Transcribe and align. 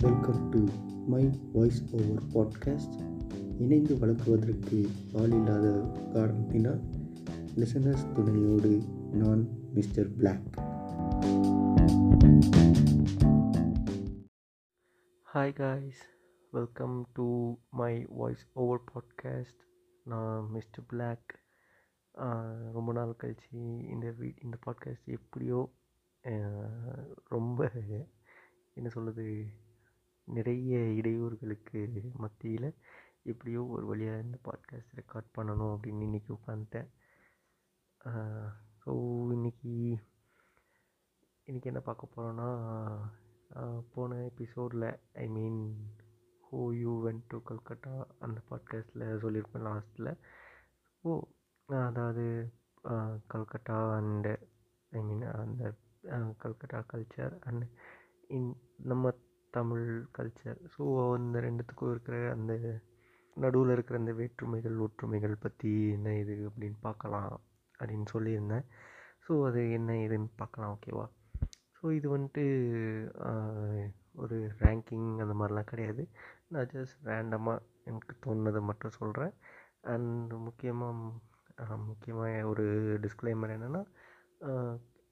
Welcome 0.00 0.40
to 0.50 0.60
my 1.08 1.22
voice 1.52 1.78
over 1.92 2.24
podcast 2.32 2.96
இணைந்து 3.58 3.94
வழங்குவதற்கு 3.98 4.78
ஆள் 5.12 5.34
இல்லாத 5.34 5.66
காரணத்தினால் 6.12 6.82
லிசனர்ஸ் 7.54 8.04
துணையோடு 8.12 8.72
நான் 9.12 9.42
mister 9.72 10.10
black 10.12 10.48
hi 15.26 15.56
guys 15.56 16.02
welcome 16.52 16.98
to 17.12 17.26
my 17.70 17.94
voice 18.10 18.44
over 18.54 18.84
podcast 18.92 19.62
நான் 20.06 20.50
மிஸ்டர் 20.50 20.88
பிளாக் 20.88 21.32
ரொம்ப 22.72 22.92
நாள் 22.92 23.20
கழிச்சு 23.22 23.52
இந்த 23.88 24.08
வீ 24.18 24.30
இந்த 24.42 24.58
பாட்காஸ்ட் 24.66 25.08
எப்படியோ 25.10 25.60
ரொம்ப 27.28 27.70
என்ன 28.76 28.88
சொல்லுது 28.88 29.26
நிறைய 30.28 30.78
இடையூறுகளுக்கு 31.00 31.80
மத்தியில் 32.16 32.68
எப்படியோ 33.22 33.60
ஒரு 33.66 33.84
வழியாக 33.86 34.22
இந்த 34.22 34.38
பாட்காஸ்ட் 34.44 34.96
ரெக்கார்ட் 34.96 35.34
பண்ணணும் 35.38 35.72
அப்படின்னு 35.74 36.06
இன்றைக்கி 36.08 36.30
உட்காந்துட்டேன் 36.30 36.88
ஸோ 38.82 38.92
இன்னைக்கு 39.32 39.74
இன்றைக்கி 41.48 41.64
என்ன 41.64 41.80
பார்க்க 41.80 42.12
போகிறோன்னா 42.14 42.48
போன 43.92 44.18
எபிசோடில் 44.24 44.88
ஐ 45.12 45.26
மீன் 45.28 45.60
ஹோ 46.40 46.60
யூ 46.74 46.92
வென் 47.06 47.22
டு 47.28 47.38
கல்கட்டா 47.48 47.94
அந்த 48.18 48.38
பாட்காஸ்ட்டில் 48.50 49.06
சொல்லியிருப்பேன் 49.18 49.66
லாஸ்ட்டில் 49.66 50.12
ஓ 51.04 51.14
அதாவது 51.66 52.26
கல்கட்டா 53.34 53.78
அண்டு 53.98 54.34
ஐ 54.92 55.02
மீன் 55.02 55.24
அந்த 55.36 55.72
கல்கட்டா 56.38 56.80
கல்ச்சர் 56.92 57.34
அண்ட் 57.40 57.64
இன் 58.28 58.50
நம்ம 58.82 59.12
தமிழ் 59.56 59.86
கல்ச்சர் 60.16 60.58
ஸோ 60.74 60.82
அந்த 61.16 61.40
ரெண்டுத்துக்கும் 61.46 61.92
இருக்கிற 61.94 62.16
அந்த 62.36 62.52
நடுவில் 63.36 63.72
இருக்கிற 63.74 63.96
அந்த 64.02 64.12
வேற்றுமைகள் 64.20 64.76
ஒற்றுமைகள் 64.84 65.42
பற்றி 65.44 65.72
என்ன 65.96 66.14
இது 66.22 66.34
அப்படின்னு 66.48 66.78
பார்க்கலாம் 66.86 67.32
அப்படின்னு 67.80 68.06
சொல்லியிருந்தேன். 68.14 68.66
ஸோ 69.24 69.32
அது 69.48 69.60
என்ன 69.78 69.92
ஏதுன்னு 70.04 70.30
பார்க்கலாம் 70.42 70.72
ஓகேவா 70.76 71.06
ஸோ 71.78 71.84
இது 71.98 72.06
வந்துட்டு 72.14 72.44
ஒரு 74.22 74.36
ரேங்கிங் 74.62 75.08
அந்த 75.24 75.34
மாதிரிலாம் 75.40 75.70
கிடையாது. 75.72 76.02
நான் 76.52 76.70
ஜஸ்ட் 76.74 76.98
ரேண்டமாக 77.10 77.64
எனக்கு 77.88 78.14
தோணுனதை 78.24 78.60
மட்டும் 78.70 78.98
சொல்கிறேன் 79.00 79.34
அண்ட் 79.92 80.32
முக்கியமாக 80.46 81.74
முக்கியமாக 81.90 82.48
ஒரு 82.50 82.64
டிஸ்க்ளைமர் 83.04 83.54
என்னென்னா 83.56 83.82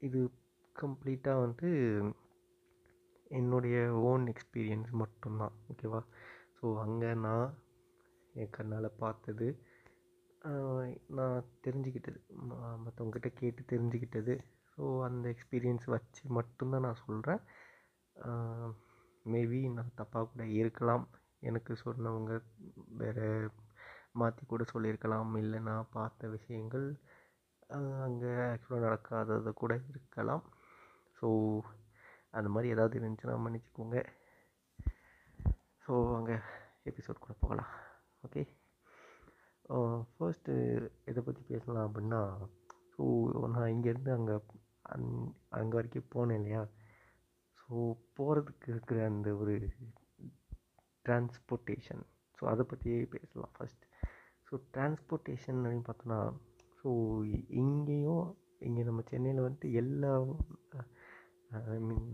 இது 0.06 0.20
கம்ப்ளீட்டாக 0.77 1.45
வந்து 1.45 1.69
என்னுடைய 3.34 3.77
ஓன் 4.10 4.24
எக்ஸ்பீரியன்ஸ் 4.27 4.90
மட்டும்தான் 4.90 5.54
ஓகேவா 5.68 6.00
ஸோ 6.58 6.66
அங்கே 6.80 7.14
நான் 7.14 7.48
என் 8.34 8.50
கண்ணால் 8.50 8.96
பார்த்தது 8.98 9.48
நான் 11.08 11.44
தெரிஞ்சுக்கிட்டது. 11.66 12.18
ம- 12.48 13.30
கேட்டு 13.34 13.62
தெரிஞ்சுக்கிட்டது. 13.72 14.34
ஸோ 14.72 15.02
அந்த 15.02 15.34
எக்ஸ்பீரியன்ஸ் 15.34 15.86
வச்சு 15.86 16.22
மட்டும்தான் 16.28 16.80
நான் 16.80 17.02
சொல்கிறேன் 17.06 17.41
மேபி 19.24 19.60
நான் 19.72 19.96
தப்பாக 19.96 20.26
கூட 20.30 20.46
இருக்கலாம். 20.46 21.04
எனக்கு 21.41 21.72
சொன்னவங்க 21.84 22.34
வேறு 23.00 23.28
மாற்றி 24.12 24.44
கூட 24.46 24.64
சொல்லியிருக்கலாம். 24.64 25.34
இல்லை 25.36 25.58
நான் 25.60 25.92
பார்த்த 25.92 26.28
விஷயங்கள் 26.28 26.86
அங்கே 28.06 28.32
ஆக்சுவலாக 28.50 28.84
நடக்காதது 28.86 29.52
கூட 29.52 29.80
இருக்கலாம். 29.88 30.44
ஸோ 31.20 31.28
அந்த 32.38 32.48
மாதிரி 32.54 32.72
ஏதாவது 32.74 32.98
இருந்துச்சுன்னா 33.00 33.36
மன்னிச்சுக்கோங்க. 33.44 33.98
ஸோ 35.84 35.92
அங்கே 36.18 36.36
எபிசோட் 36.91 37.24
கூட 37.24 37.34
போகலாம். 37.44 37.72
ஓகே 38.26 38.42
ஃபர்ஸ்ட்டு 40.16 40.54
எதை 41.10 41.20
பற்றி 41.26 41.42
பேசலாம் 41.53 41.86
அப்படின்னா 41.88 42.20
ஸோ 42.94 43.04
நான் 43.54 43.72
இங்கேருந்து 43.75 44.10
அங்கே 44.16 44.36
அங் 44.94 45.10
அங்கே 45.59 45.76
வரைக்கும் 45.78 46.10
போனேன் 46.14 46.38
இல்லையா? 46.41 46.62
ஸோ 47.60 47.75
போகிறதுக்கு 48.16 48.69
இருக்கிற 48.72 48.98
அந்த 49.10 49.28
ஒரு 49.42 49.54
டிரான்ஸ்போர்ட்டேஷன் 51.04 52.03
ஸோ 52.38 52.42
அதை 52.53 52.64
பற்றியே 52.72 52.98
பேசலாம் 53.14 53.54
ஃபஸ்ட் 53.56 53.84
ஸோ 54.47 54.54
டிரான்ஸ்போர்ட்டேஷன் 54.75 55.60
அப்படின்னு 55.64 55.88
பார்த்தோன்னா 55.88 56.20
ஸோ 56.80 56.91
இங்கேயும் 57.62 58.26
இங்கே 58.69 58.82
நம்ம 58.82 59.03
சென்னையில் 59.10 59.44
வந்துட்டு 59.44 59.70
எல்லா 59.82 60.12
ஐ 61.75 61.78
மீன் 61.88 62.09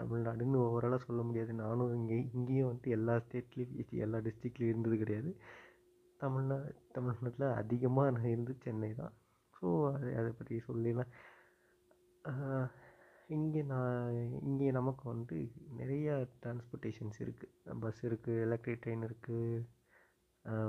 தமிழ்நாடுன்னு 0.00 0.58
ஓவராலாக 0.66 1.02
சொல்ல 1.06 1.22
முடியாது. 1.28 1.52
நானும் 1.62 1.94
இங்கே 1.98 2.18
இங்கேயும் 2.36 2.68
வந்துட்டு 2.68 2.94
எல்லா 2.98 3.14
ஸ்டேட்லேயும் 3.24 4.04
எல்லா 4.06 4.18
டிஸ்ட்ரிக்ட்லேயும் 4.26 4.72
இருந்தது 4.74 4.96
கிடையாது. 5.02 5.30
தமிழ்நா 6.20 6.56
தமிழ்நாட்டில் 6.96 7.46
அதிகமாக 7.62 8.12
நான் 8.16 8.32
இருந்து 8.34 8.54
சென்னை 8.64 8.90
தான். 9.02 9.14
ஸோ 9.56 9.66
அது 9.94 10.10
அதை 10.20 10.30
பற்றி 10.38 10.54
சொல்லலாம் 10.68 11.12
இங்கே 13.36 13.60
நான் 13.72 14.16
இங்கே 14.48 14.68
நமக்கு 14.78 15.04
வந்து 15.12 15.36
நிறையா 15.80 16.14
டிரான்ஸ்போர்ட்டேஷன்ஸ் 16.42 17.18
இருக்குது 17.24 17.76
பஸ் 17.82 18.00
இருக்குது 18.08 18.42
எலக்ட்ரிக் 18.46 18.82
ட்ரெயின் 18.84 19.06
இருக்குது 19.08 19.60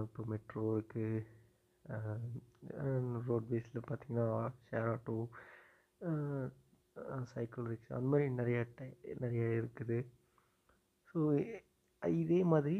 இப்போ 0.05 0.23
மெட்ரோ 0.31 0.63
இருக்குது 0.77 1.23
ரோட்வேஸில் 3.29 3.87
பார்த்திங்கன்னா 3.89 4.27
ஷேர் 4.67 4.89
ஆட்டோ 4.93 5.15
சைக்கிள் 7.33 7.67
ரிக்ஷா 7.67 7.95
அந்த 7.95 8.07
மாதிரி 8.07 8.27
நிறைய 8.33 8.59
டை 8.75 8.87
நிறைய 9.19 9.43
இருக்குது. 9.59 9.97
ஸோ 11.09 11.19
இதே 12.01 12.39
மாதிரி 12.43 12.77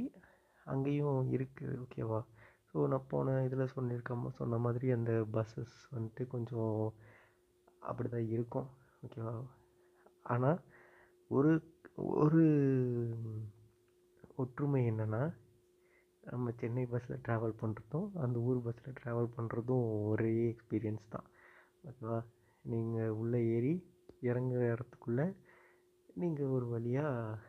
அங்கேயும் 0.66 1.30
இருக்குது 1.32 1.74
ஓகேவா 1.84 2.20
ஸோ 2.68 2.86
நான் 2.88 3.10
போன 3.10 3.36
இதில் 3.46 3.74
சொல்லியிருக்க 3.76 4.32
சொன்ன 4.38 4.58
மாதிரி 4.58 4.88
அந்த 4.92 5.14
பஸ்ஸஸ் 5.32 5.76
வந்துட்டு 5.96 6.24
கொஞ்சம் 6.28 6.76
அப்படி 7.82 8.10
தான் 8.10 8.30
இருக்கும் 8.30 8.70
ஓகேவா 9.04 9.34
ஆனால் 10.26 10.60
ஒரு 11.32 11.52
ஒரு 12.16 12.44
ஒற்றுமை 14.38 14.82
என்னென்னா 14.88 15.24
நம்ம 16.24 16.52
சென்னை 16.52 16.84
பஸ்ஸில் 16.86 17.24
ட்ராவல் 17.26 17.60
பண்ணுறதும் 17.62 18.10
அந்த 18.16 18.40
ஊர் 18.40 18.60
பஸ்ஸில் 18.62 18.98
ட்ராவல் 19.00 19.34
பண்ணுறதும் 19.38 19.86
ஒரே 20.04 20.34
எக்ஸ்பீரியன்ஸ் 20.50 21.06
தான் 21.10 21.28
ஓகேவா 21.84 22.20
நீங்கள் 22.66 23.16
உள்ளே 23.16 23.40
ஏறி 23.48 23.74
இறங்குற 24.30 24.62
இடத்துக்குள்ளே 24.74 25.26
நீங்கள் 26.22 26.54
ஒரு 26.56 26.66
வழியாக 26.74 27.40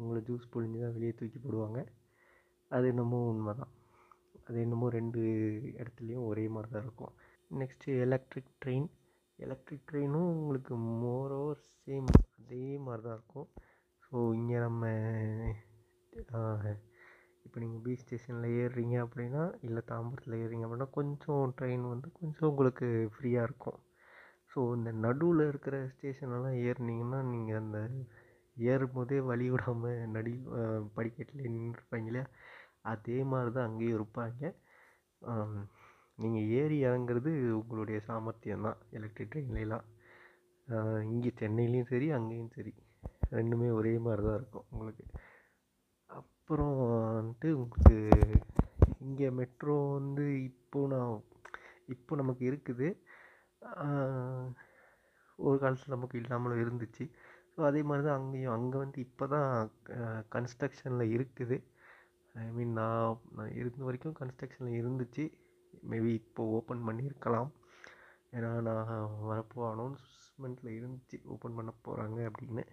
உங்களை 0.00 0.20
ஜூஸ் 0.28 0.50
புழிஞ்சு 0.52 0.78
தான் 0.82 0.94
வெளியே 0.96 1.12
தூக்கி 1.18 1.38
போடுவாங்க. 1.44 1.80
அது 2.70 2.86
என்னமோ 2.92 3.18
உண்மை 3.32 3.52
தான் 3.60 3.72
அது 4.46 4.56
என்னமோ 4.64 4.86
ரெண்டு 4.98 5.20
இடத்துலையும் 5.80 6.26
ஒரே 6.30 6.44
மாதிரி 6.54 6.70
தான் 6.74 6.84
இருக்கும் 6.86 7.14
நெக்ஸ்ட்டு 7.60 7.96
எலக்ட்ரிக் 8.04 8.52
ட்ரெயின் 8.62 8.88
எலக்ட்ரிக் 9.38 9.86
ட்ரெயினும் 9.90 10.28
உங்களுக்கு 10.36 10.74
மோரோவர் 11.02 11.62
சேம் 11.78 12.10
அதே 12.38 12.66
மாதிரி 12.86 13.02
தான் 13.06 13.16
இருக்கும். 13.18 13.48
ஸோ 14.04 14.16
இங்கே 14.38 14.58
நம்ம 14.66 14.82
இப்போ 17.46 17.58
நீங்கள் 17.62 17.82
பீச் 17.84 18.02
ஸ்டேஷனில் 18.04 18.54
ஏறுறீங்க 18.60 18.96
அப்படின்னா 19.06 19.42
இல்லை 19.66 19.82
தாம்பரத்தில் 19.90 20.40
ஏறுறீங்க 20.42 20.66
அப்படின்னா 20.66 20.88
கொஞ்சம் 20.98 21.52
ட்ரெயின் 21.58 21.84
வந்து 21.92 22.08
கொஞ்சம் 22.20 22.48
உங்களுக்கு 22.52 22.86
ஃப்ரீயாக 23.14 23.48
இருக்கும். 23.48 23.78
ஸோ 24.56 24.62
இந்த 24.76 24.90
நடுவில் 25.04 25.40
இருக்கிற 25.48 25.76
ஸ்டேஷனெல்லாம் 25.94 26.54
ஏறுனீங்கன்னா 26.66 27.18
நீங்கள் 27.32 27.58
அந்த 27.62 27.78
ஏறும்போதே 28.56 29.18
வழி 29.30 29.46
விடாமல் 29.54 29.98
நடி 30.14 30.32
படிக்கட்டில் 30.96 31.50
நின்றுருப்பாங்க 31.54 32.08
இல்லையா? 32.10 32.26
அதே 32.92 33.18
மாதிரி 33.32 33.50
தான் 33.56 33.66
அங்கேயும் 33.68 33.96
இருப்பாங்க. 33.98 34.42
நீங்கள் 36.22 36.48
ஏறி 36.60 36.76
இறங்குறது 36.88 37.32
உங்களுடைய 37.60 37.98
சாமர்த்தியம் 38.08 38.66
தான் 38.68 38.78
எலக்ட்ரிக் 38.98 39.32
ட்ரெயின்லாம் 39.34 39.86
இங்கே 41.12 41.32
சென்னையிலையும் 41.40 41.90
சரி 41.92 42.08
அங்கேயும் 42.18 42.54
சரி. 42.56 42.72
ரெண்டுமே 43.36 43.68
ஒரே 43.80 43.94
மாதிரி 44.06 44.24
தான் 44.28 44.38
இருக்கும் 44.40 44.66
உங்களுக்கு. 44.72 45.04
அப்புறம் 46.20 46.74
வந்துட்டு 47.18 47.50
உங்களுக்கு 47.60 47.98
இங்கே 49.06 49.28
மெட்ரோ 49.40 49.76
வந்து 49.98 50.26
இப்போது 50.50 50.92
நான் 50.94 51.14
இப்போ 51.96 52.12
நமக்கு 52.22 52.44
இருக்குது. 52.52 52.88
ஒரு 55.38 55.56
காலத்தில் 55.62 55.94
நமக்கு 55.94 56.20
இல்லாமலும் 56.20 56.62
இருந்துச்சு. 56.64 57.04
ஸோ 57.54 57.60
அதே 57.68 57.80
மாதிரி 57.88 58.02
தான் 58.06 58.18
அங்கேயும். 58.20 58.54
அங்கே 58.56 58.78
வந்து 58.84 58.98
இப்போ 59.06 59.24
தான் 59.34 59.50
கன்ஸ்ட்ரக்ஷனில் 60.34 61.12
இருக்குது. 61.16 61.56
ஐ 62.44 62.46
மீன் 62.56 62.74
நான் 62.80 63.20
நான் 63.36 63.54
இருந்த 63.60 63.82
வரைக்கும் 63.88 64.18
கன்ஸ்ட்ரக்ஷனில் 64.20 64.78
இருந்துச்சு. 64.80 65.24
மேபி 65.90 66.10
இப்போ 66.22 66.42
ஓப்பன் 66.58 66.86
பண்ணியிருக்கலாம். 66.88 67.50
ஏன்னா 68.36 68.50
நான் 68.68 68.90
வரப்போ 69.30 69.62
அனௌன்ஸ்மெண்ட்டில் 69.74 70.76
இருந்துச்சு. 70.78 71.18
ஓப்பன் 71.34 71.56
பண்ண 71.58 71.72
போகிறாங்க 71.86 72.18
அப்படின்னு. 72.30 72.64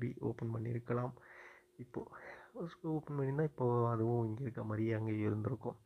பி 0.00 0.08
ஓப்பன் 0.28 0.54
பண்ணியிருக்கலாம். 0.54 1.12
இப்போது 1.84 2.10
ஓப்பன் 2.96 3.16
பண்ணியிருந்தால் 3.16 3.50
இப்போது 3.52 3.86
அதுவும் 3.92 4.26
இங்கே 4.28 4.44
இருக்க 4.46 4.62
மாதிரியே 4.70 4.92
அங்கே 4.98 5.14
இருந்திருக்கும். 5.28 5.78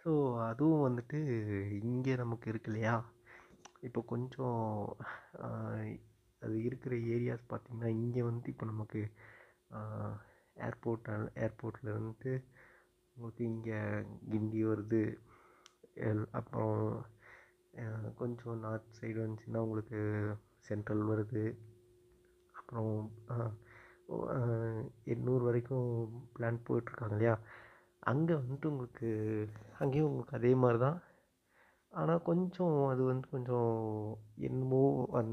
ஸோ 0.00 0.10
அதுவும் 0.48 0.84
வந்துட்டு 0.86 1.18
இங்கே 1.88 2.12
நமக்கு 2.20 2.46
இருக்கு 2.52 2.70
இல்லையா? 2.70 2.94
இப்போ 3.86 4.00
கொஞ்சம் 4.12 4.60
அது 6.42 6.56
இருக்கிற 6.68 6.94
ஏரியாஸ் 7.14 7.50
பார்த்திங்கன்னா 7.50 7.90
இங்கே 8.02 8.22
வந்து 8.28 8.46
இப்போ 8.52 8.66
நமக்கு 8.72 9.00
ஏர்போர்ட் 10.66 11.08
ஏர்போர்ட்டில் 11.44 11.96
வந்துட்டு 11.98 12.32
உங்களுக்கு 13.16 13.42
இங்கே 13.52 13.78
கிண்டி 14.32 14.60
வருது. 14.70 15.02
எல் 16.08 16.24
அப்புறம் 16.38 16.78
கொஞ்சம் 18.20 18.62
நார்த் 18.64 18.96
சைடு 18.98 19.18
வந்துச்சுன்னா 19.24 19.64
உங்களுக்கு 19.66 20.00
சென்ட்ரல் 20.68 21.04
வருது. 21.10 21.44
அப்புறம் 22.54 22.94
எண்ணூர் 25.14 25.46
வரைக்கும் 25.48 25.88
பிளான் 26.36 26.64
போயிட்டுருக்காங்க 26.68 27.16
இல்லையா? 27.16 27.34
அங்கே 28.02 28.34
வந்துட்டு 28.40 28.66
உங்களுக்கு 28.72 29.08
அங்கேயும் 29.80 30.08
உங்களுக்கு 30.10 30.36
அதே 30.38 30.52
மாதிரி 30.62 30.78
தான் 30.84 30.98
ஆனால் 31.92 32.26
கொஞ்சம் 32.28 32.76
அது 32.92 33.02
வந்து 33.10 33.26
கொஞ்சம் 33.34 33.70
என்னமோ 34.48 34.82
அந் 35.20 35.32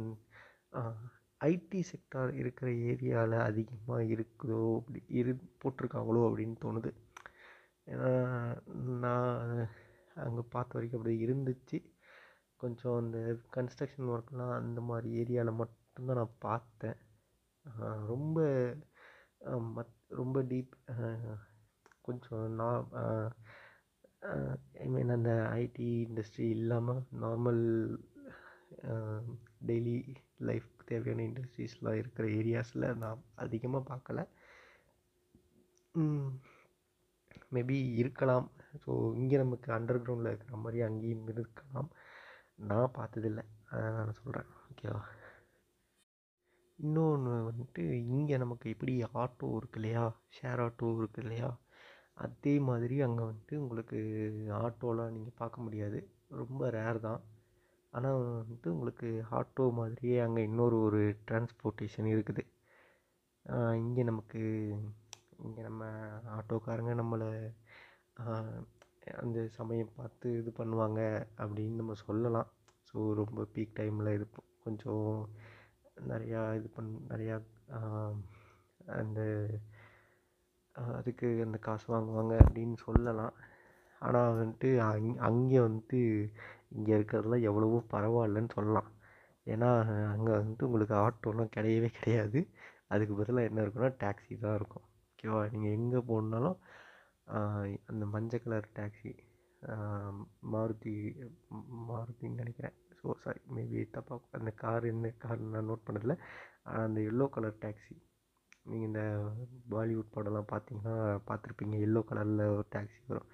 ஐடி 1.42 1.80
செக்டார் 1.90 2.32
இருக்கிற 2.42 2.70
ஏரியாவில் 2.92 3.38
அதிகமாக 3.50 4.08
இருக்குதோ 4.16 4.62
அப்படி 4.80 5.02
இரு 5.20 5.34
போட்டிருக்காங்களோ 5.62 6.22
அப்படின்னு 6.28 6.56
தோணுது. 6.66 6.92
ஏன்னா 7.88 8.10
நான் 9.04 9.62
அங்கே 10.26 10.44
பார்த்த 10.56 10.78
வரைக்கும் 10.78 11.00
அப்படி 11.00 11.16
இருந்துச்சு. 11.26 11.78
கொஞ்சம் 12.62 12.98
அந்த 13.02 13.20
கன்ஸ்ட்ரக்ஷன் 13.58 14.12
ஒர்க்லாம் 14.14 14.54
அந்த 14.62 14.82
மாதிரி 14.90 15.10
ஏரியாவில் 15.22 15.60
மட்டும்தான் 15.62 16.20
நான் 16.22 16.40
பார்த்தேன். 16.48 16.98
ரொம்ப 18.12 18.38
மத் 19.78 19.96
ரொம்ப 20.20 20.38
டீப் 20.52 20.74
கொஞ்சம் 22.08 22.46
நான் 22.60 22.86
ஐ 24.84 24.88
மீன் 24.94 25.16
அந்த 25.18 25.32
ஐடி 25.62 25.90
இண்டஸ்ட்ரி 26.08 26.48
இல்லாமல் 26.58 27.02
நார்மல் 27.24 27.64
டெய்லி 29.70 29.98
லைஃப் 30.50 30.70
தேவையான 30.90 31.24
இண்டஸ்ட்ரீஸ்லாம் 31.30 32.00
இருக்கிற 32.02 32.26
ஏரியாஸில் 32.40 32.88
நான் 33.04 33.22
அதிகமாக 33.44 33.88
பார்க்கல. 33.92 34.20
மேபி 37.56 37.78
இருக்கலாம். 38.02 38.48
ஸோ 38.84 38.92
இங்கே 39.20 39.38
நமக்கு 39.44 39.70
அண்டர் 39.78 40.02
கிரவுண்டில் 40.04 40.32
இருக்கிற 40.32 40.58
மாதிரி 40.64 40.80
அங்கேயும் 40.88 41.28
இருக்கலாம். 41.34 41.90
நான் 42.70 42.96
பார்த்ததில்ல. 43.00 43.42
நான் 43.98 44.18
சொல்கிறேன் 44.20 44.52
ஓகேவா 44.70 45.02
இன்னொன்று 46.80 47.36
வந்துட்டு 47.50 47.84
இங்கே 48.16 48.36
நமக்கு 48.44 48.66
எப்படி 48.74 48.94
ஆட்டோ 49.22 49.48
இருக்கு 49.60 49.80
இல்லையா? 49.80 50.04
ஷேர் 50.38 50.62
ஆட்டோ 50.66 50.90
இருக்கு 51.00 51.22
இல்லையா? 51.24 51.50
அதே 52.26 52.54
மாதிரி 52.68 52.96
அங்கே 53.06 53.24
வந்துட்டு 53.30 53.56
உங்களுக்கு 53.64 53.98
ஆட்டோலாம் 54.62 55.14
நீங்கள் 55.16 55.40
பார்க்க 55.42 55.66
முடியாது. 55.66 56.00
ரொம்ப 56.42 56.70
ரேர் 56.78 57.00
தான். 57.08 57.22
ஆனால் 57.94 58.18
வந்துட்டு 58.40 58.68
உங்களுக்கு 58.76 59.10
ஆட்டோ 59.40 59.66
மாதிரியே 59.80 60.18
அங்கே 60.26 60.42
இன்னொரு 60.50 60.78
ஒரு 60.88 61.02
டிரான்ஸ்போர்ட்டேஷன் 61.30 62.10
இருக்குது. 62.16 62.44
இங்கே 63.84 64.04
நமக்கு 64.10 64.42
இங்கே 65.46 65.62
நம்ம 65.70 65.84
ஆட்டோக்காரங்க 66.38 66.94
நம்மளை 67.02 67.30
அந்த 69.22 69.40
சமயம் 69.58 69.96
பார்த்து 70.00 70.28
இது 70.42 70.52
பண்ணுவாங்க 70.60 71.02
அப்படின்னு 71.44 71.80
நம்ம 71.82 71.96
சொல்லலாம். 72.06 72.50
ஸோ 72.90 72.98
ரொம்ப 73.22 73.40
பீக் 73.54 73.78
டைமில் 73.80 74.16
இது 74.18 74.26
கொஞ்சம் 74.66 75.08
நிறையா 76.12 76.42
இது 76.60 76.68
பண் 76.76 76.90
நிறையா 77.12 77.36
அந்த 79.00 79.20
அதுக்கு 81.00 81.28
அந்த 81.46 81.58
காசு 81.68 81.86
வாங்குவாங்க 81.94 82.34
அப்படின்னு 82.46 82.78
சொல்லலாம். 82.88 83.36
ஆனால் 84.02 84.36
வந்துட்டு 84.40 84.70
அங் 84.88 85.10
அங்கே 85.30 85.60
வந்துட்டு 85.68 86.00
இங்கே 86.76 86.94
இருக்கிறதுலாம் 86.98 87.46
எவ்வளவோ 87.50 87.78
பரவாயில்லன்னு 87.94 88.56
சொல்லலாம். 88.58 88.90
ஏன்னா 89.54 89.70
அங்கே 90.16 90.34
வந்துட்டு 90.40 90.68
உங்களுக்கு 90.70 90.96
ஆட்டோலாம் 91.06 91.54
கிடையவே 91.58 91.90
கிடையாது. 92.00 92.40
அதுக்கு 92.94 93.14
பதிலாக 93.20 93.50
என்ன 93.50 93.60
இருக்குன்னா 93.64 93.92
டாக்ஸி 94.04 94.34
தான் 94.46 94.58
இருக்கும். 94.60 94.86
ஓகேவா 95.12 95.42
நீங்கள் 95.54 95.76
எங்கே 95.80 96.00
போகணுன்னாலும் 96.10 96.58
அந்த 97.92 98.04
மஞ்சள் 98.16 98.44
கலர் 98.44 98.68
டாக்ஸி 98.80 99.12
மாருதி 100.54 100.96
மாருதின்னு 101.90 102.42
நினைக்கிறேன். 102.42 102.76
ஸோ 103.00 103.16
சாரி 103.24 103.42
மேபி 103.56 103.80
தப்பாக 103.96 104.38
அந்த 104.40 104.52
கார் 104.62 104.86
என்ன 104.92 105.12
கார் 105.24 105.42
நான் 105.56 105.70
நோட் 105.72 105.88
பண்ணதில்ல. 105.88 106.16
அந்த 106.84 107.00
எல்லோ 107.10 107.26
கலர் 107.36 107.62
டாக்ஸி 107.66 107.96
நீங்கள் 108.70 108.90
இந்த 108.90 109.02
பாலிவுட் 109.74 110.14
படம்லாம் 110.16 110.52
பார்த்தீங்கன்னா 110.52 110.96
பார்த்துருப்பீங்க 111.28 111.76
எல்லோ 111.88 112.02
கலரில் 112.10 112.44
ஒரு 112.56 112.66
டாக்ஸி 112.76 113.00
வரும். 113.08 113.30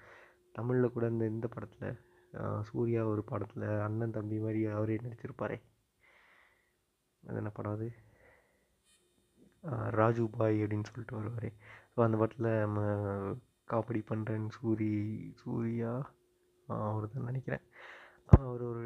தமிழில் 0.52 0.92
கூட 0.92 1.06
இந்த 1.06 1.24
இந்த 1.26 1.46
படத்தில் 1.46 2.62
சூர்யா 2.62 3.06
ஒரு 3.06 3.24
படத்தில் 3.24 3.66
அண்ணன் 3.86 4.10
தம்பி 4.10 4.38
மாதிரி 4.38 4.60
அவரே 4.66 4.96
நடிச்சிருப்பாரே. 4.96 5.58
அது 7.22 7.36
என்ன 7.36 7.50
படம் 7.50 7.72
அது? 7.72 7.88
ராஜு 10.00 10.24
பாய் 10.36 10.62
அப்படின்னு 10.62 10.88
சொல்லிட்டு 10.90 11.18
வருவார். 11.18 11.48
ஸோ 11.92 12.00
அந்த 12.06 12.16
படத்தில் 12.16 12.50
நம்ம 12.64 12.80
காமெடி 13.72 14.02
பண்ணுறேன் 14.08 14.46
சூரி 14.56 14.90
சூர்யா 15.42 15.92
அவர் 16.66 17.12
தான் 17.14 17.28
நினைக்கிறேன். 17.30 17.64
அவர் 18.32 18.62
ஒரு 18.62 18.84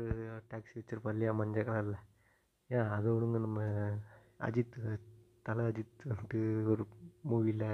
டாக்ஸி 0.50 0.74
வச்சுருப்பார் 0.78 1.14
இல்லையா 1.16 1.32
மஞ்சள் 1.40 1.68
கலரில் 1.68 1.98
ஏன் 2.70 2.88
அதை 2.96 3.12
நம்ம 3.46 3.60
அஜித் 4.46 4.78
தலை 5.48 5.64
அஜித் 5.70 6.08
வந்துட்டு 6.10 6.40
ஒரு 6.72 6.84
மூவியில் 7.30 7.66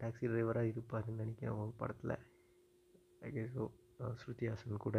டாக்ஸி 0.00 0.24
டிரைவராக 0.30 0.70
இருப்பாருன்னு 0.72 1.22
நினைக்கிறேன் 1.22 1.58
ஒரு 1.62 1.72
படத்தில். 1.80 2.14
ஐ 3.26 3.30
ஸோ 3.54 3.64
ஸ்ருதி 4.20 4.46
ஹாசன் 4.50 4.84
கூட 4.84 4.98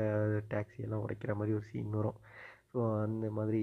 டாக்ஸியெல்லாம் 0.54 1.04
உடைக்கிற 1.06 1.34
மாதிரி 1.40 1.56
ஒரு 1.60 1.66
சீன் 1.72 1.98
வரும். 2.00 2.20
ஸோ 2.72 2.80
அந்த 3.06 3.28
மாதிரி 3.38 3.62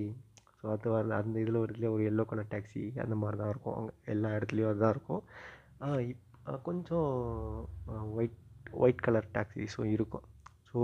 ஸோ 0.61 0.67
அது 0.75 0.89
வரல 0.95 1.17
அந்த 1.23 1.37
இதில் 1.43 1.61
ஒரு 1.63 1.73
இதில் 1.75 1.93
ஒரு 1.95 2.05
எல்லோ 2.11 2.25
கலர் 2.31 2.53
டாக்ஸி 2.55 2.83
அந்த 3.05 3.17
மாதிரி 3.23 3.37
தான் 3.43 3.53
இருக்கும். 3.55 3.77
அங்கே 3.79 3.95
எல்லா 4.15 4.31
இடத்துலையும் 4.37 4.71
அதுதான் 4.71 4.95
இருக்கும். 4.97 5.23
இப் 6.11 6.25
கொஞ்சம் 6.69 7.11
ஒயிட் 8.19 8.39
ஒயிட் 8.85 9.05
கலர் 9.07 9.29
டாக்ஸிஸும் 9.37 9.93
இருக்கும். 9.97 10.27
ஸோ 10.71 10.79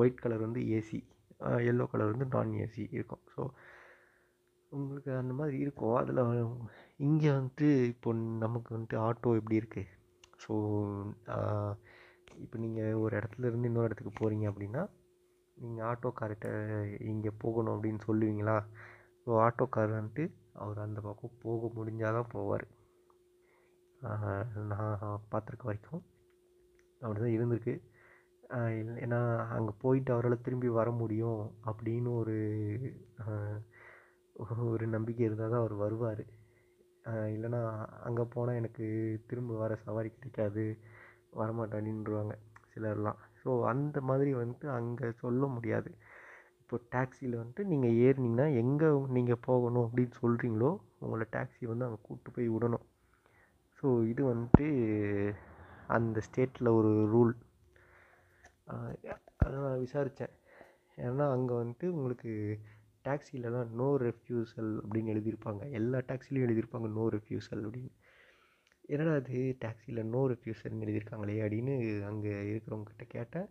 ஒயிட் 0.00 0.22
கலர் 0.24 0.46
வந்து 0.46 0.62
ஏசி 0.78 0.98
எல்லோ 1.70 1.84
கலர் 1.92 2.12
வந்து 2.12 2.28
நான் 2.34 2.58
ஏசி 2.64 2.82
இருக்கும். 2.98 3.22
ஸோ 3.34 3.42
உங்களுக்கு 4.74 5.10
அந்த 5.16 5.32
மாதிரி 5.32 5.56
இருக்கும் 5.58 5.96
அதில் 5.96 6.20
இங்கே 6.98 7.30
வந்துட்டு 7.30 7.68
இப்போ 7.84 8.10
நமக்கு 8.38 8.74
வந்துட்டு 8.74 8.96
ஆட்டோ 9.00 9.36
எப்படி 9.36 9.60
இருக்குது 9.60 9.90
ஸோ 10.38 10.52
இப்போ 12.36 12.56
நீங்கள் 12.58 12.94
ஒரு 12.94 13.12
இடத்துல 13.16 13.46
இருந்து 13.46 13.68
இன்னொரு 13.68 13.84
இடத்துக்கு 13.84 14.12
போகிறீங்க 14.20 14.46
அப்படின்னா 14.50 14.82
நீங்கள் 15.56 15.86
ஆட்டோக்கார்கிட்ட 15.86 16.48
இங்கே 17.06 17.30
போகணும் 17.38 17.74
அப்படின்னு 17.74 18.00
சொல்லுவீங்களா? 18.06 18.56
ஸோ 19.20 19.30
ஆட்டோக்கார் 19.40 19.92
வந்துட்டு 19.92 20.24
அவர் 20.54 20.78
அந்த 20.78 21.00
பக்கம் 21.00 21.38
போக 21.42 21.70
முடிஞ்சால் 21.76 22.16
தான் 22.18 22.32
போவார் 22.34 22.66
நான் 24.70 24.98
பார்த்துருக்க 25.30 25.64
வரைக்கும் 25.64 26.02
அப்படி 27.02 27.18
தான் 27.20 27.36
இருந்திருக்கு 27.36 27.74
ஏன்னா 29.02 29.20
அங்கே 29.50 29.72
போயிட்டு 29.78 30.10
அவரால் 30.12 30.42
திரும்பி 30.42 30.68
வர 30.70 30.90
முடியும் 30.92 31.40
அப்படின்னு 31.64 32.10
ஒரு 32.14 32.36
ஒரு 34.72 34.86
நம்பிக்கை 34.94 35.24
இருந்தால் 35.26 35.52
தான் 35.52 35.62
அவர் 35.62 35.76
வருவார். 35.84 36.24
இல்லைன்னா 37.34 37.60
அங்கே 38.06 38.24
போனால் 38.34 38.58
எனக்கு 38.60 38.84
திரும்ப 39.30 39.56
வர 39.62 39.72
சவாரி 39.86 40.10
கிடைக்காது 40.16 40.64
வரமாட்டேன்னுருவாங்க 41.40 42.34
சிலர்லாம். 42.72 43.18
ஸோ 43.40 43.50
அந்த 43.72 43.98
மாதிரி 44.08 44.30
வந்துட்டு 44.40 44.68
அங்கே 44.78 45.08
சொல்ல 45.22 45.46
முடியாது. 45.54 45.90
இப்போ 46.60 46.76
டாக்ஸியில் 46.94 47.40
வந்துட்டு 47.40 47.64
நீங்கள் 47.72 47.96
ஏறினீங்கன்னா 48.04 48.46
எங்கே 48.62 48.88
நீங்கள் 49.16 49.42
போகணும் 49.48 49.86
அப்படின்னு 49.86 50.14
சொல்கிறீங்களோ 50.22 50.70
உங்களை 51.04 51.26
டாக்ஸி 51.36 51.64
வந்து 51.72 51.86
அங்கே 51.88 52.00
கூப்பிட்டு 52.06 52.34
போய் 52.36 52.48
விடணும். 52.54 52.84
ஸோ 53.78 53.86
இது 54.12 54.22
வந்துட்டு 54.32 54.66
அந்த 55.96 56.18
ஸ்டேட்டில் 56.26 56.76
ஒரு 56.78 56.92
ரூல் 57.14 57.34
அதை 59.44 59.56
நான் 59.64 59.82
விசாரித்தேன் 59.84 60.34
ஏன்னா 61.06 61.24
அங்கே 61.36 61.54
வந்துட்டு 61.60 61.86
உங்களுக்கு 61.96 62.32
டாக்ஸிலலாம் 63.04 63.70
நோ 63.80 63.88
ரெஃப்யூசல் 64.06 64.70
அப்படின்னு 64.82 65.12
எழுதியிருப்பாங்க. 65.14 65.62
எல்லா 65.78 65.98
டாக்ஸிலையும் 66.10 66.46
எழுதியிருப்பாங்க 66.46 66.88
நோ 66.98 67.04
ரெஃப்யூசல் 67.16 67.64
அப்படின்னு. 67.68 67.92
என்னடா 68.92 69.12
அது 69.20 69.38
டாக்ஸியில் 69.64 70.00
நோ 70.14 70.20
ரெஃப்யூசல்னு 70.32 70.84
எழுதியிருக்காங்களே 70.86 71.36
அப்படின்னு 71.44 71.74
அங்கே 72.10 72.32
இருக்கிறவங்கக்கிட்ட 72.50 73.06
கேட்டேன். 73.16 73.48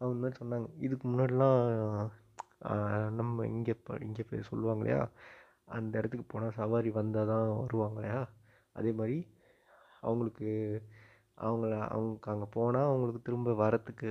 அவங்க 0.00 0.16
மாதிரி 0.22 0.38
சொன்னாங்க. 0.42 0.68
இதுக்கு 0.86 1.04
முன்னாடிலாம் 1.10 1.60
நம்ம 3.20 3.46
இங்கே 3.54 3.72
இப்போ 3.76 3.94
இங்கே 4.06 4.24
போய் 4.30 4.48
சொல்லுவாங்க 4.50 4.82
இல்லையா 4.82 5.00
அந்த 5.76 5.92
இடத்துக்கு 6.00 6.26
போனால் 6.32 6.56
சவாரி 6.60 6.90
வந்தால் 6.98 7.30
தான் 7.32 7.46
வருவாங்க 7.62 7.98
இல்லையா 8.00 8.20
அதே 8.78 8.90
மாதிரி 8.98 9.16
அவங்களுக்கு 10.06 10.48
அவங்கள 11.46 11.72
அவங்க 11.94 12.30
அங்கே 12.32 12.48
போனால் 12.56 12.88
அவங்களுக்கு 12.90 13.20
திரும்ப 13.28 13.54
வரத்துக்கு 13.62 14.08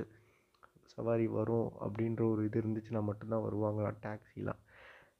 சவாரி 0.94 1.26
வரும் 1.38 1.68
அப்படின்ற 1.84 2.22
ஒரு 2.32 2.42
இது 2.48 2.60
இருந்துச்சுன்னா 2.62 3.02
மட்டும்தான் 3.08 3.44
வருவாங்களாம் 3.46 4.00
டாக்ஸிலாம். 4.06 4.60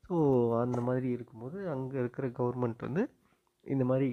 ஸோ 0.07 0.17
அந்த 0.65 0.79
மாதிரி 0.87 1.09
இருக்கும்போது 1.17 1.59
அங்கே 1.75 1.97
இருக்கிற 2.03 2.27
கவர்மெண்ட் 2.39 2.87
வந்து 2.87 3.03
இந்த 3.67 3.85
மாதிரி 3.91 4.09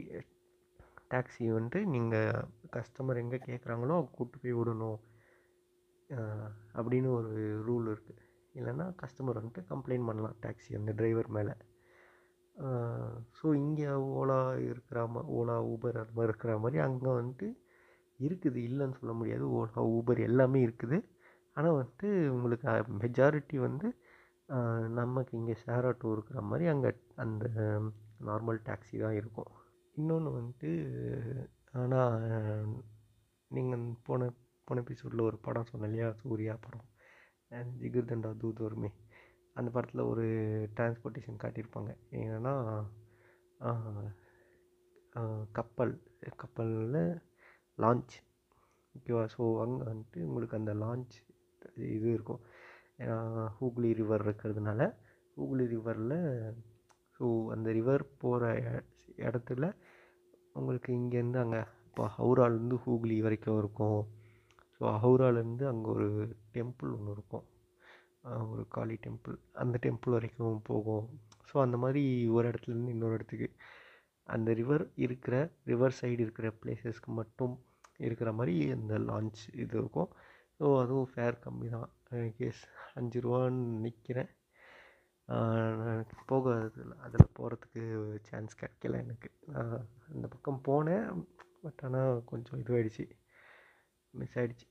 டாக்ஸி 1.14 1.46
வந்துட்டு 1.56 1.80
நீங்கள் 1.94 2.44
கஸ்டமர் 2.76 3.22
எங்கே 3.22 3.40
கேட்குறாங்களோ 3.46 3.96
கூப்பிட்டு 4.16 4.42
போய் 4.44 4.58
விடணும். 4.60 5.00
அப்படின்னு 6.78 7.10
ஒரு 7.20 7.32
ரூல் 7.68 7.88
இருக்குது 7.94 8.22
இல்லைன்னா 8.56 8.86
கஸ்டமர் 9.02 9.40
வந்துட்டு 9.40 9.64
கம்ப்ளைண்ட் 9.72 10.08
பண்ணலாம் 10.10 10.38
டாக்ஸி 10.46 10.72
அந்த 10.80 10.92
டிரைவர் 11.00 11.30
மேலே. 11.38 11.54
ஸோ 13.38 13.48
இங்கே 13.64 13.90
ஓலா 14.20 14.40
இருக்கிற 14.70 15.00
மா 15.14 15.22
ஓலா 15.40 15.56
ஊபர் 15.74 16.00
அது 16.02 16.16
மாதிரி 16.18 16.32
இருக்கிற 16.32 16.54
மாதிரி 16.64 16.80
அங்கே 16.88 17.12
வந்துட்டு 17.20 17.48
இருக்குது. 18.20 18.58
இல்லைன்னு 18.70 18.98
சொல்ல 19.02 19.14
முடியாது. 19.20 19.46
ஓலா 19.58 19.84
ஊபர் 19.98 20.20
எல்லாமே 20.30 20.62
இருக்குது. 20.68 20.98
ஆனால் 21.58 21.78
வந்துட்டு 21.80 22.10
உங்களுக்கு 22.36 22.96
மெஜாரிட்டி 23.04 23.58
வந்து 23.68 23.88
நமக்கு 25.00 25.34
இங்கே 25.40 25.56
ஷேர் 25.64 25.88
ஆட்டோ 25.90 26.12
இருக்கிற 26.16 26.40
மாதிரி 26.50 26.66
அங்கே 26.74 26.92
அந்த 27.24 27.46
நார்மல் 28.28 28.60
டாக்ஸி 28.68 28.96
தான் 29.04 29.18
இருக்கும். 29.22 29.52
இன்னொன்று 29.98 30.30
வந்துட்டு 30.38 30.70
ஆனால் 31.82 32.16
நீங்கள் 33.52 33.84
போன 34.08 34.30
போன 34.68 34.82
எபிசோடில் 34.86 35.28
ஒரு 35.30 35.38
படம் 35.46 35.70
சொன்னேன் 35.72 35.90
இல்லையா? 35.90 36.08
சூர்யா 36.22 36.56
படம். 36.66 36.88
ஜிகிர் 37.82 38.10
தண்டா 38.12 38.32
தூத் 38.42 38.66
வருமே. 38.66 38.90
அந்த 39.56 39.70
படத்தில் 39.76 40.10
ஒரு 40.12 40.26
டிரான்ஸ்போர்ட்டேஷன் 40.78 41.42
காட்டியிருப்பாங்க. 41.44 41.92
என்னென்னா 42.20 42.54
கப்பல் 45.58 45.94
கப்பலில் 46.42 47.02
லான்ச் 47.84 48.16
ஓகேவா 48.96 49.24
ஸோ 49.36 49.44
அங்கே 49.64 49.84
வந்துட்டு 49.92 50.20
உங்களுக்கு 50.30 50.60
அந்த 50.62 50.74
லான்ச் 50.84 51.16
இது 51.96 52.08
இருக்கும். 52.18 52.42
ஹூக்ளி 53.58 53.90
ரிவர் 54.00 54.24
இருக்கிறதுனால 54.26 54.82
ஹூக்ளி 55.38 55.66
ரிவரில் 55.74 56.18
ஸோ 57.20 57.26
அந்த 57.54 57.70
ரிவர் 57.78 58.04
போகிற 58.24 58.44
இடத்துல 59.28 59.66
உங்களுக்கு 60.58 60.90
இங்கேருந்து 61.00 61.40
அங்கே 61.44 61.62
இப்போ 61.88 62.04
ஹவுராலேருந்து 62.18 62.78
ஹூக்ளி 62.86 63.16
வரைக்கும் 63.26 63.60
இருக்கும். 63.62 64.02
ஸோ 64.76 64.84
ஹவுராலேருந்து 65.04 65.66
அங்கே 65.72 65.90
ஒரு 65.96 66.08
டெம்பிள் 66.56 66.92
ஒன்று 66.98 67.14
இருக்கும். 67.18 67.46
ஒரு 68.52 68.64
காளி 68.76 68.96
டெம்பிள். 69.06 69.36
அந்த 69.62 69.76
டெம்பிள் 69.86 70.16
வரைக்கும் 70.18 70.62
போகும். 70.70 71.06
ஸோ 71.50 71.56
அந்த 71.66 71.78
மாதிரி 71.84 72.04
ஒரு 72.36 72.46
இடத்துலேருந்து 72.52 72.94
இன்னொரு 72.96 73.18
இடத்துக்கு. 73.18 73.50
அந்த 74.30 74.50
ரிவர் 74.60 74.84
இருக்கிற 75.06 75.36
ரிவர் 75.72 75.98
சைடு 76.00 76.22
இருக்கிற 76.26 76.48
பிளேசஸ்க்கு 76.62 77.12
மட்டும் 77.20 77.56
இருக்கிற 78.08 78.30
மாதிரி 78.40 78.56
அந்த 78.78 78.96
லான்ச் 79.10 79.42
இது 79.64 79.76
இருக்கும். 79.82 80.10
ஸோ 80.60 80.66
அதுவும் 80.84 81.10
ஃபேர் 81.14 81.42
கம்மி 81.46 81.70
தான் 81.76 81.90
கேஸ் 82.40 82.62
அஞ்சு 83.00 83.20
ரூபான்னு 83.26 83.64
நிற்கிறேன் 83.86 84.32
போக 86.32 86.54
அதில் 86.66 86.94
அதில் 87.06 87.34
போகிறதுக்கு 87.38 87.82
சான்ஸ் 88.28 88.60
கிடைக்கல 88.62 89.02
எனக்கு. 89.06 89.30
நான் 89.54 89.76
அந்த 90.14 90.26
பக்கம் 90.34 90.64
போனேன். 90.70 91.08
பட் 91.64 91.82
ஆனால் 91.88 92.24
கொஞ்சம் 92.32 92.60
இதுவாகிடுச்சு 92.64 93.06
மிஸ் 94.14 94.38
ஆகிடுச்சு 94.42 94.68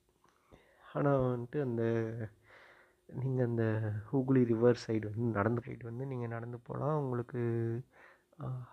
ஆனால் 0.95 1.23
வந்துட்டு 1.25 1.59
அந்த 1.67 1.83
நீங்கள் 3.21 3.49
அந்த 3.49 3.65
ஹூகுளி 4.09 4.43
ரிவர் 4.53 4.83
சைடு 4.85 5.05
வந்து 5.11 5.39
நடந்து 5.39 5.63
போயிட்டு 5.65 5.91
வந்து 5.91 6.05
நீங்கள் 6.13 6.35
நடந்து 6.37 6.59
போகலாம் 6.69 7.01
உங்களுக்கு 7.03 7.41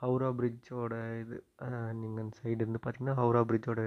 ஹவுரா 0.02 0.30
பிரிட்ஜோட 0.40 0.94
இது 1.22 1.38
நீங்கள் 2.02 2.24
அந்த 2.24 2.36
சைடு 2.42 2.60
இருந்து 2.64 2.82
பார்த்தீங்கன்னா 2.84 3.18
ஹவுரா 3.22 3.42
பிரிட்ஜோட 3.50 3.84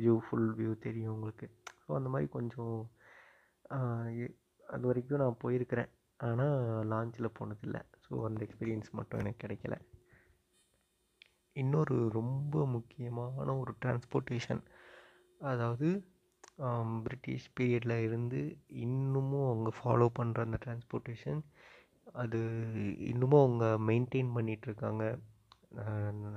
வியூ 0.00 0.14
ஃபுல் 0.26 0.50
வியூ 0.58 0.72
தெரியும் 0.86 1.14
உங்களுக்கு. 1.16 1.46
ஸோ 1.82 1.88
அந்த 1.98 2.10
மாதிரி 2.14 2.28
கொஞ்சம் 2.36 2.76
அது 4.68 4.84
வரைக்கும் 4.88 5.22
நான் 5.22 5.40
போயிருக்கிறேன். 5.44 5.90
ஆனால் 6.20 6.56
லான்ச்சில் 6.92 7.36
போனதில்லை. 7.38 7.80
ஸோ 8.04 8.12
அந்த 8.28 8.40
எக்ஸ்பீரியன்ஸ் 8.46 8.90
மட்டும் 8.98 9.20
எனக்கு 9.22 9.42
கிடைக்கல. 9.44 9.76
இன்னொரு 11.56 11.96
ரொம்ப 12.18 12.66
முக்கியமான 12.74 13.54
ஒரு 13.62 13.72
டிரான்ஸ்போர்ட்டேஷன் 13.82 14.62
அதாவது 15.40 15.88
பிரிட்டிஷ் 17.04 17.48
பீரியடில் 17.56 17.96
இருந்து 18.06 18.40
இன்னமும் 18.84 19.48
அவங்க 19.50 19.70
ஃபாலோ 19.78 20.06
பண்ணுற 20.18 20.44
அந்த 20.46 20.58
டிரான்ஸ்போர்ட்டேஷன் 20.64 21.40
அது 22.22 22.38
இன்னமும் 23.10 23.42
அவங்க 23.44 23.66
மெயின்டைன் 23.88 24.30
பண்ணிகிட்ருக்காங்க 24.36 25.04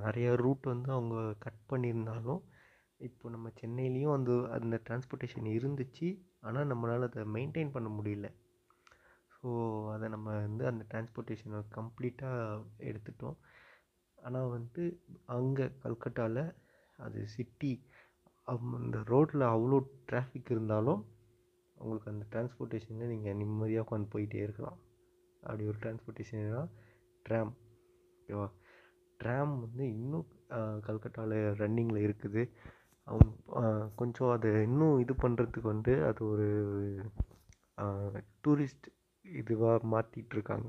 நிறைய 0.02 0.28
ரூட் 0.36 0.66
வந்து 0.72 0.90
அவங்க 0.92 1.16
கட் 1.44 1.62
பண்ணியிருந்தாலும் 1.70 2.42
இப்போ 3.00 3.30
நம்ம 3.30 3.50
சென்னையிலையும் 3.60 4.14
அந்த 4.16 4.32
அந்த 4.58 4.74
டிரான்ஸ்போர்ட்டேஷன் 4.86 5.48
இருந்துச்சு. 5.58 6.08
ஆனால் 6.42 6.70
நம்மளால் 6.72 7.08
அதை 7.08 7.24
மெயின்டைன் 7.36 7.74
பண்ண 7.76 7.88
முடியல. 7.98 8.28
ஸோ 9.36 9.48
அதை 9.94 10.06
நம்ம 10.14 10.28
வந்து 10.46 10.64
அந்த 10.70 10.82
டிரான்ஸ்போர்ட்டேஷனை 10.90 11.60
கம்ப்ளீட்டாக 11.76 12.64
எடுத்துட்டோம். 12.90 13.38
ஆனால் 14.18 14.52
வந்து 14.56 14.82
அங்கே 15.36 15.66
கல்கட்டாவில் 15.84 16.42
அது 16.98 17.20
சிட்டி 17.36 17.72
அந்த 18.48 18.98
ரோட்டில் 19.12 19.44
அவ்வளோ 19.54 19.78
டிராஃபிக் 20.10 20.52
இருந்தாலும் 20.54 21.00
உங்களுக்கு 21.76 22.12
அந்த 22.12 22.24
டிரான்ஸ்போர்ட்டேஷனில் 22.32 23.12
நீங்கள் 23.12 23.38
நிம்மதியாக 23.40 23.84
உட்காந்து 23.84 24.12
போயிட்டே 24.14 24.40
இருக்கலாம். 24.46 24.78
அப்படி 25.42 25.64
ஒரு 25.70 25.78
டிரான்ஸ்போர்ட்டேஷன்னா 25.84 26.62
ட்ராம் 27.26 27.52
ஓகேவா 28.18 28.46
ட்ராம் 29.20 29.54
வந்து 29.64 29.84
இன்னும் 29.96 30.28
கல்கட்டாவில் 30.86 31.36
ரன்னிங்கில் 31.60 32.04
இருக்குது. 32.06 32.42
கொஞ்சம் 33.96 34.32
அதை 34.34 34.50
இன்னும் 34.66 35.00
இது 35.00 35.14
பண்ணுறதுக்கு 35.22 35.68
வந்து 35.68 35.94
அது 36.08 36.20
ஒரு 36.26 36.46
டூரிஸ்ட் 38.44 38.88
இதுவாக 39.24 39.88
மாற்றிட்டுருக்காங்க 39.92 40.68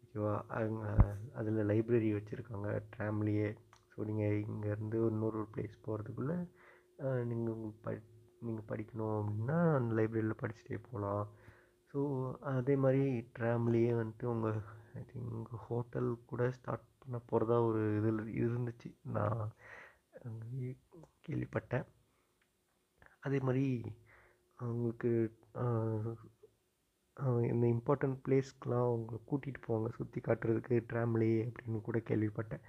ஓகேவா? 0.00 0.34
அங்கே 0.58 0.90
அதில் 1.38 1.68
லைப்ரரி 1.70 2.10
வச்சுருக்காங்க 2.14 2.68
ட்ராம்லேயே 2.92 3.48
ஸோ 3.90 4.04
நீங்கள் 4.08 4.36
இங்கேருந்து 4.44 4.98
இன்னொரு 5.10 5.40
பிளேஸ் 5.52 5.76
போகிறதுக்குள்ளே 5.84 6.38
நீங்கள் 7.30 7.54
ப 7.82 7.88
நீங்கள் 8.40 8.68
படிக்கணும் 8.68 9.16
அப்படின்னா 9.18 9.58
அந்த 9.76 9.90
லைப்ரரியில் 9.98 10.40
படிச்சுட்டே 10.42 10.78
போகலாம் 10.82 11.24
ஸோ 11.94 11.98
அதே 12.52 12.74
மாதிரி 12.76 13.04
ட்ராம்லேயே 13.36 13.92
வந்துட்டு 14.00 14.26
உங்கள் 14.26 14.58
ஐ 14.94 15.02
திங்க் 15.10 15.52
ஹோட்டல் 15.66 16.10
கூட 16.26 16.50
ஸ்டார்ட் 16.50 16.86
பண்ண 17.00 17.18
போகிறதா 17.26 17.56
ஒரு 17.68 17.82
இதில் 17.98 18.22
இருந்துச்சு. 18.42 18.88
நான் 19.16 19.42
கேள்விப்பட்டேன் 21.28 21.86
அதே 23.26 23.38
மாதிரி 23.46 23.66
அவங்களுக்கு 24.58 25.10
இந்த 27.52 27.64
இம்பார்ட்டண்ட் 27.74 28.18
பிளேஸ்க்கெலாம் 28.24 28.88
அவங்க 28.88 29.20
கூட்டிகிட்டு 29.28 29.60
போவாங்க 29.66 29.88
சுற்றி 29.96 30.18
காட்டுறதுக்கு 30.26 30.76
ட்ராம்லேயே 30.90 31.40
அப்படின்னு 31.48 31.78
கூட 31.88 31.98
கேள்விப்பட்டேன். 32.10 32.62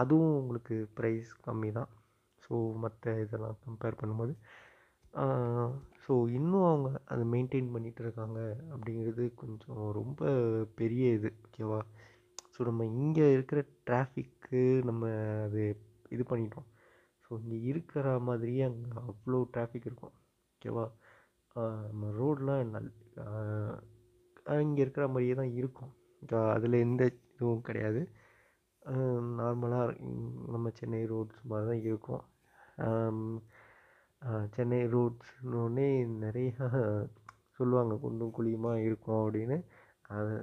அதுவும் 0.00 0.34
உங்களுக்கு 0.40 0.76
ப்ரைஸ் 0.98 1.30
கம்மி 1.46 1.70
தான் 1.78 1.90
ஸோ 2.42 2.56
மற்ற 2.84 3.14
இதெல்லாம் 3.24 3.58
கம்பேர் 3.66 4.00
பண்ணும்போது 4.00 4.32
ஸோ 6.04 6.12
இன்னும் 6.38 6.66
அவங்க 6.70 6.88
அதை 7.12 7.24
மெயின்டைன் 7.34 7.72
பண்ணிகிட்டு 7.74 8.02
இருக்காங்க 8.04 8.40
அப்படிங்கிறது 8.74 9.24
கொஞ்சம் 9.42 9.82
ரொம்ப 10.00 10.20
பெரிய 10.80 11.12
இது 11.18 11.30
ஓகேவா 11.46 11.80
ஸோ 12.54 12.60
நம்ம 12.68 12.84
இங்கே 13.00 13.26
இருக்கிற 13.36 13.60
டிராஃபிக்கு 13.88 14.62
நம்ம 14.88 15.02
அது 15.46 15.62
இது 16.14 16.24
பண்ணிட்டோம். 16.30 16.68
ஸோ 17.30 17.36
இங்கே 17.42 17.58
இருக்கிற 17.70 18.06
மாதிரியே 18.28 18.62
அங்கே 18.68 18.92
அவ்வளோ 19.08 19.38
டிராஃபிக் 19.54 19.84
இருக்கும். 19.88 20.14
ஓகேவா 20.54 20.84
நம்ம 21.88 22.08
ரோடெலாம் 22.16 22.72
நல் 22.74 22.88
இங்கே 24.64 24.82
இருக்கிற 24.84 25.04
மாதிரியே 25.12 25.34
தான் 25.40 25.52
இருக்கும். 25.60 25.92
அதில் 26.54 26.76
எந்த 26.86 27.02
இதுவும் 27.10 27.66
கிடையாது. 27.68 28.00
நார்மலாக 29.40 29.94
நம்ம 30.54 30.72
சென்னை 30.78 31.02
ரோட்ஸ் 31.12 31.40
மாதிரி 31.52 31.68
தான் 31.70 31.84
இருக்கும். 31.88 32.24
சென்னை 34.56 34.80
ரோட்ஸ்னோடனே 34.94 35.88
நிறையா 36.24 36.66
சொல்லுவாங்க 37.58 37.94
குண்டும் 38.06 38.34
குழியுமாக 38.38 38.84
இருக்கும் 38.88 39.20
அப்படின்னு. 39.22 39.58
அது 40.16 40.34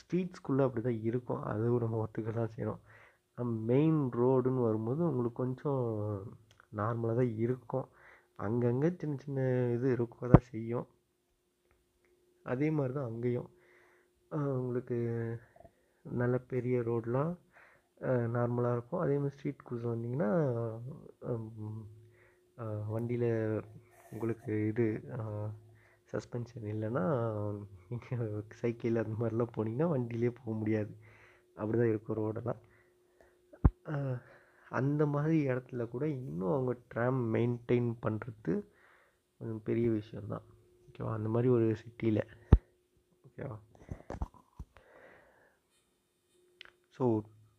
ஸ்ட்ரீட்ஸ்குள்ளே 0.00 0.66
அப்படி 0.66 0.84
தான் 0.88 1.02
இருக்கும். 1.10 1.42
அதுவும் 1.52 1.84
நம்ம 1.86 2.02
ஒத்துக்க 2.04 2.38
தான் 2.40 2.54
செய்யணும். 2.54 2.82
மெயின் 3.70 4.00
ரோடுன்னு 4.20 4.66
வரும்போது 4.68 5.00
உங்களுக்கு 5.10 5.42
கொஞ்சம் 5.42 5.82
நார்மலாக 6.80 7.16
தான் 7.20 7.32
இருக்கும். 7.44 7.88
அங்கங்கே 8.44 8.88
சின்ன 9.00 9.16
சின்ன 9.24 9.40
இது 9.76 9.86
இருக்க 9.96 10.28
தான் 10.34 10.48
செய்யும். 10.52 10.86
அதே 12.52 12.68
மாதிரி 12.76 12.94
தான் 12.98 13.08
அங்கேயும் 13.10 13.50
உங்களுக்கு 14.60 14.96
நல்ல 16.04 16.36
பெரிய 16.52 16.76
ரோடெலாம் 16.88 17.32
நார்மலாக 18.36 18.76
இருக்கும். 18.76 19.02
அதே 19.04 19.16
மாதிரி 19.20 19.34
ஸ்ட்ரீட் 19.36 19.60
ஸ்ட்ரீட்குள்ளே 19.60 19.92
வந்தீங்கன்னா 19.92 20.30
வண்டியில் 22.94 23.30
உங்களுக்கு 24.12 24.52
இது 24.70 24.86
சஸ்பென்ஷன் 26.12 26.66
இல்லைன்னா 26.72 27.04
நீங்கள் 27.90 28.28
சைக்கிள் 28.60 29.02
அந்த 29.02 29.14
மாதிரிலாம் 29.20 29.54
போனீங்கன்னா 29.56 29.88
வண்டியிலே 29.94 30.32
போக 30.40 30.52
முடியாது. 30.60 30.92
அப்படி 31.60 31.76
தான் 31.80 31.92
இருக்கும் 31.92 32.18
ரோடெல்லாம் 32.20 32.60
அந்த 34.70 35.06
மாதிரி 35.06 35.36
இடத்துல 35.48 35.88
கூட 35.88 36.04
இன்னும் 36.08 36.52
அவங்க 36.52 36.72
ட்ராம் 36.94 37.20
மெயின்டைன் 37.34 37.90
பண்ணுறது 38.02 38.52
கொஞ்சம் 39.40 39.62
பெரிய 39.62 39.90
விஷயந்தான் 39.90 40.46
ஓகேவா 40.88 41.12
அந்த 41.12 41.28
மாதிரி 41.28 41.48
ஒரு 41.48 41.66
சிட்டியில் 41.76 42.22
ஓகேவா 43.24 43.56
ஸோ 46.96 47.04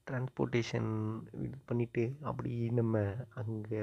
ட்ரான்ஸ்போர்ட்டேஷன் 0.07 0.91
இது 1.45 1.57
பண்ணிவிட்டு 1.69 2.03
அப்படி 2.21 2.69
நம்ம 2.69 2.97
அங்கே 3.33 3.81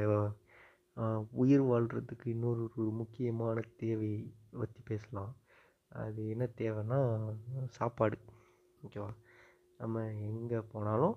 உயிர் 1.32 1.62
வாழ்கிறதுக்கு 1.62 2.26
இன்னொரு 2.26 2.62
ஒரு 2.76 2.90
முக்கியமான 2.90 3.62
தேவை 3.76 4.10
பற்றி 4.50 4.80
பேசலாம். 4.84 5.32
அது 5.88 6.20
என்ன 6.28 6.44
தேவைன்னா 6.56 6.98
சாப்பாடு. 7.78 8.18
ஓகேவா 8.82 9.10
நம்ம 9.78 10.04
எங்கே 10.30 10.60
போனாலும் 10.72 11.16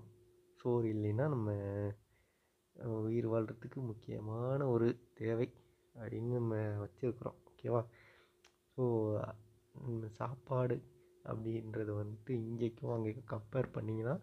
சோறு 0.65 0.87
இல்லைன்னா 0.93 1.25
நம்ம 1.27 1.49
உயிர் 3.07 3.27
வாழ்கிறதுக்கு 3.31 3.79
முக்கியமான 3.89 4.67
ஒரு 4.67 4.87
தேவை 5.13 5.47
அப்படின்னு 5.95 6.31
நம்ம 6.31 6.55
வச்சுருக்குறோம். 6.81 7.37
ஓகேவா? 7.49 7.81
ஸோ 8.77 8.83
சாப்பாடு 10.19 10.75
அப்படின்றது 11.25 11.91
வந்துட்டு 11.99 12.33
இங்கேக்கும் 12.47 12.93
அங்கேக்கும் 12.95 13.31
கம்பேர் 13.33 13.69
பண்ணிங்கன்னா 13.75 14.15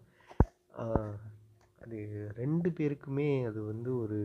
அது 1.81 1.97
ரெண்டு 2.41 2.69
பேருக்குமே 2.69 3.29
அது 3.49 3.59
வந்து 3.63 3.89
ஒரு 3.97 4.19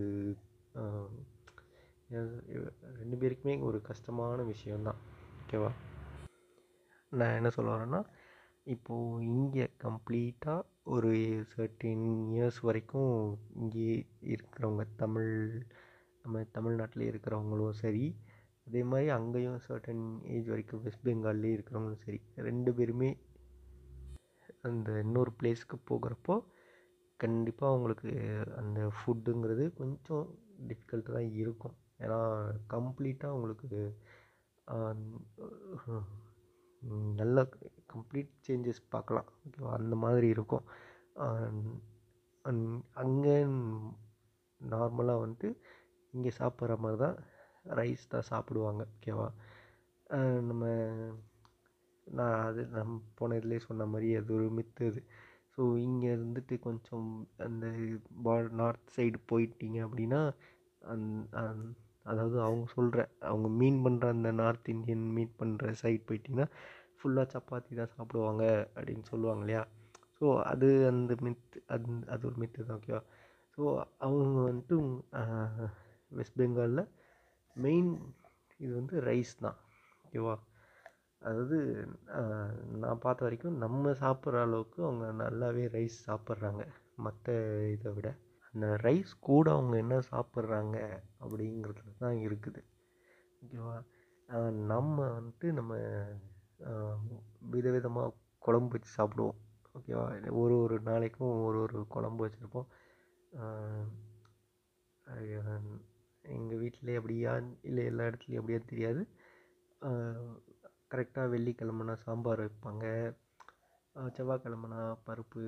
ரெண்டு 3.00 3.16
பேருக்குமே 3.22 3.54
ஒரு 3.68 3.80
கஷ்டமான 3.90 4.42
விஷயந்தான் 4.52 5.00
ஓகேவா? 5.40 5.70
நான் 7.12 7.37
என்ன 7.37 7.50
சொல்ல 7.56 7.75
வரேன்னா 7.75 8.00
இப்போது 8.72 9.25
இங்கே 9.25 9.66
கம்ப்ளீட்டாக 9.82 10.62
ஒரு 10.84 11.10
சர்டின் 11.54 12.06
இயர்ஸ் 12.34 12.60
வரைக்கும் 12.62 13.14
இங்கேயே 13.54 13.94
இருக்கிறவங்க 14.32 14.84
தமிழ் 14.96 15.32
நம்ம 16.22 16.42
தமிழ்நாட்டில் 16.56 17.04
இருக்கிறவங்களும் 17.10 17.78
சரி 17.82 18.04
அதே 18.66 18.82
மாதிரி 18.82 19.08
அங்கேயும் 19.10 19.60
சர்டன் 19.68 20.02
ஏஜ் 20.34 20.48
வரைக்கும் 20.48 20.82
வெஸ்ட் 20.82 21.06
பெங்கால்லே 21.08 21.52
இருக்கிறவங்களும் 21.56 22.04
சரி 22.04 22.20
ரெண்டு 22.48 22.72
பேருமே 22.75 23.10
அந்த 24.62 24.98
இன்னொரு 24.98 25.32
பிளேஸ்க்கு 25.42 25.76
போகிறப்போ 25.90 26.37
கண்டிப்பாக 27.20 27.72
அவங்களுக்கு 27.72 28.10
அந்த 28.56 28.80
ஃபுட்டுங்கிறது 28.98 29.64
கொஞ்சம் 29.80 30.26
டிஃபிகல்ட்டு 30.68 31.14
தான் 31.16 31.30
இருக்கும். 31.42 31.76
ஏன்னா 31.98 32.18
கம்ப்ளீட்டாக 32.75 33.32
அவங்களுக்கு 33.32 33.68
நல்ல 37.20 37.38
கம்ப்ளீட் 37.92 38.33
சேஞ்சஸ் 38.47 38.83
பார்க்கலாம். 38.95 39.28
ஓகேவா 39.47 39.73
அந்த 39.80 39.97
மாதிரி 40.04 40.28
இருக்கும். 40.37 40.64
அங்கே 43.02 43.37
நார்மலாக 44.61 45.23
வந்துட்டு 45.25 45.49
இங்கே 46.14 46.30
சாப்பிட்ற 46.40 46.76
மாதிரி 46.85 46.99
தான் 47.04 47.16
ரைஸ் 47.78 48.04
தான் 48.14 48.28
சாப்பிடுவாங்க. 48.33 48.83
ஓகேவா 48.97 49.28
நம்ம 50.49 50.62
நான் 52.07 52.37
அது 52.49 52.62
நம் 52.76 52.95
போன 53.18 53.37
இதுலேயே 53.40 53.62
சொன்ன 53.68 53.87
மாதிரி 53.95 54.09
அது 54.21 54.30
ஒரு 54.37 54.47
மித்து 54.59 54.85
அது. 54.90 55.00
ஸோ 55.54 55.62
இங்கே 55.87 56.09
இருந்துட்டு 56.16 56.54
கொஞ்சம் 56.66 57.09
அந்த 57.47 57.66
பா 58.26 58.35
நார்த் 58.61 58.95
சைடு 58.97 59.18
போயிட்டீங்க 59.33 59.78
அப்படின்னா 59.87 60.21
அந் 60.92 61.07
அதாவது 62.11 62.37
அவங்க 62.47 62.66
சொல்கிற 62.76 63.00
அவங்க 63.30 63.49
மீன் 63.61 63.80
பண்ணுற 63.87 64.07
அந்த 64.16 64.30
நார்த் 64.40 64.68
இந்தியன் 64.75 65.07
மீட் 65.16 65.35
பண்ணுற 65.40 65.73
சைட் 65.83 66.07
போயிட்டிங்கன்னா 66.09 66.49
ஃபுல்லாக 66.99 67.26
சப்பாத்தி 67.35 67.73
தான் 67.75 67.95
சாப்பிடுவாங்க 67.95 68.45
அப்படின்னு 68.75 69.05
சொல்லுவாங்க 69.11 69.43
இல்லையா? 69.45 69.62
ஸோ 70.17 70.26
அது 70.50 70.69
அந்த 70.90 71.12
மித் 71.25 71.45
அது 71.69 71.85
அது 72.07 72.23
ஒரு 72.26 72.37
மித்து 72.43 72.64
தான் 72.64 72.78
ஓகேவா 72.78 73.02
ஸோ 73.59 73.62
அவங்க 74.07 74.38
வந்துட்டு 74.47 74.76
வெஸ்ட் 76.12 76.38
பெங்காலில் 76.40 76.85
மெயின் 77.57 77.90
இது 78.61 78.73
வந்து 78.75 78.97
ரைஸ் 79.09 79.35
தான் 79.38 79.59
ஓகேவா 80.05 80.35
அதாவது 81.23 81.57
நான் 82.83 83.02
பார்த்த 83.05 83.26
வரைக்கும் 83.26 83.61
நம்ம 83.62 83.93
சாப்பிட்ற 84.02 84.43
அளவுக்கு 84.43 84.81
அவங்க 84.85 85.07
நல்லாவே 85.23 85.64
ரைஸ் 85.73 85.97
சாப்பிட்றாங்க 86.07 86.64
மற்ற 86.99 87.26
இதை 87.75 87.90
விட. 87.97 88.09
அந்த 88.55 88.67
ரைஸ் 88.85 89.12
கூட 89.26 89.47
அவங்க 89.50 89.75
என்ன 89.76 89.97
சாப்பிட்றாங்க 90.11 90.76
அப்படிங்கிறது 91.23 91.93
தான் 91.99 92.19
இருக்குது 92.26 92.62
ஓகேவா 93.43 93.76
நம்ம 94.69 94.97
வந்துட்டு 95.12 95.49
நம்ம 95.59 95.73
விதவிதமாக 97.52 98.14
குழம்பு 98.46 98.74
வச்சு 98.74 98.90
சாப்பிடுவோம். 98.96 99.38
ஓகேவா 99.76 100.04
ஒரு 100.42 100.54
ஒரு 100.64 100.76
நாளைக்கும் 100.88 101.34
ஒரு 101.49 101.58
ஒரு 101.66 101.80
குழம்பு 101.94 102.23
வச்சுருப்போம். 102.25 102.68
எங்கள் 106.36 106.60
வீட்டிலே 106.62 106.94
அப்படியா 107.00 107.32
இல்லை 107.68 107.82
எல்லா 107.90 108.06
இடத்துலையும் 108.08 108.40
அப்படியா 108.40 108.60
தெரியாது. 108.73 109.02
கரெக்டாக 110.92 111.32
வெள்ளிக்கிழமனா 111.34 111.94
சாம்பார் 112.04 112.42
வைப்பாங்க. 112.44 112.84
செவ்வாய்க்கிழமனா 114.16 114.80
பருப்பு 115.06 115.44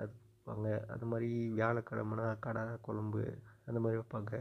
அது 0.00 0.12
வைப்பாங்க. 0.12 0.68
அது 0.94 1.06
மாதிரி 1.12 1.30
வியாழக்கிழமனா 1.58 2.26
கடை 2.46 2.64
குழம்பு 2.86 3.22
அந்த 3.68 3.78
மாதிரி 3.84 3.98
வைப்பாங்க. 4.00 4.32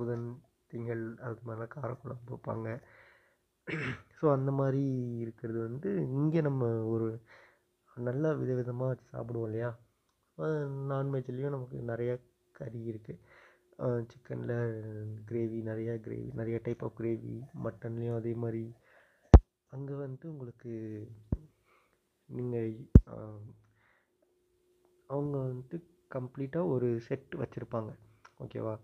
புதன் 0.00 0.26
திங்கள் 0.72 1.04
அது 1.26 1.42
மாதிரிலாம் 1.46 1.74
காரக்குழம்பு 1.76 2.32
வைப்பாங்க. 2.34 2.68
ஸோ 4.18 4.24
அந்த 4.36 4.50
மாதிரி 4.58 4.82
இருக்கிறது 5.22 5.58
வந்து 5.68 5.90
இங்கே 6.18 6.40
நம்ம 6.48 6.64
ஒரு 6.92 7.08
நல்லா 7.96 8.30
விதவிதமாக 8.40 8.90
வச்சு 8.90 9.06
சாப்பிடுவோம் 9.14 9.48
இல்லையா? 9.48 9.70
நான்வெஜ்லேயும் 10.92 11.54
நமக்கு 11.56 11.78
நிறையா 11.92 12.14
கறி 12.58 12.80
இருக்குது 12.92 13.20
சிக்கனில் 14.10 14.56
கிரேவி 15.28 15.58
நிறையா 15.70 15.94
கிரேவி 16.06 16.28
நிறைய 16.40 16.56
டைப் 16.66 16.82
ஆஃப் 16.86 16.98
கிரேவி 17.00 17.34
மட்டன்லேயும் 17.64 18.18
அதே 18.20 18.32
மாதிரி. 18.44 18.64
அங்கே 19.72 19.94
வந்துட்டு 20.02 20.26
உங்களுக்கு 20.32 20.72
நீங்கள் 22.30 22.70
அவங்க 25.10 25.36
வந்துட்டு 25.46 25.78
கம்ப்ளீட்டாக 26.10 26.72
ஒரு 26.74 26.88
செட் 27.08 27.32
வச்சுருப்பாங்க. 27.42 27.90
ஓகேவா 28.44 28.74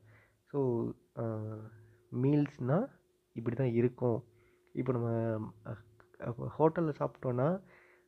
ஸோ 0.50 0.58
மீல்ஸ்னால் 2.22 2.88
இப்படி 3.36 3.56
தான் 3.56 3.76
இருக்கும். 3.80 4.18
இப்போ 4.74 4.90
நம்ம 4.96 5.08
ஹோட்டலில் 6.56 6.98
சாப்பிட்டோன்னா 7.00 7.48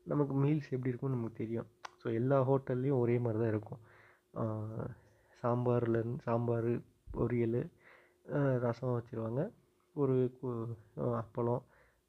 நமக்கு 0.06 0.34
மீல்ஸ் 0.42 0.72
எப்படி 0.74 0.90
இருக்கும்னு 0.90 1.16
நமக்கு 1.16 1.40
தெரியும். 1.42 1.68
ஸோ 2.00 2.06
எல்லா 2.20 2.38
ஹோட்டல்லையும் 2.48 3.00
ஒரே 3.02 3.16
மாதிரி 3.24 3.38
தான் 3.42 3.52
இருக்கும். 3.54 3.82
சாம்பார்லேருந்து 5.42 6.24
சாம்பார் 6.26 6.70
பொரியல் 7.16 7.60
ரசம் 8.64 8.96
வச்சுருவாங்க. 8.96 9.42
ஒரு 9.96 10.16
அப்பளம் 11.22 11.62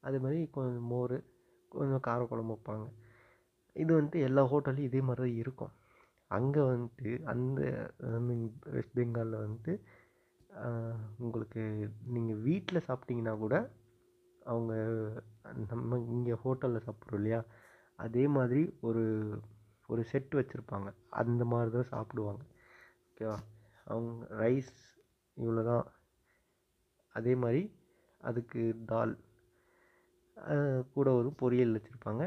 அதே 0.04 0.18
மாதிரி 0.24 0.40
கொஞ்சம் 0.56 0.88
மோர் 0.92 1.16
கொஞ்சம் 1.72 2.04
காரக்குழம்பு 2.08 2.54
வைப்பாங்க. 2.54 2.86
இது 3.76 3.90
வந்துட்டு 3.96 4.20
எல்லா 4.28 4.42
ஹோட்டல்லையும் 4.52 4.90
இதே 4.90 5.00
மாதிரி 5.08 5.22
தான் 5.24 5.40
இருக்கும். 5.42 5.72
அங்கே 6.30 6.62
வந்துட்டு 6.72 7.10
அந்த 7.32 7.60
வெஸ்ட் 8.74 8.96
பெங்காலில் 8.98 9.42
வந்துட்டு 9.44 9.72
உங்களுக்கு 11.24 11.62
நீங்கள் 12.14 12.42
வீட்டில் 12.48 12.86
சாப்பிட்டீங்கன்னா 12.88 13.34
கூட 13.44 13.54
அவங்க 14.50 14.72
நம்ம 15.72 15.98
இங்கே 16.14 16.34
ஹோட்டலில் 16.44 16.84
சாப்பிட்றோம் 16.86 17.20
இல்லையா? 17.20 17.40
அதே 17.98 18.24
மாதிரி 18.36 18.62
ஒரு 18.88 19.02
ஒரு 19.88 20.02
செட் 20.12 20.32
வச்சுருப்பாங்க. 20.38 20.88
அந்த 21.20 21.42
மாதிரி 21.52 21.70
தான் 21.76 21.92
சாப்பிடுவாங்க. 21.94 22.42
ஓகேவா 23.08 23.38
அவங்க 23.86 24.12
ரைஸ் 24.42 24.72
இவ்வளோ 25.36 25.62
தான் 25.70 25.86
அதே 27.14 27.32
மாதிரி 27.42 27.62
அதுக்கு 28.20 28.60
தால் 28.92 29.12
கூட 30.94 31.08
ஒரு 31.20 31.28
பொரியல் 31.42 31.76
வச்சுருப்பாங்க. 31.76 32.22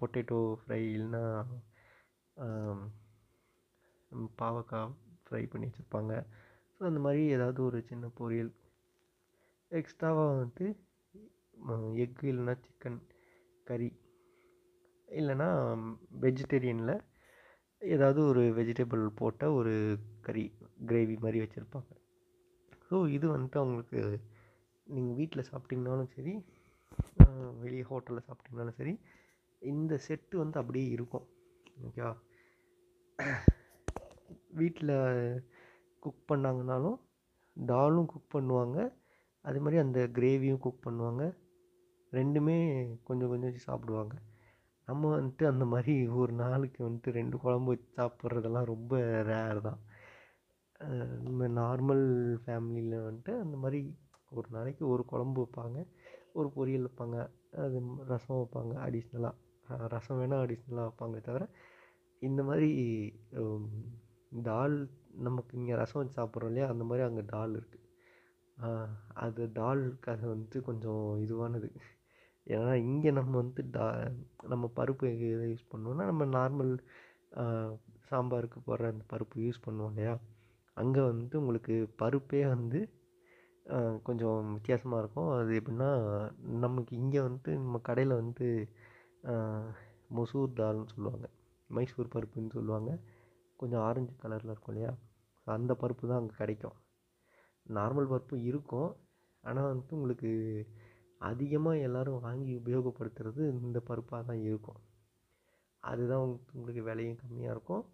பொட்டேட்டோ 0.00 0.38
ஃப்ரை 0.60 0.80
இல்லைன்னா 0.96 1.22
பாவக்காய் 4.40 4.94
ஃப்ரை 5.24 5.42
பண்ணி 5.52 5.66
வச்சுருப்பாங்க. 5.68 6.12
ஸோ 6.74 6.80
அந்த 6.90 7.00
மாதிரி 7.06 7.22
ஏதாவது 7.36 7.60
ஒரு 7.68 7.78
சின்ன 7.90 8.06
பொரியல். 8.20 8.52
எக்ஸ்ட்ராவாக 9.80 10.30
வந்துட்டு 10.32 10.66
எக்கு 12.04 12.24
இல்லைன்னா 12.32 12.54
சிக்கன் 12.64 13.00
கறி 13.68 13.90
இல்லைன்னா 15.08 15.48
வெஜிடேரியனில் 16.24 16.94
ஏதாவது 17.82 18.20
ஒரு 18.30 18.42
வெஜிடபிள் 18.58 19.04
போட்ட 19.20 19.52
ஒரு 19.58 19.74
கறி 20.26 20.44
கிரேவி 20.90 21.16
மாதிரி 21.24 21.38
வச்சுருப்பாங்க. 21.42 21.90
ஸோ 22.88 22.96
இது 23.16 23.26
வந்துட்டு 23.34 23.60
அவங்களுக்கு 23.62 24.00
நீங்கள் 24.86 25.18
வீட்டில் 25.20 25.48
சாப்பிட்டிங்கனாலும் 25.50 26.12
சரி 26.16 26.34
வெளியே 27.64 27.84
ஹோட்டலில் 27.90 28.26
சாப்பிட்டிங்கனாலும் 28.28 28.78
சரி 28.80 28.94
இந்த 29.62 29.94
செட்டு 30.06 30.34
வந்து 30.42 30.60
அப்படியே 30.60 30.86
இருக்கும். 30.96 31.26
ஓகேவா? 31.86 32.12
வீட்டில் 34.60 34.94
குக் 36.04 36.28
பண்ணாங்கனாலும் 36.30 36.98
டாலும் 37.56 38.10
குக் 38.12 38.34
பண்ணுவாங்க. 38.34 38.78
அதே 39.44 39.58
மாதிரி 39.58 39.78
அந்த 39.78 40.00
கிரேவியும் 40.12 40.60
குக் 40.60 40.84
பண்ணுவாங்க 40.86 41.24
ரெண்டுமே 42.12 42.56
கொஞ்சம் 43.04 43.30
கொஞ்சம் 43.30 43.48
வச்சு 43.48 43.62
சாப்பிடுவாங்க 43.62 44.14
நம்ம 44.88 45.10
வந்துட்டு 45.10 45.44
அந்த 45.46 45.64
மாதிரி 45.64 45.94
ஒரு 46.12 46.32
நாளைக்கு 46.34 46.80
வந்துட்டு 46.84 47.10
ரெண்டு 47.10 47.36
குழம்பு 47.38 47.72
வச்சு 47.72 47.88
சாப்பிட்றதெல்லாம் 47.94 48.70
ரொம்ப 48.70 48.94
ரேர் 49.22 49.60
தான் 49.60 49.80
நம்ம 51.24 51.48
நார்மல் 51.56 52.04
ஃபேமிலியில் 52.44 52.96
வந்துட்டு 53.00 53.32
அந்த 53.38 53.56
மாதிரி 53.56 53.80
ஒரு 54.32 54.48
நாளைக்கு 54.50 54.84
ஒரு 54.88 55.02
குழம்பு 55.04 55.40
வைப்பாங்க 55.42 55.78
ஒரு 56.32 56.48
பொரியல் 56.56 56.86
வைப்பாங்க 56.86 57.18
அது 57.58 57.78
ரசம் 58.06 58.40
வைப்பாங்க 58.40 58.74
அடிஷ்னலாக 58.78 59.88
ரசம் 59.88 60.20
வேணால் 60.20 60.42
அடிஷ்னலாக 60.44 60.86
வைப்பாங்க 60.88 61.18
தவிர 61.20 61.44
இந்த 62.22 62.40
மாதிரி 62.42 62.70
தால் 64.42 64.76
நமக்கு 65.20 65.52
இங்கே 65.56 65.74
ரசம் 65.74 66.00
வச்சு 66.00 66.18
சாப்பிட்றோம் 66.18 66.50
இல்லையா 66.50 66.68
அந்த 66.68 66.84
மாதிரி 66.84 67.04
அங்கே 67.06 67.24
தால் 67.26 67.56
இருக்குது 67.56 67.81
அது 69.24 69.42
தால் 69.58 69.82
கதை 70.06 70.24
வந்துட்டு 70.32 70.58
கொஞ்சம் 70.68 71.04
இதுவானது. 71.24 71.68
ஏன்னா 72.46 72.72
இங்கே 72.88 73.10
நம்ம 73.18 73.32
வந்து 73.42 73.62
டா 73.76 73.86
நம்ம 74.52 74.64
பருப்பு 74.78 75.06
எதை 75.32 75.46
யூஸ் 75.52 75.70
பண்ணுவோன்னா 75.72 76.04
நம்ம 76.10 76.24
நார்மல் 76.38 76.72
சாம்பாருக்கு 78.10 78.58
போடுற 78.68 78.86
அந்த 78.94 79.04
பருப்பு 79.12 79.36
யூஸ் 79.46 79.64
பண்ணுவோம் 79.66 79.92
இல்லையா? 79.92 80.14
அங்கே 80.76 81.02
வந்துட்டு 81.10 81.40
உங்களுக்கு 81.42 81.74
பருப்பே 82.02 82.42
வந்து 82.54 82.80
கொஞ்சம் 84.08 84.38
வித்தியாசமாக 84.56 85.02
இருக்கும். 85.02 85.30
அது 85.38 85.52
எப்படின்னா 85.60 85.90
நமக்கு 86.64 86.92
இங்கே 87.02 87.20
வந்துட்டு 87.26 87.52
நம்ம 87.64 87.80
கடையில் 87.88 88.20
வந்து 88.22 88.46
மசூர் 90.18 90.56
தால்னு 90.60 90.92
சொல்லுவாங்க. 90.94 91.26
மைசூர் 91.70 92.14
பருப்புன்னு 92.14 92.56
சொல்லுவாங்க. 92.58 92.92
கொஞ்சம் 93.60 93.84
ஆரஞ்சு 93.88 94.14
கலரில் 94.22 94.52
இருக்கும் 94.52 94.74
இல்லையா? 94.74 94.92
அந்த 95.46 95.72
பருப்பு 95.82 96.04
தான் 96.10 96.20
அங்கே 96.22 96.36
கிடைக்கும். 96.40 96.76
நார்மல் 97.66 98.10
பருப்பும் 98.12 98.44
இருக்கும். 98.50 98.90
ஆனால் 99.44 99.68
வந்துட்டு 99.70 99.96
உங்களுக்கு 99.98 100.30
அதிகமாக 101.30 101.84
எல்லோரும் 101.86 102.22
வாங்கி 102.26 102.52
உபயோகப்படுத்துகிறது 102.60 103.42
இந்த 103.64 103.78
பருப்பாக 103.88 104.22
தான் 104.30 104.40
இருக்கும். 104.48 104.80
அதுதான் 105.82 106.24
உங்களுக்கு 106.56 106.82
விலையும் 106.88 107.20
கம்மியாக 107.22 107.54
இருக்கும். 107.56 107.84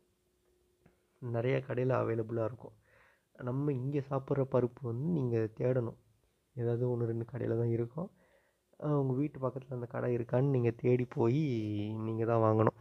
நிறைய 1.22 1.56
கடையில் 1.68 2.00
அவைலபிளாக 2.00 2.48
இருக்கும். 2.50 2.74
நம்ம 3.48 3.72
இங்கே 3.80 4.00
சாப்பிட்ற 4.10 4.44
பருப்பு 4.54 4.80
வந்து 4.90 5.08
நீங்கள் 5.16 5.52
தேடணும். 5.58 5.98
ஏதாவது 6.56 6.84
ஒன்று 6.92 7.10
ரெண்டு 7.10 7.24
கடையில் 7.32 7.60
தான் 7.62 7.74
இருக்கும். 7.76 8.08
உங்கள் 9.00 9.18
வீட்டு 9.20 9.38
பக்கத்தில் 9.44 9.76
அந்த 9.76 9.88
கடை 9.92 10.08
இருக்கான்னு 10.16 10.54
நீங்கள் 10.56 10.78
தேடி 10.82 11.04
போய் 11.16 11.42
நீங்கள் 12.06 12.30
தான் 12.30 12.44
வாங்கணும். 12.46 12.78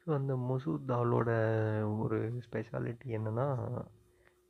ஸோ 0.00 0.08
அந்த 0.18 0.32
மசூர் 0.48 0.82
தாலோட 0.90 1.30
ஒரு 2.04 2.18
ஸ்பெஷாலிட்டி 2.46 3.08
என்னென்னா 3.18 3.46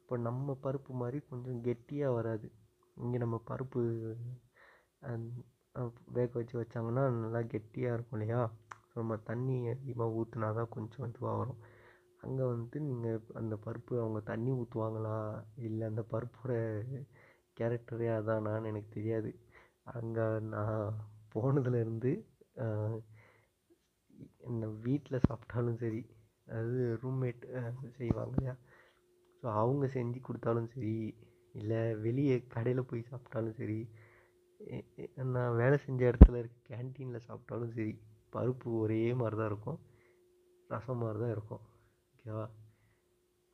இப்போ 0.07 0.17
நம்ம 0.27 0.55
பருப்பு 0.65 0.93
மாதிரி 1.01 1.19
கொஞ்சம் 1.31 1.57
கெட்டியாக 1.67 2.17
வராது. 2.17 2.49
இங்கே 2.97 3.19
நம்ம 3.23 3.37
பருப்பு 3.49 3.81
வேக 6.17 6.31
வச்சு 6.39 6.55
வச்சாங்கன்னா 6.61 7.05
நல்லா 7.23 7.41
கெட்டியாக 7.55 7.97
இருக்கும் 7.97 8.17
இல்லையா? 8.19 8.43
நம்ம 8.97 9.17
தண்ணி 9.31 9.57
அதிகமாக 9.73 10.17
ஊற்றினா 10.21 10.49
தான் 10.59 10.71
கொஞ்சம் 10.77 11.07
இதுவாக 11.11 11.41
வரும். 11.41 11.59
அங்கே 12.27 12.45
வந்துட்டு 12.51 12.81
நீங்கள் 12.89 13.35
அந்த 13.41 13.57
பருப்பு 13.67 13.95
அவங்க 14.03 14.21
தண்ணி 14.31 14.53
ஊற்றுவாங்களா 14.61 15.17
இல்லை 15.69 15.85
அந்த 15.91 16.05
பருப்போட 16.13 16.53
கேரக்டரே 17.61 18.09
அதானான்னு 18.19 18.71
எனக்கு 18.73 18.91
தெரியாது. 18.99 19.33
அங்கே 19.97 20.27
நான் 20.55 20.87
போனதுலேருந்து 21.35 22.13
என்ன 24.49 24.73
வீட்டில் 24.87 25.25
சாப்பிட்டாலும் 25.29 25.83
சரி 25.85 26.03
அதாவது 26.49 26.83
ரூம்மேட் 27.03 27.45
செய்வாங்க 28.01 28.35
இல்லையா? 28.37 28.57
ஸோ 29.47 29.51
அவங்க 29.63 29.87
செஞ்சு 29.95 30.19
கொடுத்தாலும் 30.27 30.71
சரி 30.73 30.93
இல்லை 31.59 31.81
வெளியே 32.05 32.37
கடையில் 32.55 32.89
போய் 32.91 33.03
சாப்பிட்டாலும் 33.11 33.57
சரி 33.59 33.77
நான் 35.35 35.59
வேலை 35.61 35.77
செஞ்ச 35.85 36.01
இடத்துல 36.11 36.41
இருக்க 36.41 36.57
கேன்டீனில் 36.71 37.25
சாப்பிட்டாலும் 37.27 37.75
சரி 37.77 37.93
பருப்பு 38.35 38.69
ஒரே 38.83 38.99
மாதிரி 39.21 39.37
தான் 39.41 39.51
இருக்கும். 39.51 39.79
ரசம் 40.71 41.01
மாதிரி 41.03 41.19
தான் 41.25 41.35
இருக்கும் 41.35 41.63
ஓகேவா 42.15 42.47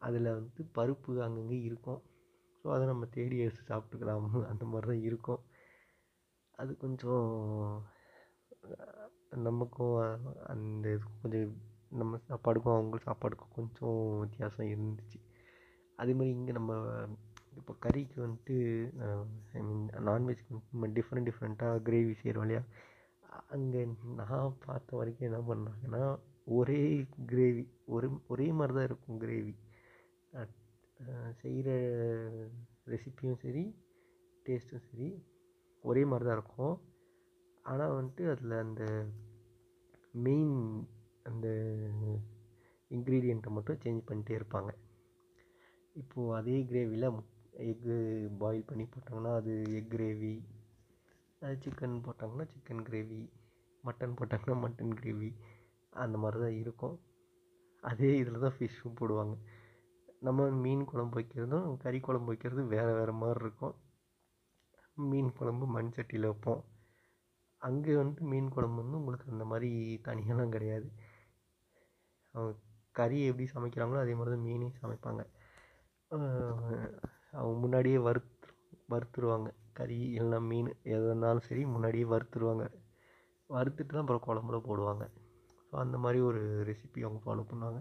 அதில் 0.03 0.29
வந்து 0.39 0.63
பருப்பு 0.79 1.19
அங்கங்கே 1.27 1.59
இருக்கும். 1.69 2.01
ஸோ 2.61 2.69
அதை 2.77 2.87
நம்ம 2.93 3.09
தேடி 3.17 3.37
எடுத்து 3.47 3.69
சாப்பிட்டுக்கலாம். 3.73 4.25
அந்த 4.53 4.65
மாதிரி 4.73 4.89
தான் 4.93 5.05
இருக்கும். 5.09 5.43
அது 6.59 6.73
கொஞ்சம் 6.85 7.29
நமக்கும் 9.49 9.99
அந்த 10.55 10.95
கொஞ்சம் 11.21 11.53
நம்ம 12.01 12.23
சாப்பாடுக்கும் 12.31 12.77
அவங்க 12.79 13.03
சாப்பாடுக்கும் 13.09 13.55
கொஞ்சம் 13.59 14.01
வித்தியாசம் 14.25 14.73
இருந்துச்சு. 14.75 15.21
அதே 16.03 16.13
மாதிரி 16.19 16.35
இங்கே 16.39 16.53
நம்ம 16.59 16.73
இப்போ 17.59 17.73
கறிக்கு 17.85 18.19
வந்துட்டு 18.25 18.57
ஐ 19.59 19.63
மீன் 19.69 19.83
நான்வெஜ்க்கு 20.09 20.53
வந்துட்டு 20.53 20.75
நம்ம 20.77 20.89
டிஃப்ரெண்ட் 20.99 21.29
டிஃப்ரெண்ட்டாக 21.29 21.83
கிரேவி 21.89 22.15
செய்கிறோம் 22.21 22.45
இல்லையா? 22.47 22.63
அங்கே 23.55 23.81
நான் 24.21 24.57
பார்த்த 24.67 24.97
வரைக்கும் 25.01 25.29
என்ன 25.29 25.41
பண்ணாங்கன்னா 25.51 26.03
ஒரே 26.59 26.83
கிரேவி 27.33 27.65
ஒரு 27.95 28.09
ஒரே 28.33 28.47
மாதிரி 28.59 28.75
தான் 28.79 28.89
இருக்கும் 28.91 29.21
கிரேவி 29.25 29.55
செய்கிற 31.43 31.69
ரெசிப்பியும் 32.93 33.41
சரி 33.45 33.65
டேஸ்ட்டும் 34.47 34.87
சரி 34.89 35.09
ஒரே 35.85 36.03
மாதிரி 36.11 36.27
தான் 36.29 36.39
இருக்கும். 36.39 36.75
ஆனால் 37.65 37.95
வந்துட்டு 37.99 38.25
அதில் 38.33 38.55
அந்த 38.65 38.85
மெயின் 40.27 40.57
அந்த 41.31 41.49
இன்க்ரீடியண்ட்டை 42.91 43.53
மட்டும் 43.57 43.81
சேஞ்ச் 43.85 44.09
பண்ணிட்டே 44.09 44.35
இருப்பாங்க. 44.41 44.73
இப்போது 46.01 46.35
அதே 46.39 46.57
கிரேவியில் 46.71 47.09
எக்கு 47.71 47.95
பாயில் 48.41 48.69
பண்ணி 48.69 48.85
போட்டாங்கன்னா 48.93 49.33
அது 49.41 49.55
எக் 49.79 49.91
கிரேவி 49.95 50.35
அது 51.43 51.57
சிக்கன் 51.65 51.97
போட்டாங்கன்னா 52.07 52.45
சிக்கன் 52.53 52.85
கிரேவி 52.89 53.21
மட்டன் 53.85 54.17
போட்டாங்கன்னா 54.19 54.57
மட்டன் 54.65 54.95
கிரேவி 55.01 55.31
அந்த 56.03 56.17
மாதிரி 56.23 56.39
தான் 56.45 56.59
இருக்கும். 56.63 56.97
அதே 57.83 58.11
இதில் 58.21 58.45
தான் 58.45 58.57
ஃபிஷ்ஷும் 58.57 58.99
போடுவாங்க. 59.01 59.35
நம்ம 60.27 60.49
மீன் 60.65 60.85
குழம்பு 60.91 61.17
வைக்கிறதும் 61.19 61.69
கறி 61.85 61.99
குழம்பு 62.07 62.31
வைக்கிறது 62.33 62.63
வேறு 62.75 62.93
வேறு 62.99 63.15
மாதிரி 63.21 63.43
இருக்கும். 63.45 63.75
மீன் 65.11 65.31
குழம்பு 65.39 65.67
மண் 65.77 65.95
சட்டியில் 65.97 66.29
வைப்போம். 66.31 66.63
அங்கே 67.63 67.93
வந்துட்டு 68.01 68.25
மீன் 68.33 68.53
குழம்பு 68.55 68.79
வந்து 68.83 68.99
உங்களுக்கு 69.01 69.33
அந்த 69.35 69.45
மாதிரி 69.53 69.71
தனியாலாம் 70.07 70.55
கிடையாது. 70.57 70.89
அவங்க 72.35 72.53
கறி 72.99 73.19
எப்படி 73.31 73.47
சமைக்கிறாங்களோ 73.55 74.03
அதே 74.05 74.15
மாதிரி 74.19 74.33
தான் 74.35 74.47
மீனையும் 74.49 74.81
சமைப்பாங்க. 74.83 75.23
அவங்க 76.13 77.55
முன்னாடியே 77.63 77.99
வறுத்து 78.07 78.49
வறுத்துருவாங்க. 78.93 79.49
கறி 79.79 79.99
இல்லைனா 80.17 80.39
மீன் 80.51 80.71
எது 80.95 81.05
இருந்தாலும் 81.09 81.47
சரி 81.49 81.63
முன்னாடியே 81.75 82.07
வறுத்துருவாங்க. 82.13 82.65
வறுத்துட்டு 83.51 83.93
தான் 83.95 84.05
அப்புறம் 84.05 84.27
குழம்புல 84.27 84.59
போடுவாங்க. 84.69 85.05
ஸோ 85.67 85.73
அந்த 85.85 85.97
மாதிரி 86.05 86.19
ஒரு 86.31 86.43
ரெசிபி 86.71 87.01
அவங்க 87.07 87.21
ஃபாலோ 87.25 87.45
பண்ணுவாங்க. 87.51 87.81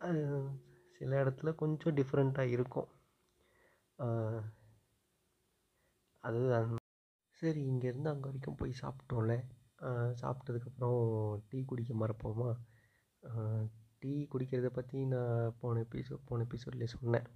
அது 0.00 0.22
சில 0.98 1.10
இடத்துல 1.22 1.50
கொஞ்சம் 1.62 1.96
டிஃப்ரெண்ட்டாக 2.00 2.54
இருக்கும். 2.56 2.88
அது 6.24 6.40
சரி 7.42 7.60
இங்கேருந்து 7.70 8.12
அங்கே 8.12 8.28
வரைக்கும் 8.28 8.58
போய் 8.60 8.80
சாப்பிட்டோம்ல. 8.82 9.34
சாப்பிட்டதுக்கப்புறம் 10.22 10.96
டீ 11.48 11.58
குடிக்க 11.70 11.92
மறப்போமா? 11.94 12.48
டீ 14.02 14.12
குடிக்கிறத 14.32 14.68
பற்றி 14.68 14.98
நான் 15.04 15.54
போன 15.60 15.80
எபிசோட் 15.80 16.26
போன 16.28 16.44
எபிசோட்லேயே 16.44 16.90
சொன்னேன். 16.94 17.26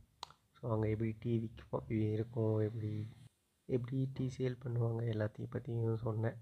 ஸோ 0.57 0.62
அங்கே 0.75 0.88
எப்படி 0.90 1.12
டீ 1.18 1.33
விற்கும் 1.38 1.88
இருக்கும் 2.16 2.57
எப்படி 2.61 2.92
எப்படி 3.68 3.98
டீ 4.12 4.25
சேல் 4.37 4.62
பண்ணுவாங்க 4.64 5.03
எல்லாத்தையும் 5.14 5.55
பற்றியும் 5.55 6.03
சொன்னேன். 6.07 6.38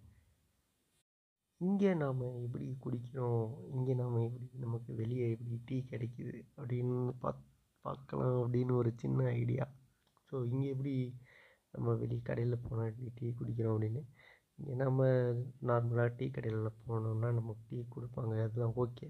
இங்கே 1.61 1.91
நாம் 1.95 2.21
எப்படி 2.45 2.67
குடிக்கிறோம் 2.85 3.43
இங்கே 3.75 3.95
நாம் 3.95 4.15
எப்படி 4.23 4.47
நமக்கு 4.59 4.91
வெளியே 4.95 5.25
எப்படி 5.31 5.57
டீ 5.67 5.77
கிடைக்கிது 5.91 6.39
அப்படின்னு 6.57 6.97
பாக் 7.23 7.43
பார்க்கலாம் 7.85 8.39
அப்படின்னு 8.43 8.73
ஒரு 8.73 8.91
சின்ன 8.97 9.27
ஐடியா 9.41 9.65
ஸோ 10.33 10.37
இங்கே 10.45 10.69
எப்படி 10.69 10.95
நம்ம 11.75 11.95
வெளியே 11.95 12.23
கடையில் 12.23 12.65
போனால் 12.67 12.89
எப்படி 12.89 13.11
டீ 13.19 13.27
குடிக்கிறோம் 13.31 13.75
அப்படின்னு 13.75 14.03
இங்கே 14.59 14.75
நம்ம 14.75 15.03
நார்மலாக 15.63 16.15
டீ 16.17 16.27
கடையில் 16.31 16.79
போனோம்னா 16.87 17.29
நமக்கு 17.33 17.63
டீ 17.69 17.79
கொடுப்பாங்க 17.97 18.35
அதெல்லாம் 18.47 18.75
ஓகே 18.77 19.09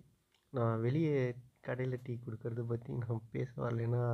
நான் 0.52 0.82
வெளியே 0.84 1.18
கடையில் 1.66 2.02
டீ 2.04 2.12
கொடுக்கறது 2.24 2.62
பற்றி 2.70 2.90
நான் 3.02 3.26
பேச 3.34 3.50
வரலைன்னா 3.64 4.04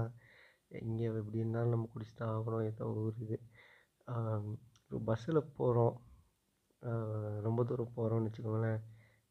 இங்கே 0.86 1.04
எப்படி 1.20 1.40
இருந்தாலும் 1.42 1.74
நம்ம 1.74 1.88
குடிச்சு 1.92 2.14
தான் 2.20 2.32
ஆகணும் 2.36 2.66
ஏதோ 2.70 2.86
ஒரு 3.00 3.12
இது. 3.24 3.36
இப்போ 4.82 4.98
பஸ்ஸில் 5.08 5.40
போகிறோம் 5.58 5.94
ரொம்ப 7.46 7.60
தூரம் 7.68 7.94
போகிறோம்னு 7.96 8.28
வச்சுக்கோங்களேன். 8.28 8.80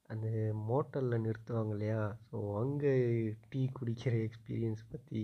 அந்த 0.10 0.28
மோட்டலில் 0.70 1.24
நிறுத்துவாங்க 1.26 1.74
இல்லையா? 1.76 2.02
ஸோ 2.30 2.38
அங்கே 2.62 2.94
டீ 3.52 3.62
குடிக்கிற 3.78 4.14
எக்ஸ்பீரியன்ஸ் 4.28 4.84
பற்றி 4.94 5.22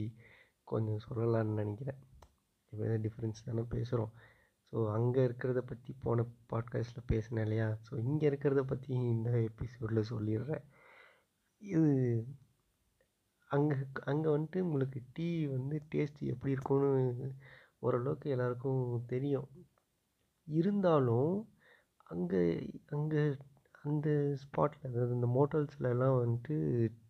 கொஞ்சம் 0.72 1.02
சொல்லலான்னு 1.08 1.60
நினைக்கிறேன். 1.62 2.00
இப்போ 2.72 2.98
டிஃப்ரென்ஸ் 3.06 3.46
தானே 3.48 3.64
பேசுகிறோம் 3.76 4.14
ஸோ 4.74 4.80
அங்கே 4.98 5.22
இருக்கிறத 5.28 5.62
பற்றி 5.72 5.92
போன 6.04 6.26
பாட்காஸ்ட்டில் 6.52 7.10
பேசினேன் 7.14 7.46
இல்லையா? 7.48 7.68
ஸோ 7.88 7.94
இங்கே 8.08 8.26
இருக்கிறத 8.32 8.62
பற்றி 8.72 8.94
இந்த 9.16 9.32
எபிசோடில் 9.50 10.10
சொல்லிடுறேன். 10.14 10.64
இது 11.62 11.90
அங்கே 13.50 13.76
அங்கே 14.12 14.28
வந்துட்டு 14.34 14.60
உங்களுக்கு 14.66 15.00
டீ 15.16 15.28
வந்து 15.56 15.78
டேஸ்ட் 15.94 16.22
எப்படி 16.34 16.54
இருக்கும்னு 16.56 16.92
ஓரளவுக்கு 17.80 18.28
எல்லாருக்கும் 18.36 18.82
தெரியும். 19.14 19.50
இருந்தாலும் 20.48 21.34
அங்கே 22.14 22.42
அங்கே 22.96 23.22
அந்த 23.86 24.08
ஸ்பாட்டில் 24.44 24.88
அதாவது 24.90 25.14
இந்த 25.18 25.28
மோட்டல்ஸ்லலாம் 25.38 26.18
வந்துட்டு 26.24 26.56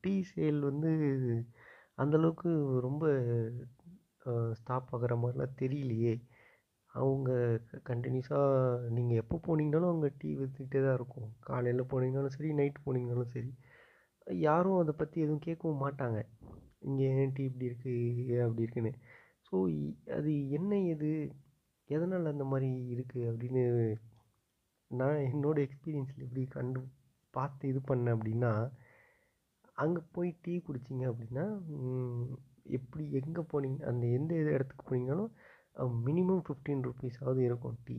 டீ 0.03 0.13
சேல் 0.31 0.59
வந்து 0.69 0.91
அந்தளவுக்கு 1.97 2.51
ரொம்ப 2.87 3.05
ஸ்டாப் 4.59 4.91
ஆகிற 4.95 5.15
மாதிரிலாம் 5.23 5.57
தெரியலையே. 5.61 6.13
அவங்க 6.91 7.29
கண்டினியூஸாக 7.89 8.47
நீங்கள் 8.97 9.21
எப்போ 9.23 9.35
போனீங்கனாலும் 9.47 9.93
அங்கே 9.93 10.09
டீ 10.21 10.29
விற்றுக்கிட்டே 10.39 10.81
தான் 10.85 10.97
இருக்கும். 10.99 11.29
காலையில் 11.49 11.89
போனீங்கனாலும் 11.93 12.35
சரி 12.37 12.51
நைட் 12.59 12.83
போனீங்கனாலும் 12.87 13.33
சரி. 13.35 13.51
யாரும் 14.27 14.79
அதை 14.81 14.93
பற்றி 14.97 15.17
எதுவும் 15.25 15.45
கேட்கவும் 15.47 15.83
மாட்டாங்க. 15.85 16.19
இங்கே 16.87 17.07
ஏன் 17.21 17.33
டீ 17.35 17.43
இப்படி 17.49 17.69
இருக்குது 17.69 18.37
அப்படி 18.45 18.65
இருக்குன்னு. 18.65 18.93
ஸோ 19.47 19.55
அது 20.17 20.31
என்ன 20.57 20.79
எது 20.93 21.09
எதனால் 21.89 22.31
அந்த 22.33 22.45
மாதிரி 22.51 22.69
இருக்குது 22.95 23.29
அப்படின்னு 23.31 23.63
நான் 24.91 25.19
என்னோடய 25.31 25.65
எக்ஸ்பீரியன்ஸில் 25.67 26.25
எப்படி 26.27 26.43
கண்டு 26.55 26.79
பார்த்து 27.33 27.69
இது 27.71 27.79
பண்ணேன் 27.89 28.15
அப்படின்னா 28.15 28.51
அங்கே 29.83 30.01
போய் 30.15 30.29
டீ 30.43 30.53
குடிச்சிங்க 30.67 31.05
அப்படின்னா 31.11 31.45
எப்படி 32.77 33.03
எங்கே 33.19 33.43
போனீங்க 33.51 33.79
அந்த 33.91 34.05
எந்த 34.17 34.31
இது 34.41 34.49
இடத்துக்கு 34.57 34.83
போனீங்கனாலும் 34.89 35.31
மினிமம் 36.07 36.43
ஃபிஃப்டீன் 36.45 36.83
ருபீஸாவது 36.87 37.41
இருக்கும் 37.49 37.77
டீ. 37.85 37.97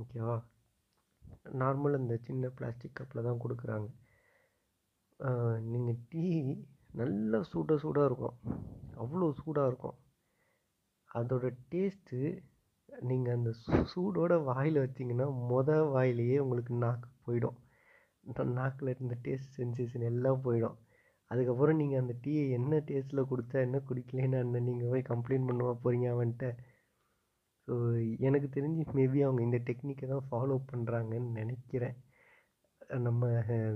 ஓகேவா? 0.00 0.36
நார்மல் 1.60 1.98
அந்த 1.98 2.14
சின்ன 2.26 2.48
பிளாஸ்டிக் 2.48 2.96
கப்பில் 2.98 3.26
தான் 3.28 3.40
கொடுக்குறாங்க. 3.44 3.88
நீங்கள் 5.72 6.00
டீ 6.10 6.24
நல்லா 7.00 7.38
சூட 7.52 7.76
சூடாக 7.84 8.08
இருக்கும். 8.10 8.36
அவ்வளோ 9.02 9.26
சூடாக 9.40 9.70
இருக்கும். 9.70 9.96
அதோட 11.10 11.46
டேஸ்ட்டு 11.72 12.18
நீங்கள் 13.08 13.36
அந்த 13.36 13.50
சூடோட 13.92 14.32
வாயில் 14.48 14.82
வச்சிங்கன்னா 14.84 15.26
மொதல் 15.52 15.88
வாயிலேயே 15.94 16.36
உங்களுக்கு 16.44 16.74
நாக்கு 16.84 17.08
போயிடும். 17.26 17.58
நாக்கில் 18.58 18.92
இருந்த 18.94 19.14
டேஸ்ட் 19.26 19.56
சென்சேஷன் 19.58 20.06
எல்லாம் 20.10 20.44
போயிடும். 20.46 20.76
அதுக்கப்புறம் 21.30 21.78
நீங்கள் 21.80 22.00
அந்த 22.02 22.14
டீயை 22.24 22.44
என்ன 22.58 22.80
டேஸ்ட்டில் 22.88 23.28
கொடுத்தா 23.30 23.58
என்ன 23.66 23.78
குடிக்கலன்னு 23.88 24.42
அந்த 24.44 24.58
நீங்கள் 24.68 24.90
போய் 24.92 25.10
கம்ப்ளைண்ட் 25.12 25.48
பண்ணுவா 25.50 25.72
போகிறீங்க 25.84 26.08
அவன்கிட்ட 26.14 26.46
ஸோ 27.68 27.74
எனக்கு 28.26 28.48
தெரிஞ்சு 28.56 28.82
மேபி 28.98 29.20
அவங்க 29.26 29.40
இந்த 29.46 29.58
டெக்னிக்கை 29.68 30.06
தான் 30.12 30.26
ஃபாலோ 30.28 30.56
பண்ணுறாங்கன்னு 30.70 31.30
நினைக்கிறேன். 31.40 31.96
நம்ம 32.90 33.28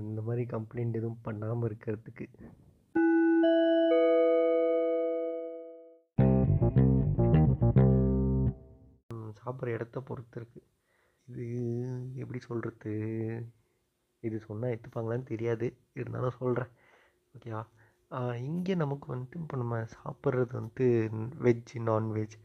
இந்த 0.09 0.21
மாதிரி 0.27 0.43
கம்ப்ளைண்ட் 0.53 0.99
எதுவும் 0.99 1.23
பண்ணாமல் 1.27 1.67
இருக்கிறதுக்கு. 1.69 2.27
சாப்பிட்ற 9.41 9.75
இடத்த 9.77 10.01
பொறுத்து 10.09 10.37
இருக்குது 10.41 10.67
இது 11.29 11.47
எப்படி 12.23 12.41
சொல்கிறது 12.47 12.93
இது 14.27 14.37
சொன்னால் 14.47 14.73
எடுத்துப்பாங்களான்னு 14.75 15.31
தெரியாது. 15.33 15.67
இருந்தாலும் 16.01 16.39
சொல்கிறேன் 16.41 16.73
ஓகேவா 17.35 17.63
இங்கே 18.49 18.75
நமக்கு 18.83 19.07
வந்துட்டு 19.13 19.41
இப்போ 19.43 19.57
நம்ம 19.63 19.77
சாப்பிட்றது 19.97 20.53
வந்துட்டு 20.59 20.87
வெஜ் 21.47 21.75
நான்வெஜ் 21.91 22.37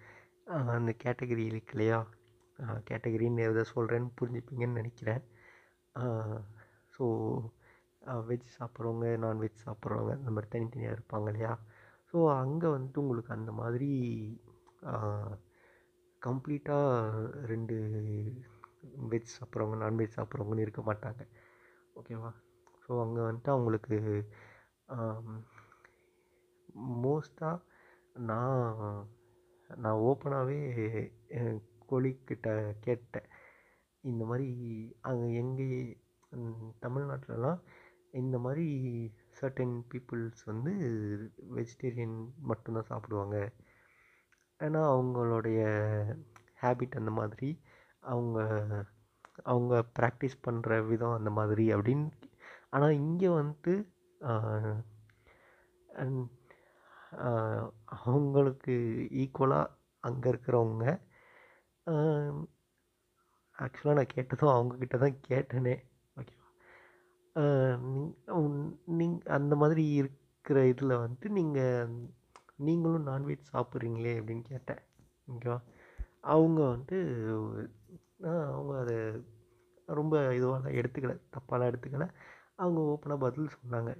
அந்த 0.75 0.91
கேட்டகரி 1.03 1.45
இருக்கு 1.51 1.73
இல்லையா? 1.75 1.99
கேட்டகரின்னு 2.89 3.47
எதை 3.49 3.63
சொல்கிறேன்னு 3.75 4.11
புரிஞ்சுப்பீங்கன்னு 4.19 4.79
நினைக்கிறேன். 4.81 5.23
ஸோ 6.95 7.05
வெஜ் 8.29 8.49
சாப்பிட்றவங்க 8.57 9.05
நான்வெஜ் 9.25 9.63
சாப்பிட்றவங்க 9.65 10.11
அந்த 10.19 10.31
மாதிரி 10.35 10.49
தனித்தனியாக 10.55 10.95
இருப்பாங்க 10.97 11.27
இல்லையா? 11.31 11.53
ஸோ 12.09 12.17
அங்கே 12.41 12.67
வந்துட்டு 12.75 13.01
உங்களுக்கு 13.03 13.31
அந்த 13.37 13.51
மாதிரி 13.61 13.89
கம்ப்ளீட்டாக 16.21 17.47
ரெண்டு 17.51 17.75
வெஜ் 19.11 19.35
சாப்பிட்றவங்க 19.37 19.77
நான்வெஜ் 19.83 20.15
சாப்பிட்றவங்கன்னு 20.17 20.65
இருக்க 20.65 20.81
மாட்டாங்க. 20.89 21.21
ஓகேவா 21.99 22.31
ஸோ 22.83 22.91
அங்கே 23.05 23.21
வந்துட்டு 23.27 23.53
அவங்களுக்கு 23.55 23.97
மோஸ்ட்டாக 27.03 27.63
நான் 28.29 28.71
நான் 29.69 30.01
ஓப்பனாகவே 30.09 30.59
கொலிக்கிட்ட 31.91 32.49
கேட்டேன். 32.85 33.29
இந்த 34.03 34.23
மாதிரி 34.29 34.49
அங்கே 35.09 35.27
எங்கே 35.41 35.67
தமிழ்நாட்டிலலாம் 36.85 37.59
இந்த 38.21 38.35
மாதிரி 38.45 38.65
சர்டன் 39.37 39.75
பீப்புள்ஸ் 39.91 40.43
வந்து 40.51 40.73
வெஜிடேரியன் 41.55 42.17
மட்டும்தான் 42.49 42.89
சாப்பிடுவாங்க. 42.91 43.37
ஏன்னா 44.59 44.81
அவங்களுடைய 44.95 45.61
ஹேபிட் 46.61 46.99
அந்த 47.01 47.11
மாதிரி 47.19 47.49
அவங்க 48.13 48.39
அவங்க 49.51 49.73
ப்ராக்டிஸ் 49.97 50.37
பண்ணுற 50.47 50.77
விதம் 50.91 51.17
அந்த 51.19 51.31
மாதிரி 51.39 51.65
அப்படின்னு. 51.75 52.07
ஆனால் 52.73 52.99
இங்கே 53.01 53.29
வந்துட்டு 53.39 53.73
அவங்களுக்கு 57.97 58.73
ஈக்குவலாக 59.23 59.73
அங்கே 60.07 60.27
இருக்கிறவங்க 60.33 60.85
ஆக்சுவலாக 63.57 63.97
நான் 63.99 64.13
கேட்டதும் 64.15 64.55
அவங்கக்கிட்ட 64.55 64.97
தான் 65.03 65.19
கேட்டேனே. 65.29 65.75
நீங் 68.99 69.15
அந்த 69.37 69.53
மாதிரி 69.61 69.83
இருக்கிற 70.01 70.57
இதில் 70.71 71.01
வந்துட்டு 71.01 71.29
நீங்கள் 71.37 71.89
நீங்களும் 72.67 73.07
நான்வெஜ் 73.07 73.51
சாப்பிட்றீங்களே 73.53 74.13
அப்படின்னு 74.19 74.45
கேட்டேன். 74.51 74.81
ஓகேவா? 75.31 75.57
அவங்க 76.33 76.59
வந்துட்டு 76.73 76.99
அவங்க 78.51 78.73
அதை 78.83 78.97
ரொம்ப 79.99 80.15
இதுவாக 80.37 80.71
எடுத்துக்கலை 80.79 81.15
தப்பாலாம் 81.35 81.69
எடுத்துக்கலை. 81.71 82.07
அவங்க 82.63 82.79
ஓப்பனாக 82.91 83.23
பதில் 83.25 83.55
சொன்னாங்க. 83.57 83.91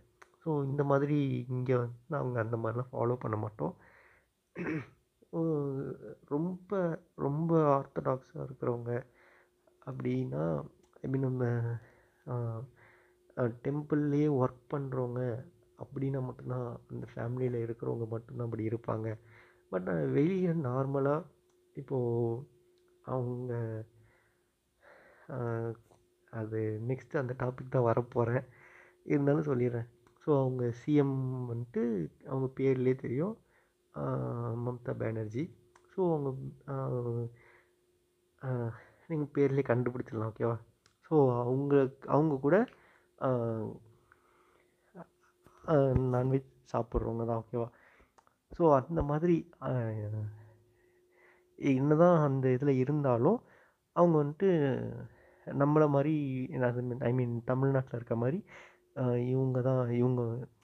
ஸோ 0.41 0.50
இந்த 0.69 0.84
மாதிரி 0.91 1.17
இங்கே 1.56 1.76
வந்து 1.84 2.17
அவங்க 2.21 2.38
அந்த 2.45 2.58
மாதிரிலாம் 2.63 2.93
ஃபாலோ 2.93 3.15
பண்ண 3.24 3.38
மாட்டோம். 3.43 3.76
ரொம்ப 6.34 6.71
ரொம்ப 7.26 7.52
ஆர்த்தடாக்ஸாக 7.78 8.45
இருக்கிறவங்க 8.48 8.91
அப்படின்னா 9.89 10.43
ஐ 11.04 11.10
மீன் 11.13 11.28
நம்ம 11.28 11.43
டெம்பிள்லேயே 13.65 14.28
ஒர்க் 14.41 14.62
பண்ணுறவங்க 14.74 15.21
அப்படின்னா 15.84 16.19
மட்டும்தான் 16.28 16.67
அந்த 16.91 17.06
ஃபேமிலியில் 17.13 17.58
இருக்கிறவங்க 17.65 18.06
மட்டும்தான் 18.13 18.48
அப்படி 18.48 18.67
இருப்பாங்க. 18.69 19.08
பட் 19.71 19.89
வெளியே 20.17 20.52
நார்மலாக 20.67 21.28
இப்போது 21.76 22.43
அவங்க 23.06 23.54
அது 26.34 26.60
நெக்ஸ்ட்டு 26.89 27.21
அந்த 27.21 27.34
டாபிக் 27.43 27.74
தான் 27.76 27.88
வரப்போகிறேன் 27.89 28.45
இருந்தாலும் 29.04 29.48
சொல்லிடுறேன். 29.50 29.88
ஸோ 30.24 30.30
அவங்க 30.41 30.63
சிஎம் 30.82 31.15
வந்துட்டு 31.52 31.82
அவங்க 32.32 32.48
பேர்லேயே 32.60 32.95
தெரியும். 33.04 33.36
மம்தா 34.65 34.93
பானர்ஜி. 35.02 35.43
ஸோ 35.91 36.00
அவங்க 36.13 36.30
நீங்கள் 39.10 39.34
பேர்லேயே 39.36 39.65
கண்டுபிடிச்சிடலாம் 39.71 40.32
ஓகேவா 40.32 40.58
ஸோ 41.08 41.15
அவங்க 41.41 41.74
அவங்க 42.15 42.36
கூட 42.45 42.58
நான்வெஜ் 46.12 46.49
சாப்பிட்றவங்க 46.71 47.25
தான் 47.25 47.41
ஓகேவா 47.43 47.67
ஸோ 48.51 48.63
அந்த 48.73 49.01
மாதிரி 49.01 49.36
என்ன 51.60 51.95
தான் 51.95 52.17
அந்த 52.19 52.45
இதில் 52.49 52.80
இருந்தாலும் 52.80 53.39
அவங்க 53.95 54.15
வந்துட்டு 54.17 54.49
நம்மளை 55.47 55.88
மாதிரி 55.89 56.13
ஐ 56.99 57.12
மீன் 57.13 57.36
தமிழ்நாட்டில் 57.43 57.97
இருக்க 57.97 58.15
மாதிரி 58.15 58.39
இவங்க 59.30 59.60
தான் 59.62 59.91
இவங்க 59.91 60.21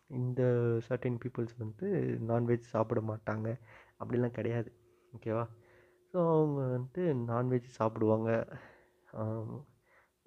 இந்த 0.09 0.41
சர்டன் 0.87 1.19
பீப்புள்ஸ் 1.23 1.55
வந்து 1.57 1.87
நான்வெஜ் 2.21 2.71
சாப்பிட 2.71 3.01
மாட்டாங்க 3.01 3.47
அப்படிலாம் 3.99 4.31
கிடையாது 4.31 4.69
ஓகேவா 5.13 5.45
ஸோ 6.13 6.19
அவங்க 6.29 6.61
வந்துட்டு 6.67 7.03
நான்வெஜ் 7.25 7.69
சாப்பிடுவாங்க 7.75 8.29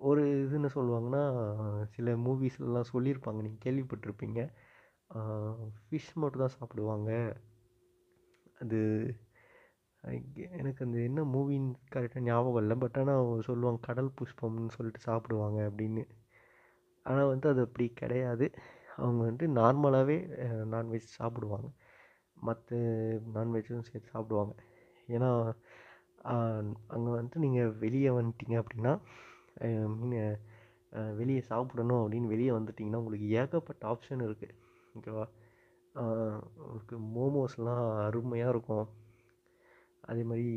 ஒரு 0.00 0.22
இது 0.44 0.54
என்ன 0.58 0.68
சொல்லுவாங்கன்னா 0.76 1.22
சில 1.94 2.14
மூவிஸ்லலாம் 2.26 2.90
சொல்லியிருப்பாங்க. 2.92 3.40
நீங்கள் 3.46 3.64
கேள்விப்பட்டிருப்பீங்க. 3.66 4.40
ஃபிஷ் 5.84 6.10
மட்டும் 6.22 6.42
தான் 6.44 6.56
சாப்பிடுவாங்க. 6.58 7.10
அது 8.62 8.78
எனக்கு 10.58 10.80
அந்த 10.86 10.98
என்ன 11.08 11.20
மூவின்னு 11.34 11.74
கரெக்டாக 11.94 12.22
ஞாபகம் 12.28 12.62
இல்லை. 12.62 12.76
பட் 12.82 12.98
ஆனால் 13.02 13.44
சொல்லுவாங்க 13.48 13.80
கடல் 13.88 14.10
புஷ்பம்னு 14.18 14.74
சொல்லிட்டு 14.76 15.00
சாப்பிடுவாங்க 15.08 15.58
அப்படின்னு. 15.70 16.04
ஆனால் 17.06 17.30
வந்து 17.32 17.46
அது 17.52 17.60
அப்படி 17.66 17.86
கிடையாது. 18.02 18.46
அவங்க 18.98 19.20
வந்துட்டு 19.24 19.48
நார்மலாகவே 19.60 20.18
நான்வெஜ் 20.74 21.16
சாப்பிடுவாங்க. 21.18 21.68
மற்ற 22.48 22.70
நான்வெஜ்ஜும் 23.36 23.88
சேர்த்து 23.90 24.14
சாப்பிடுவாங்க. 24.14 24.54
ஏன்னா 25.08 25.30
அங்கே 26.94 27.10
வந்துட்டு 27.16 27.44
நீங்கள் 27.46 27.74
வெளியே 27.84 28.10
வந்துட்டீங்க 28.18 28.56
அப்படின்னா 28.62 28.92
மீன் 30.00 30.18
வெளியே 31.20 31.42
சாப்பிடணும் 31.50 32.00
அப்படின்னு 32.02 32.32
வெளியே 32.34 32.52
வந்துட்டிங்கன்னா 32.56 33.00
உங்களுக்கு 33.02 33.28
ஏகப்பட்ட 33.40 33.82
ஆப்ஷன் 33.92 34.22
இருக்குது 34.26 34.54
ஓகேவா 34.98 35.24
உங்களுக்கு 36.64 36.96
மோமோஸ்லாம் 37.16 37.84
அருமையாக 38.06 38.52
இருக்கும். 38.54 38.86
அதே 40.10 40.22
மாதிரி 40.30 40.48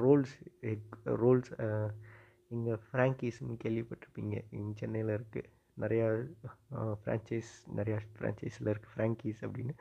ரோல்ஸ் 0.00 0.36
எக் 0.72 0.94
ரோல்ஸ் 1.22 1.50
இங்கே 2.54 2.74
ஃப்ராங்கீஸ்னு 2.86 3.56
கேள்விப்பட்டிருப்பீங்க. 3.64 4.36
இங்கே 4.58 4.74
சென்னையில் 4.80 5.12
இருக்குது 5.18 5.50
நிறையா 5.82 6.06
ஃப்ரான்ச்சைஸ் 7.02 7.52
நிறையா 7.78 7.98
ஃப்ரான்ச்சைஸில் 8.16 8.70
இருக்குது 8.72 8.94
ஃப்ராங்கீஸ் 8.94 9.40
அப்படின்னு. 9.46 9.74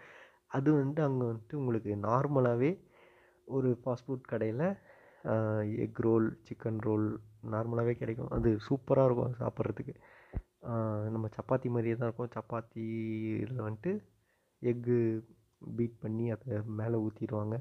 அது 0.58 0.70
வந்துட்டு 0.78 1.04
அங்கே 1.08 1.26
வந்துட்டு 1.32 1.60
உங்களுக்கு 1.62 1.92
நார்மலாகவே 2.08 2.72
ஒரு 3.48 3.70
ஃபாஸ்ட் 3.82 4.08
ஃபுட் 4.08 4.30
கடையில் 4.32 4.66
எக் 5.86 6.00
ரோல் 6.08 6.28
சிக்கன் 6.48 6.82
ரோல் 6.88 7.08
நார்மலாகவே 7.54 7.94
கிடைக்கும். 8.02 8.32
அது 8.38 8.50
சூப்பராக 8.68 9.08
இருக்கும் 9.10 9.38
சாப்பிட்றதுக்கு. 9.44 9.94
நம்ம 11.14 11.30
சப்பாத்தி 11.38 11.68
மாதிரியே 11.76 11.96
தான் 12.00 12.10
இருக்கும். 12.10 12.34
சப்பாத்தியில் 12.38 13.62
வந்துட்டு 13.68 13.94
எக்கு 14.62 14.98
பீட் 15.78 16.02
பண்ணி 16.04 16.26
அதை 16.36 16.58
மேலே 16.82 16.98
ஊற்றிடுவாங்க 17.06 17.56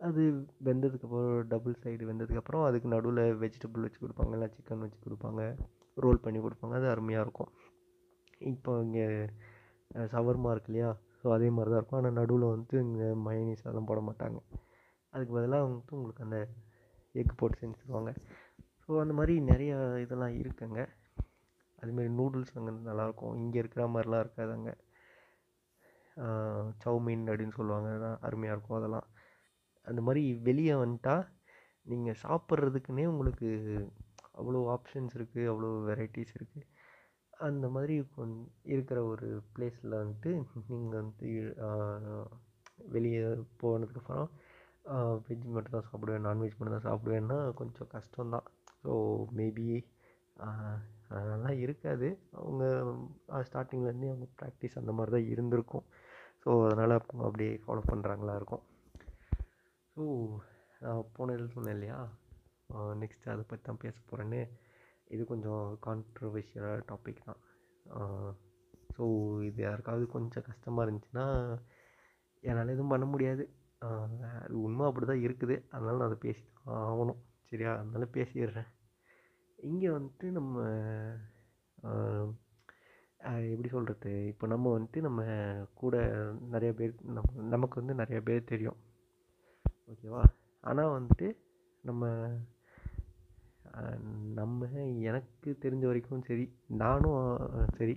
அது 0.00 0.22
வெந்ததுக்கப்புறம் 0.66 1.30
டபுள் 1.52 1.74
சைடு 1.84 2.02
வெந்ததுக்கப்புறம் 2.08 2.64
அதுக்கு 2.66 2.88
நடுவில் 2.92 3.22
வெஜிடபிள் 3.42 3.84
வச்சு 3.86 4.00
கொடுப்பாங்க. 4.02 4.32
இல்லை 4.36 4.48
சிக்கன் 4.56 4.84
வச்சு 4.84 4.98
கொடுப்பாங்க. 5.06 5.42
ரோல் 6.04 6.22
பண்ணி 6.24 6.40
கொடுப்பாங்க. 6.44 6.74
அது 6.80 6.86
அருமையாக 6.94 7.24
இருக்கும். 7.26 7.50
இப்போ 8.50 8.72
இங்கே 8.84 9.06
சவர்மா 10.14 10.50
இருக்கு 10.54 10.70
இல்லையா? 10.72 10.90
ஸோ 11.20 11.26
அதே 11.36 11.48
மாதிரி 11.56 11.70
தான் 11.72 11.80
இருக்கும். 11.80 12.00
ஆனால் 12.00 12.16
நடுவில் 12.20 12.46
வந்துட்டு 12.52 12.76
இங்கே 12.86 13.08
மயனீஸ் 13.26 13.64
அதெல்லாம் 13.64 13.88
போட 13.90 14.00
மாட்டாங்க. 14.08 14.38
அதுக்கு 15.12 15.32
பதிலாக 15.38 15.66
வந்துட்டு 15.66 15.96
உங்களுக்கு 15.98 16.24
அந்த 16.26 16.38
எக் 17.14 17.38
போட்டு 17.40 17.60
செஞ்சு 17.62 17.78
தருவாங்க. 17.82 18.12
ஸோ 18.88 18.92
அந்த 19.04 19.14
மாதிரி 19.16 19.34
நிறைய 19.50 19.72
இதெல்லாம் 20.02 20.34
இருக்குங்க. 20.42 20.80
அதுமாரி 21.82 22.10
நூடுல்ஸ் 22.20 22.54
அங்கே 22.58 22.72
நல்லாயிருக்கும் 22.90 23.34
இங்கே 23.42 23.58
இருக்கிற 23.62 23.82
மாதிரிலாம் 23.94 24.22
இருக்காது 24.24 24.52
அங்கே 24.58 24.74
சௌமீன் 26.84 27.24
அப்படின்னு 27.30 27.56
சொல்லுவாங்க. 27.58 27.88
அதெல்லாம் 27.92 28.22
அருமையாக 28.28 28.54
இருக்கும் 28.56 28.78
அதெல்லாம். 28.78 29.06
அந்த 29.86 30.00
மாதிரி 30.06 30.22
வெளியே 30.48 30.74
வந்துட்டா 30.84 31.16
நீங்கள் 31.86 32.20
சாப்பிட்றதுக்குன்னே 32.24 33.04
உங்களுக்கு 33.12 33.48
அவ்வளோ 34.40 34.58
ஆப்ஷன்ஸ் 34.76 35.14
இருக்குது 35.18 35.48
அவ்வளோ 35.52 35.70
வெரைட்டிஸ் 35.90 36.34
இருக்குது 36.38 36.66
அந்த 37.48 37.66
மாதிரி 37.74 37.94
கொஞ் 38.16 38.34
இருக்கிற 38.74 38.98
ஒரு 39.12 39.28
பிளேஸில் 39.54 40.00
வந்துட்டு 40.00 40.30
நீங்கள் 40.70 41.00
வந்து 41.02 41.30
வெளியே 42.94 43.20
போனதுக்கப்புறம் 43.62 44.28
வெஜ் 45.26 45.46
மட்டும் 45.54 45.76
தான் 45.76 45.88
சாப்பிடுவேன். 45.90 46.26
நான்வெஜ் 46.28 46.58
மட்டும் 46.58 46.76
தான் 46.78 46.88
சாப்பிடுவேன்னா 46.90 47.38
கொஞ்சம் 47.60 47.90
கஷ்டம்தான். 47.96 48.46
ஸோ 48.88 48.94
மேபி 49.38 49.64
அதெல்லாம் 51.16 51.58
இருக்காது. 51.62 52.08
அவங்க 52.40 52.64
ஸ்டார்டிங்லேருந்தே 53.48 54.10
அவங்க 54.12 54.26
ப்ராக்டிஸ் 54.40 54.78
அந்த 54.80 54.92
மாதிரி 54.96 55.12
தான் 55.14 55.30
இருந்திருக்கும். 55.32 55.84
ஸோ 56.42 56.50
அதனால் 56.66 56.94
அவங்க 56.96 57.22
அப்படியே 57.28 57.52
ஃபாலோ 57.64 57.82
பண்ணுறாங்களா 57.90 58.34
இருக்கும். 58.40 58.62
ஸோ 59.92 60.02
நான் 60.84 61.10
போனதில் 61.16 61.52
சொன்னேன் 61.56 61.76
இல்லையா? 61.76 61.98
நெக்ஸ்ட்டு 63.02 63.32
அதை 63.34 63.44
பற்றி 63.50 63.64
தான் 63.68 63.82
பேச 63.84 63.96
போகிறேன்னு 64.08 64.40
இது 65.14 65.22
கொஞ்சம் 65.32 65.64
கான்ட்ரவர்ஷியலான 65.86 66.84
டாபிக் 66.90 67.26
தான். 67.28 67.40
ஸோ 68.94 69.04
இது 69.48 69.60
யாருக்காவது 69.68 70.06
கொஞ்சம் 70.16 70.48
கஷ்டமாக 70.50 70.86
இருந்துச்சுன்னா 70.86 71.26
என்னால் 72.48 72.74
எதுவும் 72.76 72.94
பண்ண 72.94 73.08
முடியாது. 73.14 73.46
அது 74.44 74.56
உண்மை 74.66 74.86
அப்படி 74.90 75.06
தான் 75.12 75.24
இருக்குது. 75.26 75.56
அதனால் 75.74 76.00
நான் 76.00 76.10
அதை 76.10 76.20
பேசி 76.26 76.42
தான் 76.48 76.82
ஆகணும். 76.88 77.22
சரியா? 77.52 77.72
அதனால 77.82 78.08
பேசிடுறேன். 78.18 78.70
இங்கே 79.58 79.88
வந்துட்டு 79.88 80.26
நம்ம 80.38 80.56
எப்படி 83.52 83.68
சொல்கிறது 83.68 84.10
இப்போ 84.26 84.46
நம்ம 84.46 84.72
வந்துட்டு 84.78 85.00
நம்ம 85.00 85.22
கூட 85.74 85.94
நிறைய 86.50 86.70
பேர் 86.74 86.92
நம்ம 87.06 87.42
நமக்கு 87.54 87.80
வந்து 87.80 87.94
நிறைய 87.94 88.20
பேர் 88.22 88.50
தெரியும். 88.52 88.78
ஓகேவா? 89.90 90.22
ஆனால் 90.60 90.94
வந்துட்டு 90.96 91.28
நம்ம 91.80 92.10
நம்ம 94.34 94.68
எனக்கு 95.08 95.50
தெரிஞ்ச 95.64 95.84
வரைக்கும் 95.86 96.26
சரி 96.28 96.46
நானும் 96.66 97.66
சரி. 97.78 97.96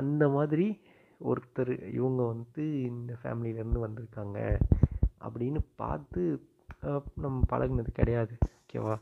அந்த 0.00 0.24
மாதிரி 0.28 0.66
ஒருத்தர் 1.20 1.72
இவங்க 1.92 2.22
வந்துட்டு 2.32 2.64
இந்த 2.82 3.12
ஃபேமிலியிலேருந்து 3.22 3.84
வந்திருக்காங்க 3.86 4.38
அப்படின்னு 5.20 5.60
பார்த்து 5.76 6.22
நம்ம 7.14 7.38
பழகினது 7.52 7.92
கிடையாது. 7.92 8.34
ஓகேவா? 8.60 8.96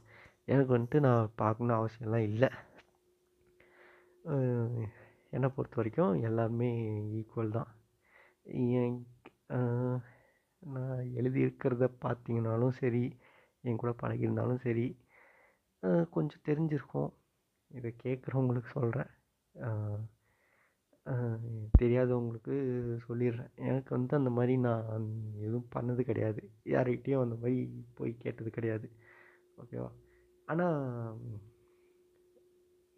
எனக்கு 0.49 0.73
வந்துட்டு 0.75 0.99
நான் 1.07 1.33
பார்க்கணுன்னு 1.43 1.79
அவசியம்லாம் 1.79 2.27
இல்லை. 2.31 2.49
என்னை 5.35 5.49
பொறுத்த 5.55 5.77
வரைக்கும் 5.79 6.23
எல்லாருமே 6.29 6.69
ஈக்குவல் 7.21 7.57
தான். 7.57 7.71
என் 8.79 8.99
நான் 10.75 11.01
எழுதியிருக்கிறத 11.19 11.87
பார்த்தீங்கனாலும் 12.05 12.77
சரி 12.81 13.05
என் 13.69 13.81
கூட 13.83 13.93
பழகியிருந்தாலும் 14.03 14.63
சரி 14.67 14.87
கொஞ்சம் 16.15 16.47
தெரிஞ்சிருக்கும். 16.49 17.11
இதை 17.71 17.91
கேட்குறவங்களுக்கு 18.05 18.71
சொல்கிறேன் 18.79 19.13
தெரியாதவங்களுக்கு 21.81 22.55
சொல்லிடுறேன். 23.07 23.53
எனக்கு 23.69 23.91
வந்து 23.97 24.15
அந்த 24.21 24.31
மாதிரி 24.39 24.55
நான் 24.67 25.07
எதுவும் 25.47 25.71
பண்ணது 25.77 26.03
கிடையாது. 26.11 26.41
யார்கிட்டேயும் 26.75 27.25
அந்த 27.25 27.37
மாதிரி 27.43 27.59
போய் 27.99 28.13
கேட்டது 28.25 28.51
கிடையாது. 28.57 28.89
ஓகேவா? 29.63 29.91
ஆனால் 30.49 30.81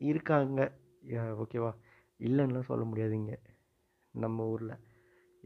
இருக்காங்க. 0.00 0.60
ஓகேவா? 1.42 1.70
இல்லைன்னுலாம் 2.26 2.70
சொல்ல 2.70 2.84
முடியாது 2.90 3.14
இங்கே 3.20 3.36
நம்ம 4.14 4.46
ஊரில் 4.52 4.74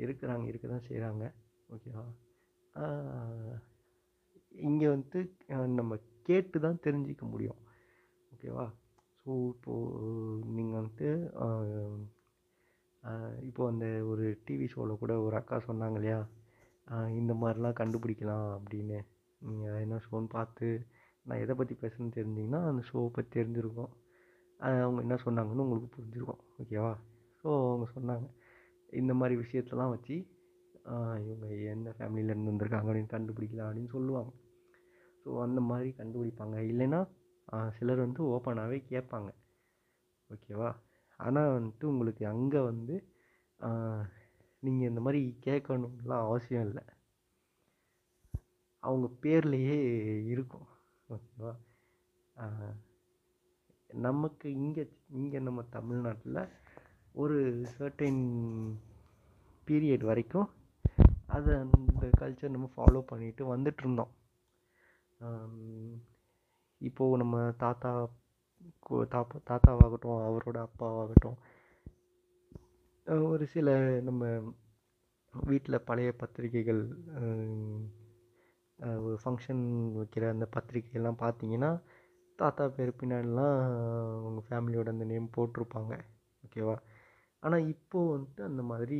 இருக்கிறாங்க 0.03 0.47
இருக்க 0.51 0.67
தான் 0.69 0.87
செய்கிறாங்க 0.89 1.25
ஓகேவா 1.75 2.05
இங்கே 4.69 4.87
வந்துட்டு 4.93 5.21
நம்ம 5.81 5.93
கேட்டு 6.29 6.59
தான் 6.65 6.83
தெரிஞ்சிக்க 6.87 7.25
முடியும். 7.33 7.61
ஓகேவா? 8.33 8.65
ஸோ 9.23 9.33
இப்போது 9.53 10.49
நீங்கள் 10.57 10.79
வந்துட்டு 10.79 11.09
இப்போது 13.49 13.71
அந்த 13.73 13.87
ஒரு 14.11 14.25
டிவி 14.47 14.67
ஷோவில் 14.73 15.01
கூட 15.03 15.13
ஒரு 15.27 15.35
அக்கா 15.41 15.57
சொன்னாங்க 15.69 15.99
இல்லையா? 16.01 16.21
இந்த 17.21 17.33
மாதிரிலாம் 17.43 17.79
கண்டுபிடிக்கலாம் 17.81 18.49
அப்படின்னு. 18.57 18.99
நீங்கள் 19.41 19.81
என்ன 19.85 19.97
ஷோன்னு 20.07 20.31
பார்த்து 20.37 20.69
நான் 21.27 21.43
எதை 21.45 21.55
பற்றி 21.59 21.75
பேசுகிறேன்னு 21.83 22.17
தெரிஞ்சிங்கன்னா 22.19 22.61
அந்த 22.71 22.83
ஷோவை 22.89 23.09
பற்றி 23.17 23.31
தெரிஞ்சிருக்கும். 23.39 23.93
அவங்க 24.85 25.01
என்ன 25.07 25.17
சொன்னாங்கன்னு 25.25 25.65
உங்களுக்கு 25.65 25.91
புரிஞ்சிருக்கும். 25.97 26.43
ஓகேவா 26.63 26.93
ஸோ 27.41 27.49
அவங்க 27.69 27.87
சொன்னாங்க. 27.97 28.27
இந்த 29.01 29.13
மாதிரி 29.21 29.35
விஷயத்தெல்லாம் 29.43 29.93
வச்சு 29.95 30.17
இவங்க 31.27 31.47
எந்த 31.73 31.89
ஃபேமிலியிலேருந்து 31.97 32.53
வந்திருக்காங்க 32.53 32.89
அப்படின்னு 32.91 33.15
கண்டுபிடிக்கலாம் 33.15 33.69
அப்படின்னு 33.69 33.93
சொல்லுவாங்க. 33.97 34.33
ஸோ 35.23 35.29
அந்த 35.47 35.61
மாதிரி 35.71 35.91
கண்டுபிடிப்பாங்க. 36.01 36.57
இல்லைன்னா 36.73 37.01
சிலர் 37.77 38.05
வந்து 38.07 38.23
ஓப்பனாகவே 38.35 38.79
கேட்பாங்க. 38.93 39.31
ஓகேவா 40.31 40.71
ஆனால் 41.21 41.55
வந்துட்டு 41.57 41.85
உங்களுக்கு 41.93 42.25
அங்கே 42.33 42.61
வந்து 42.71 42.95
நீங்கள் 44.67 44.91
இந்த 44.91 45.01
மாதிரி 45.07 45.21
கேட்கணும்லாம் 45.47 46.27
அவசியம் 46.29 46.67
இல்லை. 46.69 46.85
அவங்க 48.83 49.07
பேர்லேயே 49.25 49.77
இருக்கும். 50.33 50.69
ஓகேவா? 51.13 51.53
நமக்கு 54.01 54.53
இங்கே 54.55 54.85
இங்கே 55.11 55.39
நம்ம 55.39 55.63
தமிழ்நாட்டில் 55.71 56.41
ஒரு 57.15 57.39
சர்டைன் 57.79 58.23
பீரியட் 59.69 60.05
வரைக்கும் 60.05 60.49
அதை 61.27 61.55
அந்த 61.57 62.07
கல்ச்சர் 62.19 62.49
நம்ம 62.49 62.71
ஃபாலோ 62.77 63.01
பண்ணிட்டு 63.03 63.57
வந்துட்டுருந்தோம் 63.57 64.13
இப்போது 66.81 67.17
நம்ம 67.17 67.37
தாத்தா 67.59 67.91
தாப்பா 69.11 69.39
தாத்தாவாகட்டும் 69.51 70.23
அவரோட 70.23 70.59
அப்பாவாகட்டும் 70.67 71.39
ஒரு 73.31 73.47
சில 73.47 73.71
நம்ம 74.01 74.25
வீட்டில் 75.35 75.85
பழைய 75.85 76.15
பத்திரிக்கைகள் 76.19 76.83
ஒரு 78.79 79.17
ஃபங்க்ஷன் 79.23 79.63
வைக்கிற 79.99 80.25
அந்த 80.35 80.47
பத்திரிக்கையெல்லாம் 80.55 81.21
பார்த்தீங்கன்னா 81.25 81.71
தாத்தா 82.39 82.65
பேர் 82.77 82.99
பின்னாடிலாம் 83.01 83.59
அவங்க 84.19 84.41
ஃபேமிலியோட 84.49 84.89
அந்த 84.95 85.07
நேம் 85.13 85.35
போட்டிருப்பாங்க. 85.37 85.93
ஓகேவா 86.45 86.77
ஆனால் 87.43 87.69
இப்போது 87.75 88.13
வந்துட்டு 88.15 88.43
அந்த 88.51 88.63
மாதிரி 88.71 88.99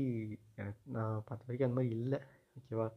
எனக்கு 0.61 0.83
நான் 0.97 1.25
பார்த்த 1.27 1.47
வரைக்கும் 1.47 1.69
அந்த 1.69 1.79
மாதிரி 1.81 1.95
இல்லை. 1.99 2.21
ஓகேவா 2.59 2.89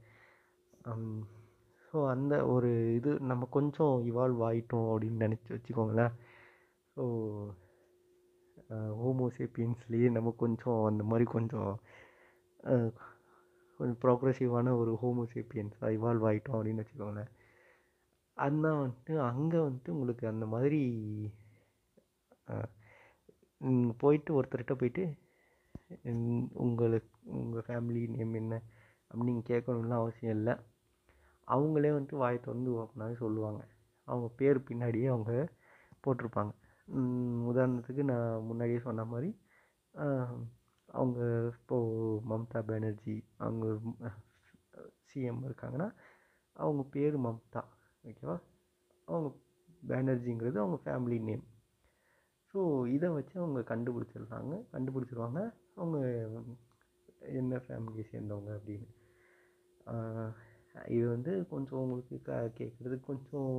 ஸோ 1.88 1.98
அந்த 2.14 2.34
ஒரு 2.54 2.70
இது 2.98 3.12
நம்ம 3.32 3.44
கொஞ்சம் 3.58 3.94
இவால்வ் 4.12 4.42
ஆகிட்டோம் 4.48 4.88
அப்படின்னு 4.94 5.24
நினச்சி 5.26 5.50
வச்சுக்கோங்களேன். 5.56 6.14
ஸோ 6.98 7.04
ஹோமோசேப்பியன்ஸ்லேயே 9.02 10.10
நம்ம 10.18 10.30
கொஞ்சம் 10.44 10.82
அந்த 10.90 11.04
மாதிரி 11.04 11.26
கொஞ்சம் 11.36 11.72
கொஞ்சம் 13.78 14.00
ப்ரோக்ரஸிவான 14.04 14.74
ஒரு 14.82 14.92
ஹோமோசேப்பியன்ஸாக 15.02 15.96
இவால்வ் 15.98 16.26
ஆகிட்டோம் 16.30 16.58
அப்படின்னு 16.58 16.84
வச்சுக்கோங்களேன். 16.84 17.32
அதுதான் 18.38 18.80
வந்துட்டு 18.84 19.14
அங்கே 19.30 19.60
வந்துட்டு 19.66 19.90
உங்களுக்கு 19.96 20.26
அந்த 20.32 20.46
மாதிரி 20.54 20.82
போயிட்டு 24.02 24.32
ஒருத்தர்கிட்ட 24.38 24.76
போயிட்டு 24.80 25.04
உங்களுக்கு 26.64 27.12
உங்கள் 27.42 27.66
ஃபேமிலி 27.68 28.02
நேம் 28.16 28.34
என்ன? 28.42 28.56
அப்படின்னு 29.12 29.30
நீங்கள் 29.30 29.50
கேட்கணும்லாம் 29.52 30.04
அவசியம் 30.04 30.36
இல்லை. 30.38 30.54
அவங்களே 31.48 31.92
வந்துட்டு 31.96 32.22
வாயை 32.22 32.38
திறந்து 32.40 32.70
ஓப்பனாகவே 32.82 33.16
சொல்லுவாங்க. 33.24 33.62
அவங்க 34.08 34.28
பேர் 34.40 34.60
பின்னாடியே 34.70 35.08
அவங்க 35.14 35.34
போட்டிருப்பாங்க. 36.04 36.54
உதாரணத்துக்கு 37.52 38.04
நான் 38.12 38.46
முன்னாடியே 38.50 38.80
சொன்ன 38.88 39.06
மாதிரி 39.06 39.30
அவங்க 40.98 41.20
இப்போது 41.54 42.20
மம்தா 42.32 42.60
பானர்ஜி 42.70 43.16
அவங்க 43.46 43.66
சிஎம் 45.10 45.44
இருக்காங்கன்னா 45.50 45.90
அவங்க 46.56 46.84
பேர் 46.96 47.18
மம்தா 47.28 47.64
ஓகேவா 48.04 48.38
அவங்க 49.08 49.30
பேனர்ஜிங்கிறது 49.92 50.58
அவங்க 50.64 50.78
ஃபேமிலி 50.86 51.18
நேம் 51.30 51.46
ஸோ 52.54 52.62
இதை 52.96 53.08
வச்சு 53.16 53.36
அவங்க 53.42 53.62
கண்டுபிடிச்சிடுறாங்க. 53.72 54.54
கண்டுபிடிச்சிருவாங்க. 54.74 55.40
அவங்க 55.82 55.98
என்ன 57.40 57.58
ஃபேமிலியை 57.66 58.06
சேர்ந்தவங்க 58.12 58.52
அப்படின்னு. 58.58 58.88
இது 60.96 61.06
வந்து 61.16 61.32
கொஞ்சம் 61.52 61.82
உங்களுக்கு 61.84 62.16
க 62.28 62.38
கேட்குறது 62.60 62.96
கொஞ்சம் 63.10 63.52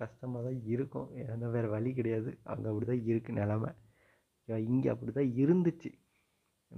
கஷ்டமாக 0.00 0.42
தான் 0.46 0.60
இருக்கும். 0.74 1.08
ஏன்னா 1.22 1.48
வேறு 1.56 1.68
வழி 1.76 1.90
கிடையாது. 1.98 2.30
அங்கே 2.52 2.68
அப்படி 2.72 2.86
தான் 2.92 3.04
இருக்குது 3.10 3.38
நிலமை. 3.40 3.70
இங்கே 4.70 4.88
அப்படி 4.94 5.12
தான் 5.18 5.32
இருந்துச்சு. 5.44 5.90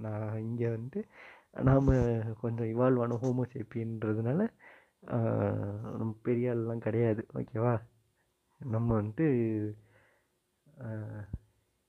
நான் 0.03 0.39
இங்கே 0.47 0.69
வந்து 0.77 0.99
நாம் 1.69 1.89
கொஞ்சம் 2.43 2.69
இவால்வ் 2.73 3.01
ஆன 3.03 3.17
ஹோமோசேப்பியன்றதுனால 3.23 4.41
நம்ம 5.97 6.11
பெரிய 6.27 6.53
ஆள்லாம் 6.53 6.85
கிடையாது. 6.87 7.21
ஓகேவா 7.39 7.73
நம்ம 8.61 8.89
வந்துட்டு 8.99 9.25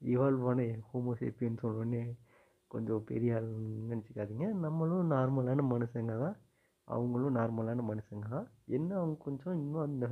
இவால்வான 0.02 0.60
ஹோமோசேப்பியன் 0.90 1.62
சொன்னோடனே 1.62 2.02
கொஞ்சம் 2.70 3.06
பெரிய 3.10 3.36
ஆள் 3.36 3.48
நினச்சிக்காதீங்க. 3.90 4.46
நம்மளும் 4.64 5.12
நார்மலான 5.14 5.64
மனுஷங்க 5.72 6.14
தான். 6.24 6.36
அவங்களும் 6.88 7.36
நார்மலான 7.38 7.84
மனுஷங்க 7.90 8.26
தான். 8.34 8.48
என்ன 8.76 8.90
அவங்க 9.00 9.16
கொஞ்சம் 9.26 9.56
இன்னும் 9.62 9.86
அந்த 9.88 10.06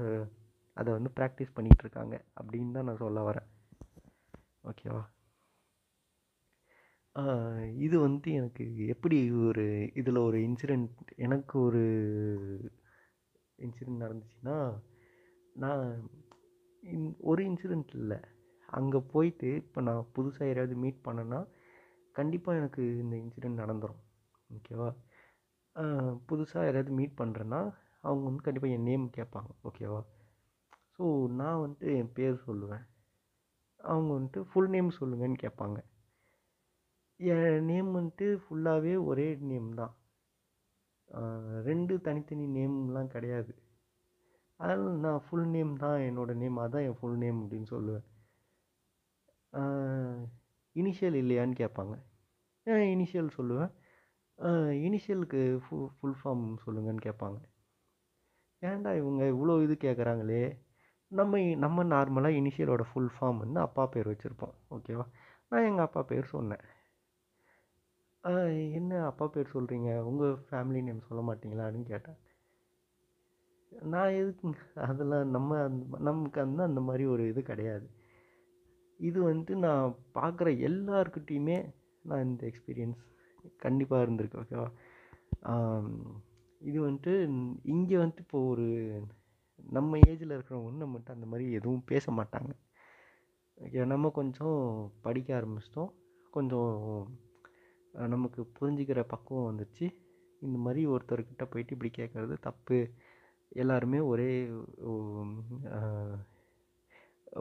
அதை 0.79 0.91
வந்து 0.97 1.11
ப்ராக்டிஸ் 1.19 1.55
பண்ணிகிட்ருக்காங்க 1.57 2.15
அப்படின்னு 2.41 2.75
தான் 2.77 2.89
நான் 2.89 3.03
சொல்ல 3.05 3.21
வரேன். 3.29 3.49
ஓகேவா 4.71 5.03
இது 7.87 7.97
வந்து 8.05 8.29
எனக்கு 8.39 8.65
எப்படி 8.93 9.19
ஒரு 9.49 9.65
இதில் 10.01 10.19
ஒரு 10.29 10.39
இன்சிடெண்ட் 10.47 11.11
எனக்கு 11.27 11.55
ஒரு 11.67 11.83
இன்சிடெண்ட் 13.59 14.03
நடந்துச்சுன்னா 14.05 14.57
நான் 15.63 15.85
இன் 16.83 17.07
ஒரு 17.31 17.43
இன்சிடெண்ட் 17.51 17.93
இல்லை. 18.01 18.19
அங்கே 18.69 19.01
போயிட்டு 19.13 19.49
இப்போ 19.63 19.81
நான் 19.89 20.11
புதுசாக 20.17 20.49
யாரையாவது 20.49 20.77
மீட் 20.85 21.05
பண்ணேன்னா 21.07 21.41
கண்டிப்பாக 22.19 22.61
எனக்கு 22.63 22.83
இந்த 23.05 23.15
இன்சிடெண்ட் 23.23 23.63
நடந்துடும் 23.63 24.03
ஓகேவா 24.51 24.91
புதுசாக 26.31 26.67
யாராவது 26.67 26.93
மீட் 26.99 27.19
பண்ணுறேன்னா 27.21 27.61
அவங்க 28.07 28.25
வந்து 28.29 28.47
கண்டிப்பாக 28.47 28.77
என் 28.77 28.89
நேம் 28.91 29.07
கேட்பாங்க. 29.19 29.51
ஓகேவா 29.69 30.01
ஸோ 30.97 31.05
நான் 31.41 31.63
வந்துட்டு 31.63 31.89
என் 32.01 32.13
பேர் 32.19 32.45
சொல்லுவேன். 32.49 32.85
அவங்க 33.81 34.11
வந்துட்டு 34.17 34.41
ஃபுல் 34.51 34.73
நேம் 34.75 34.91
சொல்லுங்கன்னு 35.01 35.39
கேட்பாங்க. 35.45 35.79
என் 37.21 37.67
நேம் 37.71 37.91
வந்துட்டு 37.97 38.27
ஃபுல்லாகவே 38.43 38.95
ஒரே 39.11 39.27
நேம் 39.51 39.69
தான். 39.81 39.93
ரெண்டு 41.69 41.95
தனித்தனி 42.07 42.47
நேம்லாம் 42.57 43.13
கிடையாது. 43.15 43.53
அதனால் 44.61 44.99
நான் 45.05 45.23
ஃபுல் 45.27 45.47
நேம் 45.55 45.73
தான் 45.85 45.99
என்னோடய 46.09 46.41
நேம் 46.43 46.59
அதான் 46.65 46.87
என் 46.89 46.99
ஃபுல் 47.01 47.19
நேம் 47.25 47.39
அப்படின்னு 47.43 47.69
சொல்லுவேன். 47.75 48.05
இனிஷியல் 50.77 51.17
இல்லையான்னு 51.23 51.57
கேட்பாங்க. 51.63 51.95
இனிஷியல் 52.95 53.31
சொல்லுவேன். 53.39 53.73
இனிஷியலுக்கு 54.87 55.41
ஃபு 55.65 55.77
ஃபுல் 55.97 56.19
ஃபார்ம் 56.21 56.45
சொல்லுங்கன்னு 56.65 57.07
கேட்பாங்க. 57.09 57.39
ஏன்டா 58.63 58.91
இவங்க 59.01 59.23
இவ்வளோ 59.35 59.55
இது 59.67 59.75
கேட்குறாங்களே 59.87 60.43
நம்ம 61.13 61.41
நம்ம 61.65 61.85
நார்மலாக 61.95 62.39
இனிஷியலோட 62.41 62.83
ஃபுல் 62.91 63.11
ஃபார்ம் 63.17 63.41
வந்து 63.45 63.61
அப்பா 63.67 63.83
பேர் 63.95 64.11
வச்சுருப்போம். 64.13 64.55
ஓகேவா 64.77 65.07
நான் 65.51 65.67
எங்கள் 65.71 65.87
அப்பா 65.89 66.03
பேர் 66.11 66.33
சொன்னேன். 66.37 66.65
என்ன 68.79 69.01
அப்பா 69.09 69.25
பேர் 69.33 69.55
சொல்கிறீங்க 69.55 69.91
உங்கள் 70.11 70.37
ஃபேமிலி 70.47 70.81
நேம் 70.85 71.07
சொல்ல 71.09 71.23
மாட்டீங்களான்னு 71.29 71.83
கேட்டேன். 71.91 72.19
நான் 73.93 74.17
எதுக்கு? 74.21 74.49
அதெல்லாம் 74.89 75.33
நம்ம 75.37 75.59
நமக்கு 76.09 76.39
வந்து 76.45 76.63
அந்த 76.69 76.81
மாதிரி 76.89 77.05
ஒரு 77.15 77.25
இது 77.33 77.41
கிடையாது. 77.51 77.87
இது 79.01 79.19
வந்துட்டு 79.29 79.55
நான் 79.67 79.97
பார்க்குற 80.19 80.49
எல்லாருக்கிட்டேயுமே 80.69 81.59
நான் 82.05 82.25
இந்த 82.29 82.43
எக்ஸ்பீரியன்ஸ் 82.51 83.03
கண்டிப்பாக 83.65 84.05
இருந்திருக்கு 84.05 84.41
ஓகேவா 84.43 84.69
இது 86.61 86.79
வந்துட்டு 86.87 87.15
இங்கே 87.75 87.97
வந்துட்டு 88.03 88.25
இப்போ 88.27 88.41
ஒரு 88.53 88.67
நம்ம 89.73 89.99
ஏஜில் 90.11 90.35
இருக்கிறவங்க 90.37 90.83
நம்மகிட்ட 90.85 91.11
அந்த 91.17 91.27
மாதிரி 91.33 91.45
எதுவும் 91.59 91.85
பேச 91.91 92.13
மாட்டாங்க. 92.19 92.53
ஓகே 93.59 93.85
நம்ம 93.93 94.11
கொஞ்சம் 94.21 94.59
படிக்க 95.07 95.29
ஆரம்பிச்சிட்டோம். 95.41 95.91
கொஞ்சம் 96.33 96.73
நமக்கு 98.13 98.41
புரிஞ்சுக்கிற 98.59 99.01
பக்குவம் 99.13 99.49
வந்துச்சு. 99.51 99.87
இந்த 100.43 100.57
மாதிரி 100.65 100.81
ஒருத்தர்கிட்ட 100.93 101.45
போயிட்டு 101.53 101.75
இப்படி 101.77 101.91
கேட்குறது 102.01 102.35
தப்பு. 102.49 102.79
எல்லாருமே 103.63 103.99
ஒரே 104.13 104.31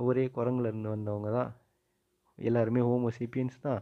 ஒரே 0.08 0.24
குரங்குலேருந்து 0.38 0.94
வந்தவங்க 0.96 1.30
தான். 1.40 1.52
எல்லாருமே 2.38 2.82
ஹோமோசிப்பியன்ஸ் 2.90 3.58
தான். 3.68 3.82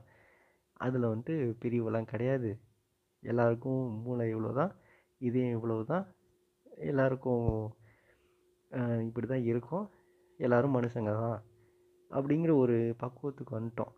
அதில் 0.86 1.10
வந்துட்டு 1.12 1.36
பிரிவெல்லாம் 1.64 2.12
கிடையாது. 2.14 2.52
எல்லாருக்கும் 3.24 3.84
மூளை 4.06 4.26
இவ்வளோ 4.34 4.52
தான் 4.62 4.72
இதயம் 5.22 5.56
இவ்வளவு 5.58 5.84
தான் 5.94 6.06
எல்லாருக்கும் 6.90 7.48
இப்படி 9.08 9.28
தான் 9.34 9.48
இருக்கும். 9.52 9.88
எல்லோரும் 10.40 10.76
மனுஷங்க 10.78 11.12
தான். 11.24 11.40
அப்படிங்கிற 12.12 12.52
ஒரு 12.64 12.78
பக்குவத்துக்கு 13.04 13.54
வந்துட்டோம். 13.60 13.94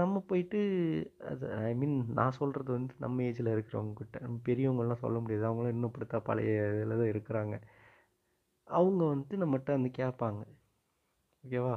நம்ம 0.00 0.16
போயிட்டு 0.30 0.58
அது 1.30 1.44
ஐ 1.68 1.70
மீன் 1.74 1.94
நான் 2.18 2.36
சொல்கிறது 2.38 2.70
வந்து 2.72 2.94
நம்ம 2.98 3.22
ஏஜில் 3.28 3.52
இருக்கிறவங்கக்கிட்ட 3.54 4.18
நம்ம 4.24 4.96
சொல்ல 5.04 5.16
முடியாது. 5.20 5.44
அவங்களும் 5.48 5.74
இன்னும் 5.74 5.90
இப்படித்தா 5.92 6.18
பழைய 6.28 6.50
இதில் 6.72 6.98
தான் 7.00 7.12
இருக்கிறாங்க. 7.12 7.54
அவங்க 8.68 9.02
வந்துட்டு 9.12 9.40
நம்மகிட்ட 9.42 9.70
வந்து 9.76 9.90
கேட்பாங்க. 10.00 10.42
ஓகேவா 11.44 11.76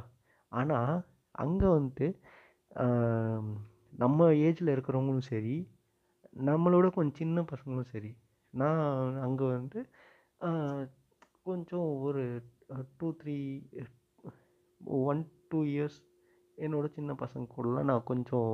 ஆனால் 0.52 0.92
அங்கே 1.34 1.68
வந்துட்டு 1.76 2.08
நம்ம 4.02 4.28
ஏஜில் 4.48 4.74
இருக்கிறவங்களும் 4.74 5.28
சரி 5.32 5.56
நம்மளோட 6.48 6.86
கொஞ்சம் 6.96 7.18
சின்ன 7.22 7.44
பசங்களும் 7.52 7.90
சரி 7.92 8.12
நான் 8.54 8.82
அங்கே 9.26 9.46
வந்து 9.56 9.80
கொஞ்சம் 11.48 11.88
ஒரு 12.06 12.22
two 12.98 13.08
three 13.20 13.36
one 15.10 15.22
two 15.50 15.58
years 15.74 15.98
என்னோட 16.58 16.86
சின்ன 16.88 17.12
பசங்க 17.14 17.46
கூடலாம் 17.54 17.84
நான் 17.84 18.04
கொஞ்சம் 18.04 18.52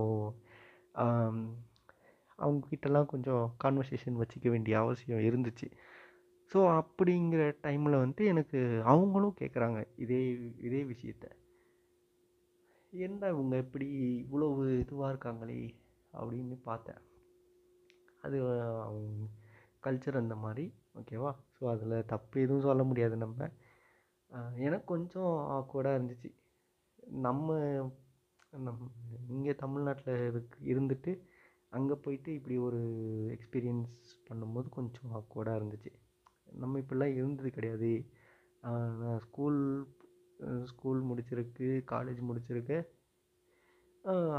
அவங்கக்கிட்டலாம் 2.38 3.07
கொஞ்சம் 3.07 3.44
கான்வர்சேஷன் 3.64 4.20
வச்சுக்க 4.20 4.48
வேண்டிய 4.50 4.74
அவசியம் 4.78 5.26
இருந்துச்சு. 5.28 5.68
ஸோ 6.50 6.61
அப்படிங்கிற 6.78 7.42
டைமில் 7.62 8.00
வந்துட்டு 8.00 8.24
எனக்கு 8.24 8.59
அவங்களும் 8.84 9.38
கேட்குறாங்க 9.40 9.78
இதே 9.96 10.20
இதே 10.59 10.82
விஷயத்த. 10.84 11.26
என்ன 12.92 13.28
இவங்க 13.28 13.57
இப்படி 13.57 13.88
இவ்வளவு 14.16 14.64
இதுவாக 14.84 15.12
இருக்காங்களே? 15.12 15.61
அப்படின்னு 16.14 16.57
பார்த்தேன். 16.62 17.00
அது 18.22 18.38
அவங்க 18.80 19.28
கல்ச்சர் 19.82 20.16
அந்த 20.16 20.34
மாதிரி 20.36 20.64
ஓகேவா 20.94 21.30
ஸோ 21.57 21.62
அதில் 21.70 22.07
தப்பு 22.07 22.40
எதுவும் 22.40 22.61
சொல்ல 22.61 22.82
முடியாது 22.82 23.16
நம்ம. 23.16 23.48
எனக்கு 24.59 24.84
கொஞ்சம் 24.84 25.32
ஆக்வர்டாக 25.57 25.96
இருந்துச்சு. 25.98 26.30
நம்ம 27.26 27.56
நம் 28.64 28.82
இங்கே 29.34 29.52
தமிழ்நாட்டில் 29.62 30.26
இருக்கு 30.30 30.58
இருந்துட்டு 30.72 31.12
அங்கே 31.76 31.94
போயிட்டு 32.04 32.30
இப்படி 32.38 32.56
ஒரு 32.58 32.80
எக்ஸ்பீரியன்ஸ் 33.34 33.96
பண்ணும்போது 34.28 34.68
கொஞ்சம் 34.76 35.12
ஆக்வர்டாக 35.18 35.58
இருந்துச்சு. 35.60 35.92
நம்ம 36.62 36.80
இப்படிலாம் 36.80 37.16
இருந்தது 37.18 37.50
கிடையாது. 37.50 37.90
நான் 39.00 39.22
ஸ்கூல் 39.26 39.60
ஸ்கூல் 40.70 41.00
முடிச்சிருக்கு 41.10 41.68
காலேஜ் 41.92 42.20
முடிச்சிருக்கு. 42.28 42.78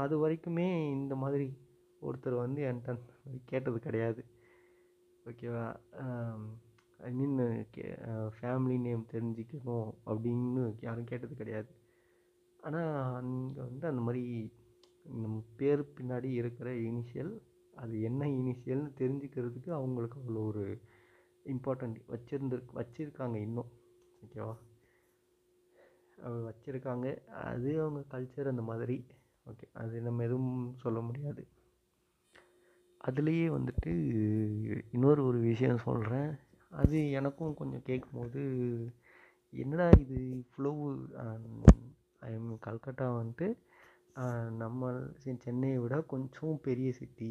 அது 0.02 0.14
வரைக்குமே 0.22 0.68
இந்த 0.98 1.14
மாதிரி 1.22 1.46
ஒருத்தர் 2.08 2.42
வந்து 2.44 2.62
என்கிட்ட 2.70 2.94
கேட்டது 3.50 3.78
கிடையாது. 3.86 4.22
ஓகேவா? 5.30 5.66
ஐ 7.08 7.12
மீன் 7.20 7.38
கே 7.76 7.86
ஃபேமிலி 8.36 8.76
நேம் 8.86 9.10
தெரிஞ்சுக்கணும் 9.14 9.90
அப்படின்னு 10.10 10.64
யாரும் 10.86 11.10
கேட்டது 11.12 11.34
கிடையாது. 11.40 11.72
ஆனால் 12.64 12.90
அங்கே 13.18 13.60
வந்து 13.60 13.84
அந்த 13.88 14.02
மாதிரி 14.02 14.24
நம் 15.22 15.40
பேர் 15.56 15.82
பின்னாடி 15.96 16.28
இருக்கிற 16.40 16.68
இனிஷியல் 16.88 17.32
அது 17.74 17.94
என்ன 18.00 18.22
இனிஷியல்னு 18.40 18.90
தெரிஞ்சுக்கிறதுக்கு 19.00 19.70
அவங்களுக்கு 19.70 20.18
அவ்வளோ 20.20 20.42
ஒரு 20.50 20.64
இம்பார்ட்டண்ட் 21.46 21.98
வச்சுருந்து 22.12 22.56
வச்சுருக்காங்க 22.78 23.36
இன்னும். 23.46 23.70
ஓகேவா 24.22 24.54
வச்சுருக்காங்க. 26.48 27.06
அது 27.48 27.70
அவங்க 27.80 28.00
கல்ச்சர் 28.12 28.52
அந்த 28.52 28.62
மாதிரி. 28.62 28.96
ஓகே 29.46 29.66
அது 29.72 29.96
நம்ம 30.00 30.22
எதுவும் 30.22 30.52
சொல்ல 30.76 30.98
முடியாது. 31.00 31.42
அதுலேயே 33.00 33.46
வந்துட்டு 33.56 33.92
இன்னொரு 34.92 35.22
ஒரு 35.24 35.38
விஷயம் 35.50 35.84
சொல்கிறேன் 35.88 36.30
அது 36.72 36.98
எனக்கும் 37.10 37.54
கொஞ்சம் 37.54 37.86
கேட்கும்போது 37.88 38.42
என்னடா 39.58 39.86
இது 40.02 40.18
இவ்வளோ 40.38 40.70
கல்கட்டா 42.66 43.06
வந்துட்டு 43.18 43.48
நம்ம 44.62 44.90
சென்னையை 45.44 45.78
விட 45.78 45.94
கொஞ்சம் 46.12 46.56
பெரிய 46.68 46.88
சிட்டி 47.00 47.30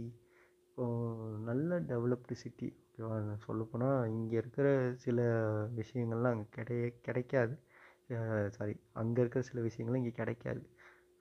நல்ல 1.49 1.79
டெவலப்டு 1.91 2.35
சிட்டி 2.43 2.69
ஓகேவா? 2.87 3.15
சொல்லப்போனால் 3.45 4.09
இங்கே 4.15 4.35
இருக்கிற 4.41 4.67
சில 5.05 5.19
விஷயங்கள்லாம் 5.75 6.33
அங்கே 6.35 6.49
கிடைய 6.57 6.83
கிடைக்காது. 7.07 7.55
சாரி 8.57 8.75
அங்கே 9.01 9.21
இருக்கிற 9.21 9.41
சில 9.49 9.61
விஷயங்கள்லாம் 9.67 10.01
இங்கே 10.03 10.15
கிடைக்காது. 10.21 10.61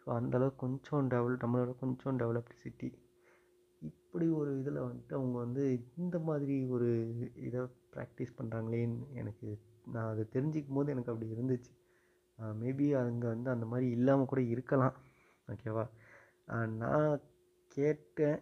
ஸோ 0.00 0.08
அந்தளவுக்கு 0.18 0.62
கொஞ்சம் 0.64 1.10
டெவலப் 1.14 1.42
நம்மளோட 1.44 1.72
கொஞ்சம் 1.82 2.18
டெவலப்டு 2.22 2.56
சிட்டி 2.64 2.88
இப்படி 3.82 4.26
ஒரு 4.40 4.50
இதில் 4.60 4.86
வந்துட்டு 4.86 5.14
அவங்க 5.18 5.36
வந்து 5.38 5.62
இந்த 5.96 6.16
மாதிரி 6.28 6.56
ஒரு 6.74 6.88
இதை 7.48 7.60
ப்ராக்டிஸ் 7.94 8.36
பண்ணுறாங்களேன்னு 8.38 8.98
எனக்கு 9.20 9.48
நான் 9.92 10.10
அதை 10.12 10.24
தெரிஞ்சிக்கும் 10.34 10.78
போது 10.78 10.92
எனக்கு 10.94 11.12
அப்படி 11.12 11.28
இருந்துச்சு. 11.36 11.72
மேபி 12.62 12.86
அங்கே 13.00 13.26
வந்து 13.34 13.48
அந்த 13.54 13.66
மாதிரி 13.72 13.86
இல்லாமல் 13.96 14.30
கூட 14.32 14.40
இருக்கலாம். 14.54 14.96
ஓகேவா 15.48 15.84
நான் 16.80 17.20
கேட்டேன். 17.76 18.40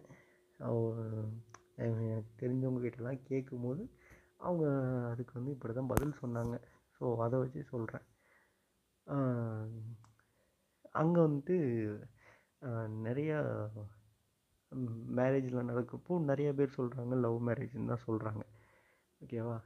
எனக்கு 1.83 2.31
தெரிஞ்சவங்க 2.41 2.81
கிட்டலாம் 2.85 3.25
கேட்கும்போது 3.29 3.83
அவங்க 4.45 4.65
அதுக்கு 5.11 5.33
வந்து 5.39 5.53
இப்படி 5.55 5.73
தான் 5.79 5.91
பதில் 5.93 6.19
சொன்னாங்க. 6.23 6.55
ஸோ 6.95 7.03
அதை 7.25 7.35
வச்சு 7.43 7.61
சொல்கிறேன் 7.73 8.05
அங்கே 10.99 11.19
வந்துட்டு 11.25 11.55
நிறையா 13.07 13.37
மேரேஜில் 15.19 15.67
நடக்கப்போ 15.69 16.19
நிறைய 16.31 16.49
பேர் 16.57 16.77
சொல்கிறாங்க 16.77 17.13
லவ் 17.25 17.37
மேரேஜ்னு 17.47 17.91
தான் 17.93 18.05
சொல்கிறாங்க 18.07 18.43
ஓகேவா 19.21 19.57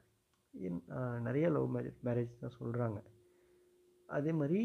நிறைய 1.28 1.45
லவ் 1.55 1.67
மேரேஜ் 1.76 1.99
மேரேஜ் 2.07 2.41
தான் 2.43 2.57
சொல்கிறாங்க 2.59 2.99
அதே 4.10 4.32
மாதிரி 4.41 4.60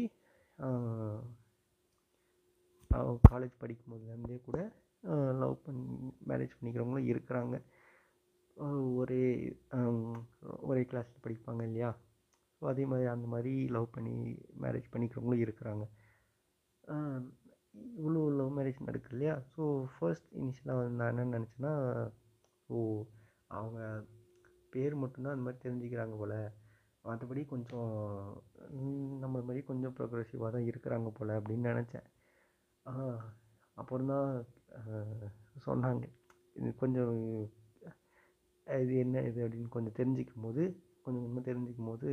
காலேஜ் 3.29 3.61
படிக்கும் 3.61 3.91
போதுலேருந்தே 3.91 4.37
கூட 4.47 4.59
லவ் 5.41 5.55
பண்ணி 5.65 5.85
மேரேஜ் 6.29 6.57
பண்ணிக்கிறவங்களும் 6.57 7.09
இருக்கிறாங்க. 7.11 7.55
ஒரே 9.01 9.21
ஒரே 10.69 10.81
கிளாஸில் 10.91 11.23
படிப்பாங்க 11.25 11.61
இல்லையா? 11.69 11.89
ஸோ 12.57 12.63
அதே 12.71 12.83
மாதிரி 12.91 13.07
அந்த 13.15 13.27
மாதிரி 13.33 13.53
லவ் 13.75 13.87
பண்ணி 13.95 14.15
மேரேஜ் 14.63 14.91
பண்ணிக்கிறவங்களும் 14.93 15.43
இருக்கிறாங்க. 15.45 15.83
இவ்வளோ 17.99 18.21
லவ் 18.39 18.55
மேரேஜ் 18.57 18.87
நடக்குது 18.87 19.15
இல்லையா? 19.17 19.35
ஸோ 19.53 19.63
ஃபர்ஸ்ட் 19.93 20.29
இனிஷியலாக 20.41 20.79
வந்து 20.81 20.99
நான் 21.01 21.11
என்ன 21.13 21.37
நினச்சேன்னா 21.37 21.73
ஸோ 22.65 22.75
அவங்க 23.57 23.79
பேர் 24.73 24.95
மட்டும்தான் 25.03 25.35
அந்த 25.35 25.45
மாதிரி 25.45 25.63
தெரிஞ்சுக்கிறாங்க 25.65 26.15
போல். 26.21 26.37
மற்றபடி 27.05 27.41
கொஞ்சம் 27.51 27.93
நம்மளை 29.21 29.43
மாதிரி 29.47 29.61
கொஞ்சம் 29.69 29.95
ப்ரொக்ரெசிவாக 29.97 30.49
தான் 30.55 30.67
இருக்கிறாங்க 30.71 31.09
போல் 31.17 31.37
அப்படின்னு 31.39 31.71
நினச்சேன். 31.71 32.07
அப்புறம் 33.81 34.11
தான் 34.13 34.29
சொன்னாங்க. 35.65 36.05
இது 36.59 36.69
கொஞ்சம் 36.83 37.17
இது 38.67 38.93
என்ன 39.03 39.21
இது 39.29 39.39
அப்படின்னு 39.45 39.75
கொஞ்சம் 39.75 39.97
தெரிஞ்சிக்கும் 39.99 40.45
போது 40.45 40.63
கொஞ்சம் 41.05 41.23
கொஞ்சமாக 41.23 41.45
தெரிஞ்சிக்கும் 41.49 41.89
போது 41.91 42.09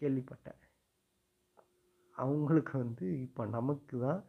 கேள்விப்பட்டேன். 0.00 0.60
அவங்களுக்கு 2.16 2.74
வந்து 2.84 3.06
இப்போ 3.26 3.42
நமக்கு 3.56 3.96
தான் 4.06 4.20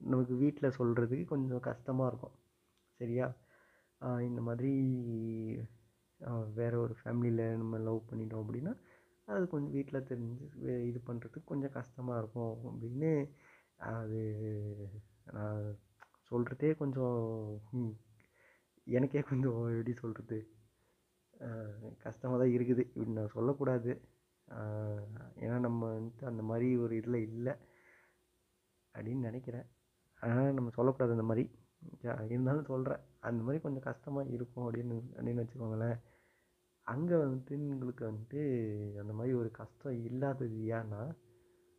நமக்கு 0.00 0.34
வீட்டில் 0.42 0.76
சொல்கிறதுக்கு 0.78 1.26
கொஞ்சம் 1.32 1.66
கஷ்டமாக 1.68 2.10
இருக்கும். 2.10 2.36
சரியா? 3.00 3.26
இந்த 4.28 4.40
மாதிரி 4.48 4.72
வேறு 6.58 6.76
ஒரு 6.80 6.94
ஃபேமிலியில் 7.00 7.44
நம்ம 7.60 7.78
லவ் 7.78 8.08
பண்ணிட்டோம் 8.10 8.42
அப்படின்னா 8.44 8.72
அது 9.28 9.44
கொஞ்சம் 9.48 9.74
வீட்டில் 9.76 10.06
தெரிஞ்சு 10.10 10.46
இது 10.90 10.98
பண்ணுறதுக்கு 11.06 11.50
கொஞ்சம் 11.50 11.74
கஷ்டமாக 11.78 12.20
இருக்கும் 12.20 12.54
அப்படின்னு 12.70 13.12
அது 13.92 14.20
நான் 15.36 15.62
சொல்கிறதே 16.30 16.70
கொஞ்சம் 16.76 17.18
எனக்கே 18.86 19.22
கொஞ்சம் 19.30 19.58
எப்படி 19.70 19.92
சொல்கிறது 20.02 20.38
கஷ்டமாக 22.04 22.38
தான் 22.42 22.54
இருக்குது. 22.56 22.82
இப்படி 22.94 23.12
நான் 23.18 23.34
சொல்லக்கூடாது. 23.36 23.92
ஏன்னா 25.44 25.56
நம்ம 25.66 25.80
வந்துட்டு 25.96 26.24
அந்த 26.30 26.42
மாதிரி 26.42 26.68
ஒரு 26.84 26.94
இதில் 27.00 27.26
இல்லை 27.28 27.54
அப்படின்னு 28.94 29.28
நினைக்கிறேன். 29.28 29.66
அதனால் 30.20 30.56
நம்ம 30.58 30.72
சொல்லக்கூடாது 30.78 31.16
அந்த 31.16 31.26
மாதிரி. 31.30 31.44
இருந்தாலும் 32.34 32.68
சொல்கிறேன் 32.72 33.02
அந்த 33.28 33.40
மாதிரி 33.44 33.60
கொஞ்சம் 33.62 33.86
கஷ்டமாக 33.88 34.32
இருக்கும் 34.36 34.66
அப்படின்னு 34.66 34.96
அப்படின்னு 35.16 35.42
வச்சுக்கோங்களேன் 35.42 35.96
அங்கே 36.86 37.16
வந்துட்டு 37.22 37.54
எங்களுக்கு 37.72 38.02
வந்துட்டு 38.10 38.40
அந்த 39.02 39.12
மாதிரி 39.18 39.32
ஒரு 39.40 39.50
கஷ்டம் 40.32 40.66
ஏன்னா 40.78 41.02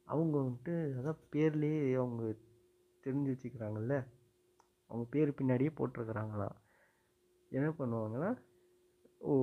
அவங்க 0.04 0.38
வந்துட்டு 0.38 0.74
அதான் 0.98 1.22
பேர்லேயே 1.32 1.94
அவங்க 1.94 2.24
தெரிஞ்சு 3.04 3.32
வச்சுக்கிறாங்கல்ல 3.34 3.96
அவங்க 4.90 5.06
பேர் 5.10 5.38
பின்னாடியே 5.40 5.72
போட்டிருக்கிறாங்களாம் 5.78 6.56
என்ன 7.52 7.68
பண்ணுவாங்கன்னா 7.70 8.32
ஓ 9.20 9.34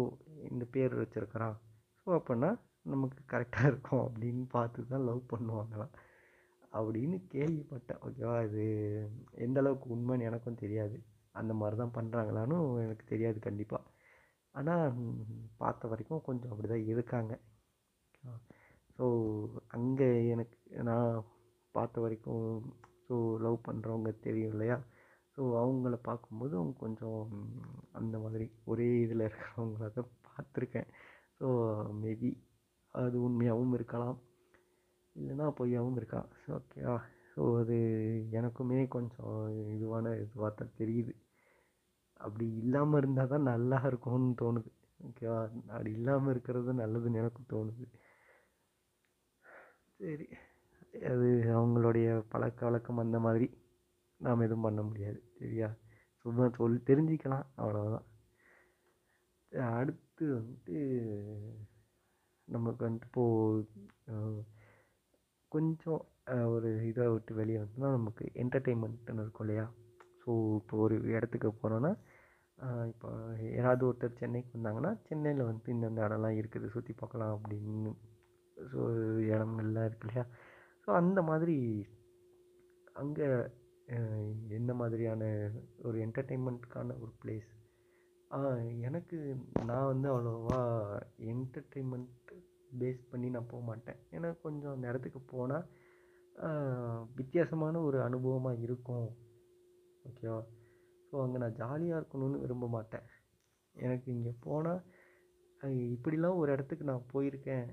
இந்த 0.50 0.64
பேர் 0.70 0.94
வச்சுருக்கிறான் 0.94 1.56
ஸோ 2.02 2.08
அப்போனா 2.18 2.50
நமக்கு 2.82 3.20
கரெக்டாக 3.32 3.66
இருக்கும் 3.66 4.04
அப்படின்னு 4.06 4.44
பார்த்து 4.48 4.86
தான் 4.86 5.04
லவ் 5.04 5.22
பண்ணுவாங்களாம் 5.32 5.92
அப்படின்னு 6.72 7.16
கேள்விப்பட்டேன். 7.34 8.00
ஓகேவா? 8.00 8.44
இது 8.44 8.64
எந்த 9.30 9.60
அளவுக்கு 9.60 9.86
உண்மைன்னு 9.96 10.22
எனக்கும் 10.22 10.54
தெரியாது. 10.54 11.02
அந்த 11.32 11.54
மாதிரி 11.54 11.76
தான் 11.76 11.96
பண்ணுறாங்களான்னு 11.98 12.82
எனக்கு 12.82 13.04
தெரியாது 13.06 13.38
கண்டிப்பாக 13.38 13.88
ஆனால் 14.50 14.94
பார்த்த 15.56 15.88
வரைக்கும் 15.88 16.22
கொஞ்சம் 16.22 16.50
அப்படி 16.50 16.68
தான் 16.68 16.84
இருக்காங்க. 16.84 17.32
ஸோ 19.00 19.06
அங்கே 19.66 20.06
எனக்கு 20.26 20.56
நான் 20.88 21.24
பார்த்த 21.74 22.00
வரைக்கும் 22.00 22.48
ஸோ 23.06 23.14
லவ் 23.44 23.56
பண்ணுறவங்க 23.68 24.10
தெரியும் 24.20 24.50
இல்லையா? 24.50 24.76
ஸோ 25.34 25.40
அவங்கள 25.60 25.96
பார்க்கும்போது 26.08 26.54
அவங்க 26.56 26.74
கொஞ்சம் 26.78 27.20
அந்த 27.92 28.18
மாதிரி 28.18 28.46
ஒரே 28.64 28.88
இதில் 29.00 29.24
இருக்கிறவங்கள 29.28 29.88
தான் 29.90 30.10
பார்த்துருக்கேன். 30.28 30.88
ஸோ 31.38 31.46
மேபி 32.02 32.30
அது 32.94 33.16
உண்மையாகவும் 33.22 33.72
இருக்கலாம். 33.72 34.18
இல்லைன்னா 35.16 35.46
பொய்யாகவும் 35.60 35.96
இருக்கலாம். 35.96 36.28
ஸோ 36.42 36.50
ஓகேவா 36.58 36.98
ஸோ 37.32 37.40
அது 37.60 37.78
எனக்குமே 38.38 38.88
கொஞ்சம் 38.88 39.34
இதுவான 39.76 40.12
இதுவாக 40.24 40.52
தான் 40.54 40.76
தெரியுது. 40.78 41.14
அப்படி 42.20 42.46
இல்லாமல் 42.56 43.00
இருந்தால் 43.02 43.32
தான் 43.34 43.48
நல்லா 43.52 43.80
இருக்கும்னு 43.86 44.34
தோணுது. 44.42 44.70
ஓகேவா 45.08 45.40
அப்படி 45.74 45.92
இல்லாமல் 45.92 46.32
இருக்கிறது 46.32 46.74
நல்லதுன்னு 46.82 47.22
எனக்கும் 47.24 47.52
தோணுது. 47.54 47.86
சரி. 50.00 50.26
அது 51.10 51.26
அவங்களுடைய 51.54 52.08
பழக்க 52.28 52.60
வழக்கம் 52.66 53.02
அந்த 53.02 53.18
மாதிரி 53.18 53.46
நாம் 54.20 54.44
எதுவும் 54.46 54.66
பண்ண 54.66 54.80
முடியாது 54.82 55.18
சரியா? 55.38 55.68
சும்மா 56.24 56.46
சொல் 56.56 56.86
தெரிஞ்சிக்கலாம் 56.88 57.46
அவ்வளோதான் 57.56 58.06
அடுத்து 59.76 60.24
வந்துட்டு 60.34 60.76
நமக்கு 62.48 62.82
வந்துட்டு 62.86 63.08
இப்போது 63.08 64.42
கொஞ்சம் 65.52 66.02
ஒரு 66.54 66.68
இதை 66.90 67.06
விட்டு 67.08 67.32
வெளியே 67.34 67.60
வந்தோம்னா 67.60 67.90
நமக்கு 67.96 68.24
என்டர்டெயின்மெண்ட்னு 68.42 69.24
இருக்கும் 69.24 69.46
இல்லையா? 69.46 69.66
ஸோ 70.20 70.30
இப்போ 70.60 70.76
ஒரு 70.84 70.96
இடத்துக்கு 71.14 71.50
போகிறோன்னா 71.52 71.92
இப்போ 72.92 73.08
யாராவது 73.50 73.82
ஒருத்தர் 73.88 74.18
சென்னைக்கு 74.18 74.50
வந்தாங்கன்னா 74.56 74.92
சென்னையில் 75.08 75.48
வந்து 75.50 75.68
இந்தந்த 75.74 76.00
இடம்லாம் 76.08 76.38
இருக்குது 76.40 76.72
சுற்றி 76.74 76.94
பார்க்கலாம் 76.94 77.34
அப்படின்னு 77.36 77.92
ஸோ 78.70 78.80
இடங்கள்லாம் 79.32 79.88
இருக்கு 79.88 80.06
இல்லையா? 80.08 80.24
ஸோ 80.82 80.88
அந்த 81.00 81.20
மாதிரி 81.30 81.56
அங்கே 83.02 83.28
என்ன 84.58 84.70
மாதிரியான 84.80 85.22
ஒரு 85.88 85.96
என்டர்டெயின்மெண்ட்டுக்கான 86.06 86.96
ஒரு 87.02 87.12
பிளேஸ் 87.22 87.48
எனக்கு 88.88 89.18
நான் 89.68 89.88
வந்து 89.92 90.08
அவ்வளோவா 90.12 90.58
என்டர்டெயின்மெண்ட் 91.32 92.32
பேஸ் 92.80 93.00
பண்ணி 93.12 93.28
நான் 93.36 93.50
போக 93.52 93.62
மாட்டேன். 93.70 93.98
ஏன்னா 94.16 94.28
கொஞ்சம் 94.44 94.74
அந்த 94.74 94.86
இடத்துக்கு 94.90 95.20
போனால் 95.34 95.66
வித்தியாசமான 97.18 97.80
ஒரு 97.88 97.98
அனுபவமாக 98.06 98.62
இருக்கும். 98.66 99.08
ஓகேவா 100.04 100.38
ஸோ 101.08 101.16
அங்கே 101.24 101.40
நான் 101.44 101.58
ஜாலியாக 101.62 102.00
இருக்கணும்னு 102.00 102.42
விரும்ப 102.44 102.68
மாட்டேன். 102.76 103.06
எனக்கு 103.76 104.08
இங்கே 104.16 104.34
போனால் 104.46 104.82
இப்படிலாம் 105.94 106.40
ஒரு 106.42 106.50
இடத்துக்கு 106.56 106.84
நான் 106.90 107.10
போயிருக்கேன். 107.14 107.66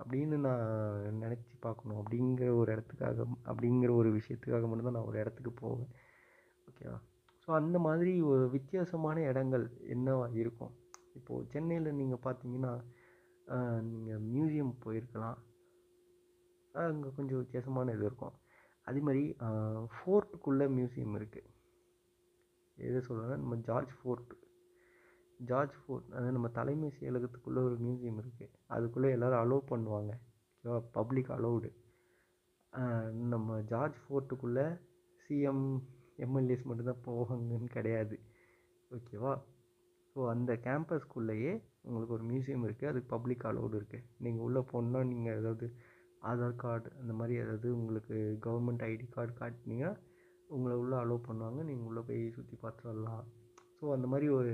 அப்படின்னு 0.00 0.36
நான் 0.46 1.18
நினச்சி 1.24 1.54
பார்க்கணும். 1.66 1.98
அப்படிங்கிற 2.02 2.48
ஒரு 2.60 2.68
இடத்துக்காக 2.74 3.26
அப்படிங்கிற 3.50 3.90
ஒரு 4.00 4.10
விஷயத்துக்காக 4.18 4.68
மட்டும்தான் 4.70 4.96
நான் 4.98 5.10
ஒரு 5.10 5.18
இடத்துக்கு 5.22 5.52
போவேன். 5.62 5.90
ஓகேவா 6.68 6.98
ஸோ 7.44 7.50
அந்த 7.60 7.76
மாதிரி 7.86 8.12
ஒரு 8.32 8.44
வித்தியாசமான 8.56 9.16
இடங்கள் 9.30 9.64
என்னவா 9.94 10.26
இருக்கும்? 10.42 10.74
இப்போது 11.18 11.48
சென்னையில் 11.54 11.98
நீங்கள் 12.00 12.24
பார்த்தீங்கன்னா 12.26 12.72
நீங்கள் 13.90 14.22
மியூசியம் 14.30 14.72
போயிருக்கலாம். 14.84 15.38
அங்கே 16.74 17.10
கொஞ்சம் 17.16 17.40
வித்தியாசமான 17.42 17.92
இது 17.96 18.06
இருக்கும். 18.10 18.36
அதே 18.88 19.00
மாதிரி 19.08 19.24
ஃபோர்ட்டுக்குள்ளே 19.96 20.66
மியூசியம் 20.78 21.14
இருக்குது 21.18 21.50
எது 22.78 22.98
சொல்கிறேன்னா 23.08 23.36
நம்ம 23.42 23.56
ஜார்ஜ் 23.68 23.92
ஃபோர்ட் 23.98 24.32
ஜார்ஜ் 25.50 25.74
ஃபோர்ட் 25.80 26.06
அதாவது 26.12 26.34
நம்ம 26.36 26.48
தலைமை 26.58 26.88
செயலகத்துக்குள்ளே 26.98 27.60
ஒரு 27.68 27.76
மியூசியம் 27.84 28.18
இருக்குது 28.22 28.52
அதுக்குள்ளே 28.74 29.08
எல்லோரும் 29.16 29.42
அலோவ் 29.44 29.70
பண்ணுவாங்க. 29.72 30.12
ஓகேவா 30.54 30.78
பப்ளிக் 30.98 31.30
அலோவ்டு 31.36 31.70
நம்ம 33.32 33.58
ஜார்ஜ் 33.72 33.98
ஃபோர்ட்டுக்குள்ளே 34.04 34.66
சிஎம் 35.24 35.66
எம்எல்ஏஸ் 36.24 36.64
மட்டும்தான் 36.68 37.04
போவாங்கன்னு 37.08 37.68
கிடையாது. 37.76 38.16
ஓகேவா 38.90 39.34
ஸோ 40.16 40.20
அந்த 40.32 40.52
கேம்பஸ்க்குள்ளேயே 40.66 41.52
உங்களுக்கு 41.86 42.16
ஒரு 42.16 42.24
மியூசியம் 42.30 42.64
இருக்குது 42.66 42.90
அதுக்கு 42.90 43.08
பப்ளிக் 43.14 43.46
அலோவுடு 43.50 43.76
இருக்குது 43.80 44.06
நீங்கள் 44.24 44.44
உள்ளே 44.46 44.62
போனால் 44.72 45.08
நீங்கள் 45.12 45.36
ஏதாவது 45.40 45.66
ஆதார் 46.30 46.60
கார்டு 46.62 46.90
அந்த 47.00 47.12
மாதிரி 47.20 47.34
ஏதாவது 47.44 47.68
உங்களுக்கு 47.78 48.16
கவர்மெண்ட் 48.44 48.84
ஐடி 48.90 49.06
கார்டு 49.16 49.32
காட்டினீங்கன்னா 49.40 49.92
உங்களை 50.54 50.74
உள்ளே 50.82 50.96
அலோவ் 51.02 51.26
பண்ணுவாங்க. 51.28 51.60
நீங்கள் 51.70 51.88
உள்ளே 51.90 52.02
போய் 52.08 52.22
சுற்றி 52.36 52.56
பார்த்துடலாம் 52.62 52.92
வரலாம். 52.92 53.26
ஸோ 53.84 53.88
அந்த 53.94 54.08
மாதிரி 54.10 54.26
ஒரு 54.36 54.52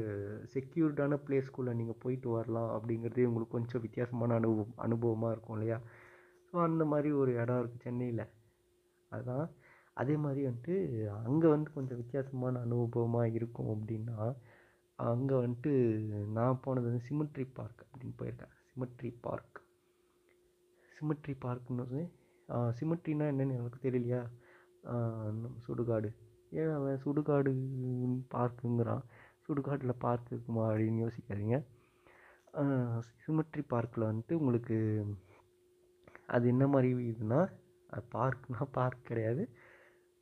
செக்யூர்டான 0.52 1.16
பிளேஸ்க்குள்ளே 1.26 1.72
நீங்கள் 1.80 1.98
போயிட்டு 2.02 2.28
வரலாம் 2.36 2.70
அப்படிங்கிறதே 2.76 3.26
உங்களுக்கு 3.28 3.54
கொஞ்சம் 3.56 3.82
வித்தியாசமான 3.84 4.36
அனுபவம் 4.40 4.72
அனுபவமாக 4.84 5.34
இருக்கும் 5.34 5.56
இல்லையா? 5.56 5.76
ஸோ 6.48 6.56
அந்த 6.68 6.84
மாதிரி 6.92 7.10
ஒரு 7.20 7.32
இடம் 7.42 7.60
இருக்குது 7.60 7.84
சென்னையில். 7.86 8.24
அதுதான் 9.12 9.44
அதே 10.02 10.14
மாதிரி 10.24 10.40
வந்துட்டு 10.48 10.76
அங்கே 11.26 11.48
வந்து 11.54 11.70
கொஞ்சம் 11.76 12.00
வித்தியாசமான 12.02 12.62
அனுபவமாக 12.66 13.36
இருக்கும் 13.38 13.70
அப்படின்னா 13.74 14.16
அங்கே 14.98 15.36
வந்துட்டு 15.44 15.74
நான் 16.38 16.60
போனது 16.64 16.88
வந்து 16.90 17.06
சிமெட்ரி 17.10 17.46
பார்க் 17.58 17.84
அப்படின்னு 17.90 18.16
போயிருக்கேன். 18.22 18.54
சிமெட்ரி 18.70 19.12
பார்க் 19.26 19.60
சிமெட்ரி 20.96 21.36
பார்க்குன்னு 21.46 22.02
சிமெட்ரினா 22.80 23.28
என்னன்னு 23.34 23.58
எனக்கு 23.60 23.80
தெரியலையா? 23.86 24.22
சுடுகாடு. 25.66 26.10
ஏன் 26.52 26.72
அவன் 26.76 27.02
சுடுகாடு 27.04 27.50
பார்க்குங்கிறான் 28.34 29.04
சுடுகாட்டில் 29.44 30.00
பார்க் 30.04 30.30
இருக்குமா 30.32 30.64
அப்படின்னு 30.70 31.02
யோசிக்காதீங்க. 31.04 31.58
சிமெட்ரி 33.22 33.62
பார்க்கில் 33.74 34.08
வந்துட்டு 34.08 34.38
உங்களுக்கு 34.40 34.76
அது 36.34 36.44
என்ன 36.54 36.64
மாதிரி 36.72 36.90
இதுனா 37.12 37.40
அது 37.90 38.04
பார்க்னா 38.16 38.64
பார்க் 38.78 39.08
கிடையாது. 39.10 39.44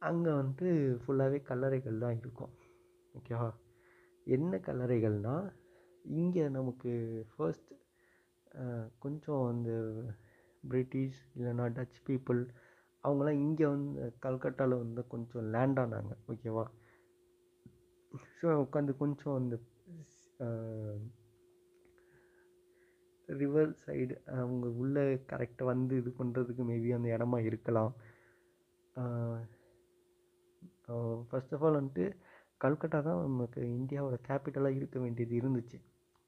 அங்கே 0.03 0.31
வந்துட்டு 0.41 0.69
ஃபுல்லாகவே 1.03 1.39
கல்லறைகள் 1.49 2.03
தான் 2.05 2.19
இருக்கும். 2.21 2.53
ஓகேவா 3.15 3.49
என்ன 4.27 4.61
கல்லறைகள்னால் 4.67 5.49
இங்கே 6.05 6.45
நமக்கு 6.57 6.93
ஃபர்ஸ்ட் 7.33 7.73
கொஞ்சம் 9.05 9.43
அந்த 9.53 9.71
பிரிட்டிஷ் 10.65 11.21
இல்லைன்னா 11.37 11.67
டச் 11.77 11.99
பீப்புள் 12.09 12.41
அவங்களாம் 13.09 13.41
இங்கே 13.45 13.67
வந்து 13.75 14.07
கல்கட்டாவில் 14.27 14.83
வந்து 14.85 15.03
கொஞ்சம் 15.13 15.49
லேண்ட் 15.55 15.81
ஆனாங்க 15.85 16.15
ஓகேவா 16.33 16.65
ஸோ 18.39 18.49
உட்காந்து 18.65 18.93
கொஞ்சம் 19.03 19.37
அந்த 19.41 19.57
ரிவர் 23.29 23.73
சைடு 23.85 24.15
அவங்க 24.35 24.67
உள்ளே 24.83 25.03
கரெக்டாக 25.33 25.71
வந்து 25.71 25.95
இது 26.01 26.11
பண்ணுறதுக்கு 26.19 26.63
மேபி 26.71 26.91
அந்த 26.97 27.09
இடமா 27.17 27.39
இருக்கலாம். 27.49 27.93
ஃபஸ்ட் 31.31 31.53
ஆஃப் 31.57 31.65
ஆல் 31.67 31.79
வந்துட்டு 31.81 32.07
கல்கட்டா 32.65 32.99
தான் 33.09 33.21
நமக்கு 33.27 33.61
இந்தியாவோட 33.79 34.17
கேபிட்டலாக 34.29 34.79
இருக்க 34.79 34.97
வேண்டியது 35.05 35.35
இருந்துச்சு. 35.41 35.79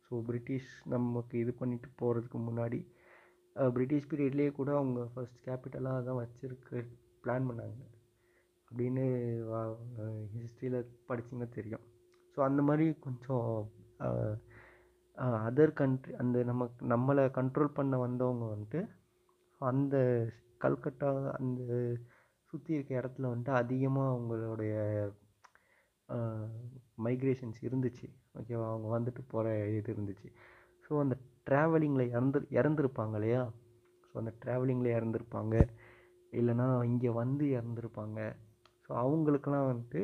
ஸோ 0.05 0.20
பிரிட்டிஷ் 0.28 0.70
நமக்கு 0.95 1.35
இது 1.45 1.53
பண்ணிட்டு 1.61 1.89
போகிறதுக்கு 2.01 2.39
முன்னாடி 2.49 2.81
பிரிட்டிஷ் 3.57 4.09
பீரியட்லேயே 4.11 4.51
கூட 4.59 4.70
அவங்க 4.78 5.01
ஃபர்ஸ்ட் 5.12 5.38
கேபிட்டலாக 5.46 6.05
தான் 6.09 6.20
வச்சுருக்கு 6.22 6.78
பிளான் 7.24 7.48
பண்ணாங்க. 7.48 7.80
அப்படின்னு 8.70 9.05
ஹிஸ்ட்ரியில் 10.34 10.78
படிச்சிங்கன்னா 11.09 11.48
தெரியும். 11.59 11.84
ஸோ 12.34 12.38
அந்த 12.48 12.61
மாதிரி 12.68 12.86
கொஞ்சம் 13.07 13.48
அதர் 15.46 15.72
கண்ட்ரி 15.80 16.12
அந்த 16.22 16.36
நமக்கு 16.51 16.86
நம்மளை 16.92 17.24
கண்ட்ரோல் 17.38 17.76
பண்ண 17.78 17.94
வந்தவங்க 18.05 18.44
வந்துட்டு 18.53 18.80
அந்த 19.61 19.96
கல்கட்டா 20.64 21.11
அந்த 21.38 21.62
சுற்றி 22.53 22.70
இருக்க 22.76 22.92
இடத்துல 23.01 23.30
வந்துட்டு 23.30 23.53
அதிகமாக 23.62 24.12
அவங்களுடைய 24.14 24.74
மைக்ரேஷன்ஸ் 27.07 27.61
இருந்துச்சு. 27.68 28.07
ஓகேவா 28.38 28.66
அவங்க 28.70 28.88
வந்துட்டு 28.96 29.22
போகிற 29.32 29.53
இது 29.78 29.88
இருந்துச்சு. 29.94 30.28
ஸோ 30.84 30.92
அந்த 31.05 31.14
ட்ராவலிங்கில் 31.47 32.12
இறந்து 32.14 32.38
இறந்துருப்பாங்க 32.59 33.14
இல்லையா? 33.20 33.43
ஸோ 34.09 34.14
அந்த 34.22 34.32
ட்ராவலிங்கில் 34.43 34.97
இறந்துருப்பாங்க. 34.99 35.55
இல்லைன்னா 36.32 36.66
இங்கே 36.91 37.11
வந்து 37.22 37.45
இறந்துருப்பாங்க. 37.59 38.18
ஸோ 38.84 38.91
அவங்களுக்கெல்லாம் 39.05 39.68
வந்துட்டு 39.70 40.03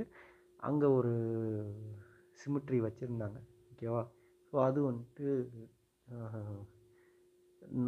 அங்கே 0.69 0.89
ஒரு 0.99 1.13
சிமிட்ரி 2.41 2.79
வச்சுருந்தாங்க. 2.87 3.39
ஓகேவா 3.73 4.03
ஸோ 4.53 4.57
அது 4.69 4.81
வந்துட்டு 4.91 5.27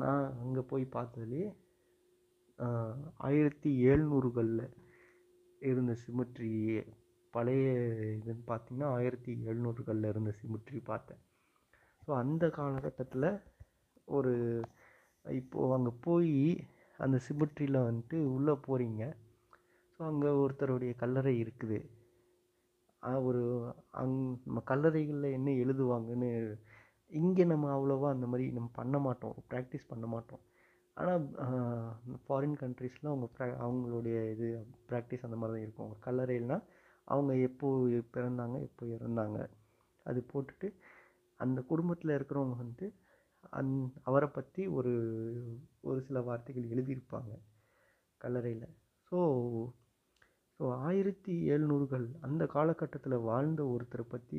நான் 0.02 0.24
அங்கே 0.42 0.62
போய் 0.70 0.84
பார்த்ததுலேயே 0.96 1.48
ஆயிரத்தி 3.28 3.70
எழுநூறுகளில் 3.90 4.64
இருந்த 5.70 5.92
சிமிட்ரி 6.04 6.52
பழைய 7.34 7.66
இதுன்னு 8.18 8.44
பார்த்தீங்கன்னா 8.50 8.88
ஆயிரத்தி 8.98 9.32
எழுநூறுகளில் 9.50 10.10
இருந்த 10.12 10.30
சிமிட்ரி 10.40 10.78
பார்த்தேன். 10.90 11.22
ஸோ 12.08 12.12
அந்த 12.16 12.44
காலகட்டத்தில் 12.48 13.26
ஒரு 14.16 14.30
இப்போது 15.24 15.74
அங்கே 15.76 15.90
போய் 16.00 16.36
அந்த 16.98 17.16
சிமிட்ரியில் 17.26 17.76
வந்துட்டு 17.86 18.18
உள்ளே 18.36 18.54
போகிறீங்க 18.66 19.02
ஸோ 19.92 20.00
அங்கே 20.10 20.30
ஒருத்தருடைய 20.42 20.92
கல்லறை 21.02 21.32
இருக்குது. 21.42 21.78
ஒரு 23.28 23.42
அங் 24.02 24.16
நம்ம 24.44 24.62
கல்லறைகளில் 24.70 25.36
என்ன 25.38 25.50
எழுதுவாங்கன்னு 25.64 26.30
இங்கே 27.20 27.44
நம்ம 27.44 27.70
அவ்வளோவா 27.76 28.08
அந்த 28.14 28.26
மாதிரி 28.26 28.46
நம்ம 28.56 28.70
பண்ண 28.80 28.96
மாட்டோம். 28.98 29.36
ப்ராக்டிஸ் 29.50 29.86
பண்ண 29.88 30.06
மாட்டோம். 30.14 30.42
ஆனால் 30.96 31.26
ஃபாரின் 32.24 32.58
கண்ட்ரீஸில் 32.62 33.12
அவங்க 33.12 33.28
ப்ரா 33.36 33.48
அவங்களுடைய 33.66 34.16
இது 34.34 34.48
ப்ராக்டிஸ் 34.90 35.26
அந்த 35.28 35.38
மாதிரி 35.40 35.56
தான் 35.56 35.66
இருக்கும் 35.66 35.94
கல்லறையில்னால் 36.06 36.64
அவங்க 37.08 37.34
எப்போ 37.48 37.68
பிறந்தாங்க 38.16 38.56
எப்போ 38.68 38.86
இறந்தாங்க. 38.96 39.38
அது 40.06 40.20
போட்டுட்டு 40.32 40.68
அந்த 41.40 41.58
குடும்பத்தில் 41.62 42.16
இருக்கிறவங்க 42.16 42.56
வந்து 42.56 42.86
அந் 43.58 43.72
அவரை 44.02 44.28
பற்றி 44.28 44.62
ஒரு 44.78 44.92
ஒரு 45.80 45.98
சில 46.06 46.20
வார்த்தைகள் 46.28 46.70
எழுதியிருப்பாங்க 46.72 47.32
கல்லறையில். 48.20 48.68
ஸோ 49.12 49.18
ஸோ 50.60 50.64
ஆயிரத்தி 50.86 51.34
எழுநூறுகள் 51.54 52.06
அந்த 52.20 52.42
காலகட்டத்தில் 52.46 53.24
வாழ்ந்த 53.28 53.62
ஒருத்தரை 53.74 54.04
பற்றி 54.08 54.38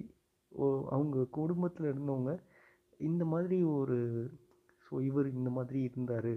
ஓ 0.51 0.65
அவங்க 0.93 1.25
குடும்பத்தில் 1.37 1.89
இருந்தவங்க 1.91 2.31
இந்த 2.99 3.23
மாதிரி 3.25 3.57
ஒரு 3.77 3.97
ஸோ 4.85 5.01
இவர் 5.09 5.27
இந்த 5.37 5.49
மாதிரி 5.49 5.79
இருந்தார் 5.89 6.33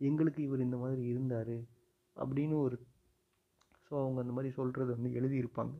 எங்களுக்கு 0.00 0.40
இவர் 0.42 0.66
இந்த 0.66 0.76
மாதிரி 0.76 1.02
இருந்தார் 1.12 1.56
அப்படின்னு 2.16 2.56
ஒரு 2.66 2.76
ஸோ 3.86 3.92
அவங்க 4.02 4.18
அந்த 4.24 4.34
மாதிரி 4.36 4.50
சொல்கிறத 4.56 4.90
வந்து 4.96 5.10
எழுதியிருப்பாங்க. 5.20 5.74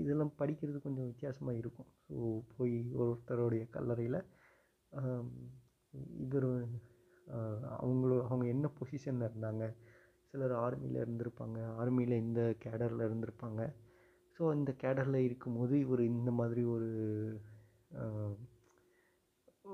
இதெல்லாம் 0.00 0.34
படிக்கிறது 0.40 0.78
கொஞ்சம் 0.86 1.08
வித்தியாசமாக 1.10 1.60
இருக்கும். 1.62 1.88
ஸோ 2.06 2.14
போய் 2.56 2.76
ஒருத்தருடைய 3.02 3.64
கல்லறையில் 3.76 4.20
இவர் 6.24 6.48
அவங்களோ 7.80 8.16
அவங்க 8.28 8.44
என்ன 8.54 8.66
பொசிஷனில் 8.78 9.28
இருந்தாங்க? 9.28 9.64
சிலர் 10.28 10.54
ஆர்மியில் 10.64 11.02
இருந்திருப்பாங்க. 11.04 11.58
ஆர்மியில் 11.80 12.22
இந்த 12.24 12.40
கேடரில் 12.64 13.06
இருந்திருப்பாங்க. 13.08 13.62
ஸோ 14.36 14.44
இந்த 14.58 14.70
கேடரில் 14.82 15.26
இருக்கும்போது 15.26 15.74
இவர் 15.84 16.02
இந்த 16.12 16.30
மாதிரி 16.40 16.62
ஒரு 16.74 16.90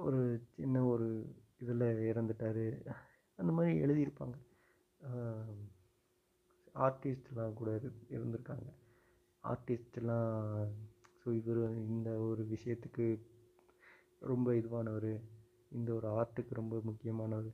ஒரு 0.04 0.20
சின்ன 0.56 0.82
ஒரு 0.92 1.08
இதில் 1.62 1.86
இறந்துட்டார். 2.10 2.64
அந்த 3.38 3.50
மாதிரி 3.56 3.72
எழுதியிருப்பாங்க. 3.84 4.36
ஆர்டிஸ்ட்லாம் 6.86 7.58
கூட 7.60 7.70
இரு 7.78 7.88
இருந்திருக்காங்க. 8.16 8.68
ஆர்டிஸ்ட்லாம் 9.45 10.32
ஸோ 11.20 11.28
இவர் 11.41 11.61
இந்த 11.86 12.11
ஒரு 12.28 12.43
விஷயத்துக்கு 12.55 13.07
ரொம்ப 14.30 14.49
இதுவானவர். 14.53 15.12
இந்த 15.72 15.91
ஒரு 15.95 16.09
ஆர்ட்டுக்கு 16.18 16.53
ரொம்ப 16.61 16.76
முக்கியமானவர். 16.88 17.51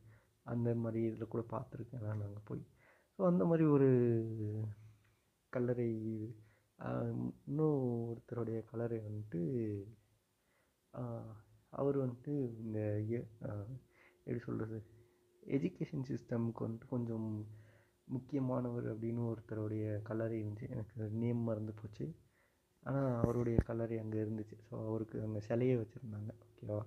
அந்த 0.46 0.68
மாதிரி 0.74 1.00
இதில் 1.08 1.32
கூட 1.34 1.42
பார்த்துருக்கேன் 1.54 2.04
நான் 2.06 2.24
அங்கே 2.26 2.42
போய். 2.44 2.62
ஸோ 3.18 3.22
அந்த 3.30 3.42
மாதிரி 3.44 3.64
ஒரு 3.76 3.88
கல்லறை 5.52 5.88
இன்னும் 7.48 7.78
ஒருத்தருடைய 8.08 8.58
கல்லறை 8.70 8.98
வந்துட்டு 9.06 9.40
அவர் 11.72 11.96
வந்துட்டு 12.02 12.32
இந்த 12.64 12.78
எப்படி 14.26 14.40
சொல்கிறது 14.46 14.78
எஜுகேஷன் 15.42 16.06
சிஸ்டமுக்கு 16.10 16.64
வந்துட்டு 16.66 16.88
கொஞ்சம் 16.88 17.28
முக்கியமானவர் 18.08 18.86
அப்படின்னு 18.92 19.22
ஒருத்தருடைய 19.30 19.84
கல்லறை 20.08 20.36
இருந்துச்சு 20.42 20.66
எனக்கு 20.74 21.08
நேம் 21.22 21.42
மறந்து 21.48 21.72
போச்சு. 21.80 22.06
ஆனால் 22.86 23.10
அவருடைய 23.22 23.58
கல்லறை 23.68 23.96
அங்கே 24.02 24.18
இருந்துச்சு. 24.24 24.56
ஸோ 24.66 24.74
அவருக்கு 24.88 25.16
அங்கே 25.26 25.40
சிலையை 25.48 25.76
வச்சுருந்தாங்க. 25.82 26.32
ஓகேவா 26.48 26.82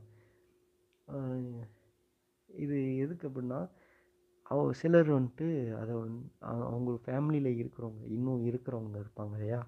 இது 2.49 2.77
எதுக்கு 3.03 3.25
அப்படின்னா 3.29 3.59
அவ 4.45 4.71
சிலர் 4.81 5.09
வந்துட்டு 5.15 5.47
அதை 5.79 5.93
வந் 6.01 6.15
அவங்க 6.69 6.91
ஃபேமிலியில் 7.05 7.49
இருக்கிறவங்க 7.61 8.03
இன்னும் 8.15 8.45
இருக்கிறவங்க 8.49 8.97
இருப்பாங்க 9.03 9.33
இல்லையா? 9.37 9.59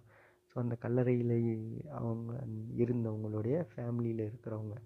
ஸோ 0.50 0.56
அந்த 0.64 0.76
கல்லறையில் 0.86 1.36
அவங்க 2.00 2.32
இருந்தவங்களுடைய 2.84 3.58
ஃபேமிலியில் 3.72 4.24
இருக்கிறவங்க. 4.30 4.78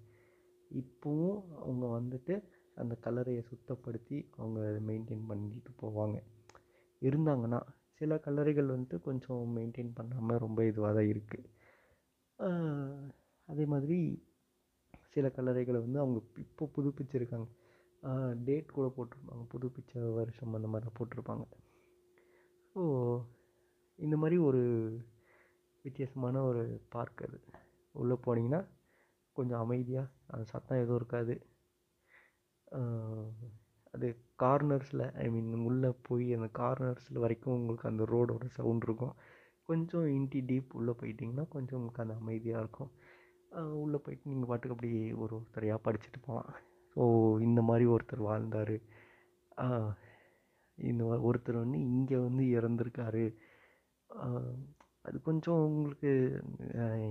இப்போவும் 0.72 1.40
அவங்க 1.64 1.86
வந்துட்டு 1.98 2.36
அந்த 2.82 2.94
கல்லறையை 3.06 3.44
சுத்தப்படுத்தி 3.52 4.18
அவங்க 4.38 4.60
மெயின்டைன் 4.90 5.28
பண்ணிட்டு 5.32 5.72
போவாங்க. 5.84 6.18
இருந்தாங்கன்னா 7.10 7.60
சில 8.00 8.16
கல்லறைகள் 8.26 8.72
வந்துட்டு 8.74 8.98
கொஞ்சம் 9.08 9.42
மெயின்டைன் 9.58 9.92
பண்ணாமல் 10.00 10.42
ரொம்ப 10.46 10.60
இதுவாக 10.70 10.94
தான் 10.98 11.12
இருக்குது 11.14 11.52
அதே 13.48 13.66
மாதிரி 13.74 13.98
சில 15.14 15.28
கல்லறைகளை 15.36 15.80
வந்து 15.86 16.00
அவங்க 16.04 16.20
இப்போ 16.44 16.64
புதுப்பிச்சிருக்காங்க. 16.76 17.48
டேட் 18.48 18.76
கூட 18.78 18.88
போட்டிருப்பாங்க. 18.96 19.44
புதுப்பிச்ச 19.54 20.12
வருஷம் 20.18 20.56
அந்த 20.58 20.68
மாதிரிலாம் 20.72 20.98
போட்டிருப்பாங்க. 21.00 21.46
ஸோ 22.72 22.82
இந்த 24.00 24.16
மாதிரி 24.22 24.38
ஒரு 24.48 24.62
வித்தியாசமான 25.86 26.42
ஒரு 26.50 26.64
பார்க் 26.96 27.24
அது. 27.28 27.40
உள்ளே 27.96 28.16
போனீங்கன்னா 28.26 28.62
கொஞ்சம் 29.36 29.62
அமைதியாக 29.64 30.12
அந்த 30.34 30.46
சத்தம் 30.54 30.82
எதுவும் 30.84 31.00
இருக்காது. 31.02 31.36
அது 33.96 34.08
கார்னர்ஸில் 34.44 35.06
ஐ 35.24 35.26
மீன் 35.34 35.66
உள்ளே 35.70 35.90
போய் 36.08 36.28
அந்த 36.38 36.48
கார்னர்ஸில் 36.60 37.24
வரைக்கும் 37.24 37.56
உங்களுக்கு 37.58 37.90
அந்த 37.92 38.04
ரோடோட 38.14 38.46
சவுண்ட் 38.58 38.86
இருக்கும். 38.88 39.16
கொஞ்சம் 39.70 40.08
இன்டி 40.18 40.40
டீப் 40.50 40.76
உள்ளே 40.80 40.94
போயிட்டிங்கன்னா 41.02 41.46
கொஞ்சம் 41.56 41.78
உங்களுக்கு 41.80 42.04
அந்த 42.06 42.16
அமைதியாக 42.22 42.64
இருக்கும். 42.64 42.92
உள்ளே 43.84 44.00
போயிட்டு 44.06 44.32
நீங்கள் 44.32 44.50
பாட்டுக்கு 44.50 44.76
அப்படி 44.76 44.92
ஒரு 45.24 45.34
ஒருத்தரையாக 45.38 45.80
படிச்சுட்டு 45.88 46.20
போகலாம் 46.28 46.52
ஸோ 46.96 47.04
இந்த 47.48 47.62
மாதிரி 47.70 47.86
ஒருத்தர் 47.96 48.28
வாழ்ந்தார். 48.30 48.76
இந்த 50.78 51.04
ஒருத்தர் 51.30 51.64
வந்து 51.64 51.80
இங்கே 51.92 52.18
வந்து 52.28 52.44
இறந்துருக்காரு. 52.58 53.26
அது 55.08 55.18
கொஞ்சம் 55.30 55.60
உங்களுக்கு 55.70 56.12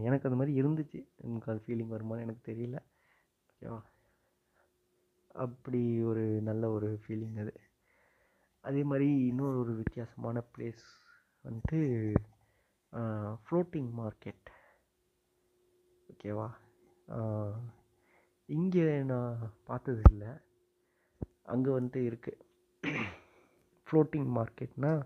எனக்கு 0.07 0.29
அந்த 0.29 0.39
மாதிரி 0.41 0.55
இருந்துச்சு. 0.63 1.01
எனக்கு 1.27 1.51
அது 1.53 1.65
ஃபீலிங் 1.67 1.93
வருமானு 1.95 2.25
எனக்கு 2.27 2.43
தெரியல. 2.51 2.79
ஓகேவா 3.51 3.81
அப்படி 5.35 5.81
ஒரு 6.11 6.25
நல்ல 6.49 6.65
ஒரு 6.77 6.89
ஃபீலிங் 7.03 7.39
அது. 7.43 7.53
அதே 8.65 8.83
மாதிரி 8.91 9.09
இன்னொரு 9.31 9.57
ஒரு 9.63 9.73
வித்தியாசமான 9.81 10.43
ப்ளேஸ் 10.55 10.85
வந்துட்டு 11.45 11.79
ஃப்ளோட்டிங் 13.45 13.91
மார்க்கெட் 14.01 14.51
ஓகேவா 16.09 16.49
இங்கே 18.49 18.87
நான் 19.11 19.39
பார்த்தது 19.71 20.03
இல்லை 20.11 20.31
அங்கே 21.53 21.71
வந்துட்டு 21.79 22.01
இருக்குது 22.11 23.03
ஃப்ளோட்டிங் 23.87 24.31
மார்க்கெட்னால் 24.39 25.03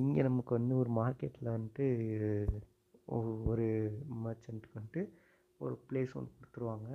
இங்கே 0.00 0.22
நமக்கு 0.28 0.52
வந்து 0.58 0.74
ஒரு 0.82 0.90
மார்க்கெட்டில் 1.00 1.54
வந்துட்டு 1.56 1.86
ஒரு 3.50 3.66
மர்ச்சண்ட்டுக்கு 4.24 4.78
வந்துட்டு 4.80 5.02
ஒரு 5.60 5.74
பிளேஸ் 5.88 6.14
ஒன்று 6.18 6.36
கொடுத்துருவாங்க. 6.36 6.88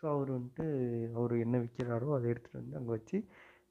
ஸோ 0.00 0.06
அவர் 0.14 0.30
வந்துட்டு 0.34 0.66
அவர் 1.18 1.32
என்ன 1.44 1.56
விற்கிறாரோ 1.62 2.08
அதை 2.16 2.26
எடுத்துகிட்டு 2.32 2.60
வந்து 2.60 2.78
அங்கே 2.78 2.92
வச்சு 2.96 3.18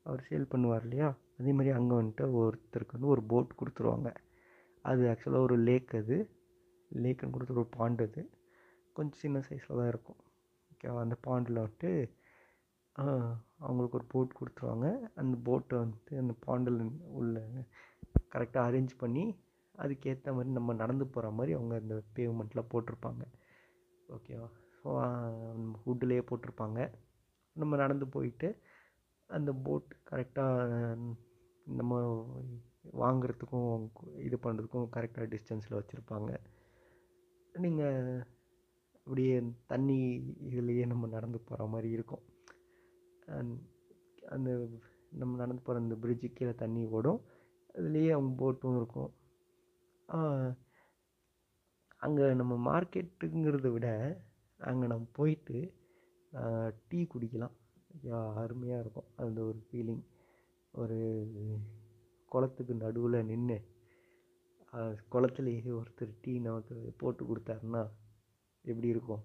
அவர் 0.05 0.25
சேல் 0.27 0.51
பண்ணுவார் 0.51 0.83
இல்லையா? 0.87 1.07
அதே 1.39 1.51
மாதிரி 1.57 1.71
அங்கே 1.77 1.95
வந்துட்டு 1.99 2.25
ஒருத்தருக்கு 2.41 2.95
வந்து 2.97 3.11
ஒரு 3.15 3.23
போட் 3.31 3.57
கொடுத்துருவாங்க. 3.59 4.09
அது 4.85 5.01
ஆக்சுவலாக 5.11 5.47
ஒரு 5.47 5.57
லேக் 5.69 5.93
அது. 6.01 6.17
லேக்குன்னு 6.91 7.35
கொடுத்துரு 7.35 7.63
ஒரு 7.63 7.71
பாண்ட் 7.77 8.01
அது. 8.07 8.21
கொஞ்சம் 8.95 9.21
சின்ன 9.23 9.41
சைஸில் 9.47 9.79
தான் 9.81 9.91
இருக்கும். 9.93 10.19
ஓகேவா 10.71 10.99
அந்த 11.05 11.17
பாண்டில் 11.27 11.61
வந்துட்டு 11.63 11.91
அவங்களுக்கு 13.65 13.97
ஒரு 13.99 14.07
போட் 14.13 14.37
கொடுத்துருவாங்க. 14.39 14.87
அந்த 15.21 15.35
போட்டை 15.49 15.75
வந்துட்டு 15.83 16.13
அந்த 16.23 16.33
பாண்டில் 16.45 16.79
உள்ள 17.19 17.35
கரெக்டாக 18.33 18.67
அரேஞ்ச் 18.69 18.95
பண்ணி 19.03 19.25
அதுக்கேற்ற 19.75 20.29
மாதிரி 20.37 20.57
நம்ம 20.57 20.73
நடந்து 20.83 21.05
போகிற 21.07 21.27
மாதிரி 21.37 21.51
அவங்க 21.57 21.75
அந்த 21.83 21.95
பேமெண்ட்டில் 22.15 22.69
போட்டிருப்பாங்க. 22.73 23.23
ஓகேவா 24.09 24.49
வுட்டுலேயே 25.85 26.21
um, 26.23 26.27
போட்டிருப்பாங்க. 26.29 26.79
நம்ம 27.55 27.75
நடந்து 27.75 28.05
போயிட்டு 28.07 28.49
அந்த 29.29 29.51
போட் 29.65 29.89
கரெக்டாக 30.11 30.77
um, 30.93 31.03
நம்ம 31.79 31.93
வாங்குறதுக்கும் 33.01 33.73
இது 34.27 34.37
பண்ணுறதுக்கும் 34.45 34.87
கரெக்டாக 34.95 35.27
டிஸ்டன்ஸில் 35.33 35.79
வச்சுருப்பாங்க. 35.79 36.31
நீங்கள் 37.55 38.23
அப்படியே 39.07 39.35
தண்ணி 39.67 39.99
இதுலேயே 40.49 40.85
நம்ம 40.85 41.07
நடந்து 41.07 41.39
போகிற 41.47 41.67
மாதிரி 41.67 41.89
இருக்கும். 41.97 42.23
அந்த 44.35 44.49
நம்ம 45.19 45.33
நடந்து 45.41 45.61
போகிற 45.63 45.83
அந்த 45.83 45.95
பிரிட்ஜு 46.03 46.27
கீழே 46.37 46.53
தண்ணி 46.63 46.83
ஓடும். 46.97 47.21
அதுலேயே 47.75 48.11
அவங்க 48.15 48.31
போட்டும் 48.43 48.77
இருக்கும். 48.79 49.11
அங்கே 52.01 52.27
நம்ம 52.41 52.53
மார்க்கெட்டுங்கிறத 52.69 53.69
விட 53.71 53.87
அங்கே 54.59 54.85
நம்ம 54.91 55.07
போயிட்டு 55.17 55.57
டீ 56.89 56.99
குடிக்கலாம். 57.13 57.55
அருமையாக 58.41 58.83
இருக்கும். 58.83 59.09
அந்த 59.23 59.39
ஒரு 59.49 59.59
ஃபீலிங் 59.67 60.03
ஒரு 60.73 60.97
குளத்துக்கு 62.31 62.73
நடுவில் 62.83 63.27
நின்று 63.29 63.57
குளத்துலேயே 65.13 65.71
ஒருத்தர் 65.79 66.11
டீ 66.23 66.33
நமக்கு 66.47 66.75
போட்டு 67.01 67.23
கொடுத்தாருன்னா 67.29 67.81
எப்படி 68.65 68.87
இருக்கும்? 68.93 69.23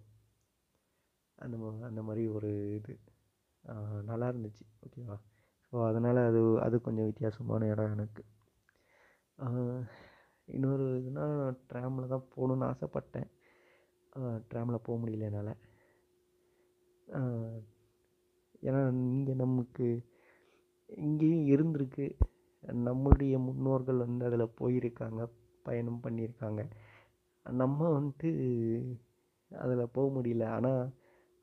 அந்த 1.45 1.57
அந்த 1.89 2.01
மாதிரி 2.09 2.23
ஒரு 2.37 2.51
இது. 2.79 2.95
நல்லா 4.11 4.27
இருந்துச்சு. 4.33 4.65
ஓகேவா? 4.87 5.17
ஸோ 5.69 5.77
அதனால் 5.89 6.21
அது 6.29 6.41
அது 6.67 6.77
கொஞ்சம் 6.87 7.09
வித்தியாசமான 7.11 7.69
இடம் 7.73 7.93
எனக்கு. 7.97 8.23
இன்னொரு 10.49 10.87
இதுனால் 11.01 11.33
நான் 11.43 11.61
ட்ராமில் 11.71 12.13
தான் 12.13 12.29
போகணுன்னு 12.35 12.69
ஆசைப்பட்டேன். 12.73 13.29
ட்ராமில் 14.51 14.85
போக 14.87 14.97
முடியல 15.03 15.29
என்னால். 15.29 15.55
ஏன்னா 18.67 18.81
இங்கே 19.15 19.35
நமக்கு 19.43 19.87
இங்கேயும் 20.89 21.47
இருந்திருக்கு. 21.55 22.07
நம்மளுடைய 22.89 23.35
முன்னோர்கள் 23.47 24.05
வந்து 24.05 24.27
அதில் 24.29 24.55
போயிருக்காங்க 24.61 25.23
பயணம் 25.67 26.03
பண்ணியிருக்காங்க. 26.05 26.63
நம்ம 27.47 27.89
வந்துட்டு 27.97 28.31
அதில் 29.51 29.93
போக 29.97 30.07
முடியல. 30.17 30.45
ஆனால் 30.57 30.85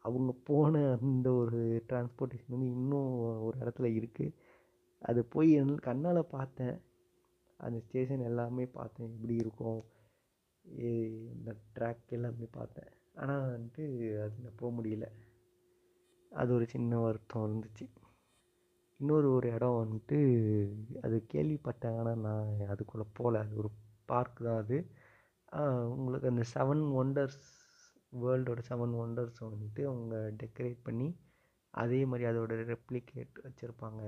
அவங்க 0.05 0.31
போன 0.49 0.73
அந்த 1.07 1.27
ஒரு 1.41 1.59
டிரான்ஸ்போர்ட்டேஷன் 1.89 2.53
வந்து 2.55 2.69
இன்னும் 2.77 3.11
ஒரு 3.47 3.55
இடத்துல 3.63 3.89
இருக்குது 3.97 4.35
அது 5.01 5.21
போய் 5.33 5.49
என் 5.59 5.75
கண்ணால் 5.87 6.31
பார்த்தேன். 6.35 6.75
அந்த 7.59 7.77
ஸ்டேஷன் 7.85 8.27
எல்லாமே 8.29 8.65
பார்த்தேன். 8.77 9.09
எப்படி 9.15 9.35
இருக்கும்? 9.43 9.81
இந்த 10.65 11.55
ட்ராக் 11.75 12.15
எல்லாமே 12.17 12.47
பார்த்தேன். 12.51 12.91
ஆனால் 13.13 13.45
வந்துட்டு 13.53 13.83
அதில் 14.25 14.57
போக 14.59 14.69
முடியல. 14.77 15.05
அது 16.31 16.53
ஒரு 16.53 16.65
சின்ன 16.67 16.99
வருத்தம் 16.99 17.45
இருந்துச்சு. 17.47 17.85
இன்னொரு 18.99 19.27
ஒரு 19.33 19.47
இடம் 19.51 19.79
வந்துட்டு 19.81 20.17
அது 21.01 21.17
கேள்விப்பட்டேன். 21.33 21.97
ஆனால் 21.99 22.19
நான் 22.27 22.67
அதுக்குள்ளே 22.73 23.07
போகல. 23.13 23.39
அது 23.45 23.55
ஒரு 23.55 23.71
பார்க் 24.05 24.43
தான் 24.47 24.61
அது. 24.63 24.77
உங்களுக்கு 25.95 26.31
அந்த 26.33 26.43
செவன் 26.55 26.83
ஒண்டர்ஸ் 27.01 27.41
வேர்ல்டோட 28.23 28.61
செவன் 28.69 28.95
ஒண்டர்ஸ் 29.03 29.39
வந்துட்டு 29.47 29.81
அவங்க 29.89 30.15
டெக்கரேட் 30.43 30.79
பண்ணி 30.83 31.09
அதே 31.73 31.99
மாதிரி 32.05 32.25
அதோட 32.29 32.53
ரெப்ளிகேட் 32.71 33.37
வச்சுருப்பாங்க 33.45 34.01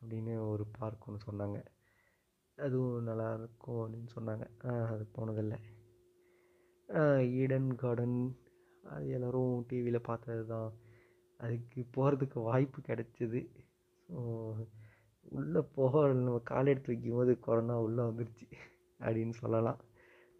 அப்படின்னு 0.00 0.32
ஒரு 0.52 0.64
பார்க் 0.78 1.06
ஒன்று 1.08 1.26
சொன்னாங்க. 1.28 1.58
அதுவும் 2.58 3.06
நல்லாயிருக்கும் 3.08 3.80
அப்படின்னு 3.82 4.10
சொன்னாங்க. 4.16 4.44
அது 4.92 5.04
போனதில்லை. 5.16 5.58
ஈடன் 7.40 7.68
கார்டன் 7.74 8.18
அது 8.84 9.06
எல்லோரும் 9.08 9.54
டிவியில் 9.68 10.06
பார்த்தது 10.08 10.42
தான் 10.46 10.70
அதுக்கு 11.40 11.80
போகிறதுக்கு 11.96 12.38
வாய்ப்பு 12.42 12.80
கிடச்சிது. 12.80 13.40
ஸோ 14.08 14.18
உள்ளே 15.36 15.60
போக 15.76 16.02
நம்ம 16.12 16.40
கால் 16.50 16.70
எடுத்து 16.72 16.92
வைக்கும்போது 16.92 17.32
கொரோனா 17.46 17.76
உள்ளே 17.86 18.02
வந்துருச்சு 18.02 18.46
அப்படின்னு 19.00 19.34
சொல்லலாம். 19.42 19.80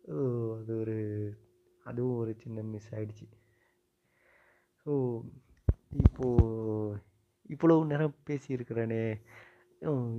ஸோ 0.05 0.17
அது 0.59 0.73
ஒரு 0.81 0.97
அதுவும் 1.87 2.19
ஒரு 2.19 2.33
சின்ன 2.43 2.63
மிஸ் 2.73 2.93
ஆகிடுச்சி 2.95 3.27
ஸோ 4.87 4.93
இப்போது 6.05 7.01
இவ்வளவு 7.51 7.83
நேரம் 7.87 8.17
பேசியிருக்கிறேனே. 8.29 9.03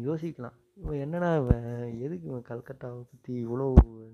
யோசிக்கலாம். 0.07 0.57
இவன் 0.77 1.01
என்னடா 1.03 1.29
இவன் 1.41 1.67
எதுக்கு 2.05 2.25
இவன் 2.29 2.49
கல்கட்டாவை 2.49 3.01
பற்றி 3.11 3.33
இவ்வளோ 3.45 3.67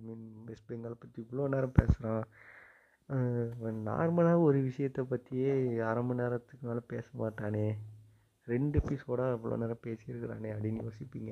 மீன் 0.06 0.26
வெஸ்ட் 0.48 0.68
பெங்கால் 0.70 1.02
பற்றி 1.04 1.20
இவ்வளோ 1.24 1.48
நேரம் 1.54 1.78
பேசுகிறான் 1.80 2.26
இவன் 3.60 3.80
நார்மலாக 3.88 4.46
ஒரு 4.48 4.60
விஷயத்தை 4.68 5.04
பற்றியே 5.04 5.54
அரை 5.90 6.02
மணி 6.04 6.22
நேரத்துக்கு 6.22 6.64
மேலே 6.68 6.84
பேச 6.94 7.08
மாட்டானே. 7.22 7.66
ரெண்டு 8.48 8.76
எபிசோடாக 8.82 9.36
இவ்வளோ 9.38 9.58
நேரம் 9.64 9.84
பேசியிருக்கிறானே 9.88 10.50
அப்படின்னு 10.56 10.86
யோசிப்பீங்க. 10.86 11.32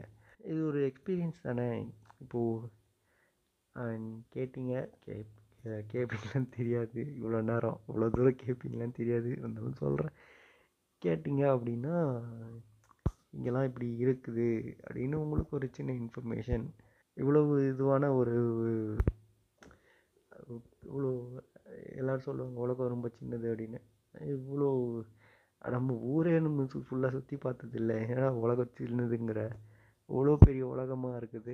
இது 0.50 0.60
ஒரு 0.70 0.80
எக்ஸ்பீரியன்ஸ் 0.90 1.46
தானே? 1.48 1.68
இப்போது 2.24 2.68
கேட்டீங்க 4.36 4.74
கே 5.06 5.16
கேட்பீங்களான்னு 5.94 6.50
தெரியாது. 6.58 7.00
இவ்வளோ 7.20 7.40
நேரம் 7.52 7.80
இவ்வளோ 7.88 8.10
தூரம் 8.16 8.42
கேட்பீங்களான்னு 8.44 9.00
தெரியாது. 9.02 9.30
இருந்தாலும் 9.40 9.80
சொல்கிறேன் 9.84 10.16
கேட்டிங்க 11.02 11.44
அப்படின்னா 11.56 11.96
இங்கெல்லாம் 13.34 13.68
இப்படி 13.70 13.88
இருக்குது 14.04 14.48
அப்படின்னு 14.86 15.16
உங்களுக்கு 15.24 15.58
ஒரு 15.60 15.68
சின்ன 15.78 15.94
இன்ஃபர்மேஷன் 15.94 16.66
இவ்வளவு 17.18 17.56
இதுவான 17.72 18.10
ஒரு 18.20 18.36
இவ்வளோ 20.90 21.10
எல்லோரும் 22.00 22.28
சொல்லுவாங்க 22.28 22.60
உலகம் 22.66 22.94
ரொம்ப 22.94 23.08
சின்னது 23.18 23.48
அப்படின்னு. 23.52 23.80
இவ்வளோ 24.36 24.70
நம்ம 25.76 25.96
ஊரே 26.12 26.34
நம்ம 26.40 26.66
சு 26.72 26.80
ஃபுல்லாக 26.88 27.12
சுற்றி 27.16 27.36
பார்த்ததில்ல. 27.36 27.94
ஏன்னா 28.12 28.28
உலகம் 28.44 28.76
சின்னதுங்கிற 28.80 29.42
இவ்வளோ 30.12 30.36
பெரிய 30.46 30.64
உலகமாக 30.68 31.20
இருக்குது. 31.22 31.54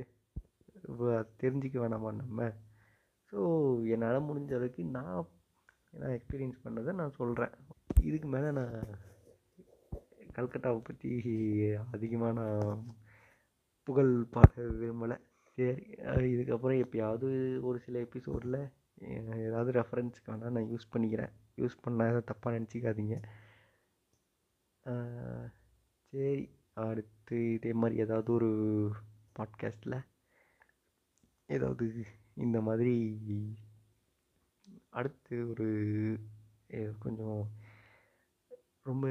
இப்போ 0.90 1.08
தெரிஞ்சிக்க 1.42 1.78
வேணாமா 1.84 2.10
நம்ம? 2.22 2.48
ஸோ 3.32 3.40
என்னால் 3.94 4.28
முடிஞ்ச 4.30 4.52
அளவுக்கு 4.58 4.84
நான் 4.98 5.30
நான் 6.02 6.16
எக்ஸ்பீரியன்ஸ் 6.18 6.64
பண்ணதை 6.64 6.92
நான் 7.02 7.18
சொல்கிறேன் 7.20 7.54
இதுக்கு 8.10 8.28
மேலே 8.28 8.50
நான் 8.60 8.78
கல்கட்டாவை 10.38 10.80
பற்றி 10.84 11.12
அதிகமாக 11.92 12.34
நான் 12.40 12.80
புகழ் 13.88 14.14
பாட 14.34 14.54
விரும்பலை. 14.80 15.18
சரி 15.58 15.84
இதுக்கப்புறம் 16.34 16.82
எப்பயாவது 16.86 17.28
ஒரு 17.68 17.78
சில 17.86 18.00
எபிசோடில் 18.00 18.60
ஏதாவது 19.46 19.72
ரெஃபரன்ஸ்க்கு 19.80 20.30
வேணால் 20.32 20.56
நான் 20.56 20.72
யூஸ் 20.74 20.92
பண்ணிக்கிறேன். 20.94 21.34
யூஸ் 21.62 21.82
பண்ணால் 21.84 22.10
எதாவது 22.12 22.30
தப்பாக 22.32 22.56
நினச்சிக்காதீங்க. 22.58 23.18
சரி 26.14 26.44
அடுத்து 26.86 27.38
இதே 27.54 27.72
மாதிரி 27.74 28.02
ஏதாவது 28.06 28.30
ஒரு 28.34 28.50
பாட்காஸ்ட்டில் 29.40 29.98
ஏதாவது 31.56 31.86
இந்த 32.46 32.58
மாதிரி 32.62 32.96
அடுத்து 34.90 35.36
ஒரு 35.50 35.68
கொஞ்சம் 37.00 37.40
ரொம்ப 38.84 39.06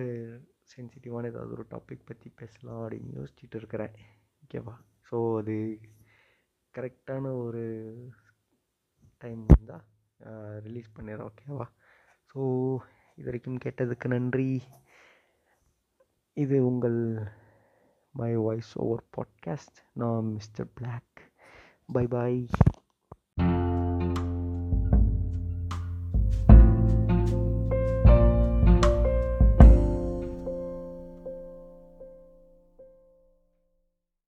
சென்சிட்டிவான 0.73 1.29
ஏதாவது 1.33 1.53
ஒரு 1.57 1.65
டாபிக் 1.71 2.09
பற்றி 2.11 2.29
பேசலாம் 2.41 2.81
அப்படின்னு 2.83 3.17
யோசிச்சுட்டு 3.19 3.59
இருக்கிறேன். 3.61 3.95
ஓகேவா 4.43 4.75
ஸோ 5.09 5.19
அது 5.41 5.57
கரெக்டான 6.75 7.33
ஒரு 7.45 7.65
டைம் 9.23 9.43
இருந்தால் 9.49 9.85
ரிலீஸ் 10.67 10.95
பண்ணிடுறேன். 10.97 11.29
ஓகேவா 11.31 11.67
ஸோ 12.31 12.41
இது 13.17 13.27
வரைக்கும் 13.29 13.63
கேட்டதுக்கு 13.65 14.07
நன்றி. 14.15 14.51
இது 16.37 16.57
உங்கள் 16.71 17.01
மை 18.15 18.33
வாய்ஸ் 18.37 18.73
ஓவர் 18.85 19.05
பாட்காஸ்ட் 19.17 19.79
நான் 20.01 20.33
மிஸ்டர் 20.37 20.71
பிளாக் 20.79 21.21
பை 21.97 22.07
பாய் 22.07 22.41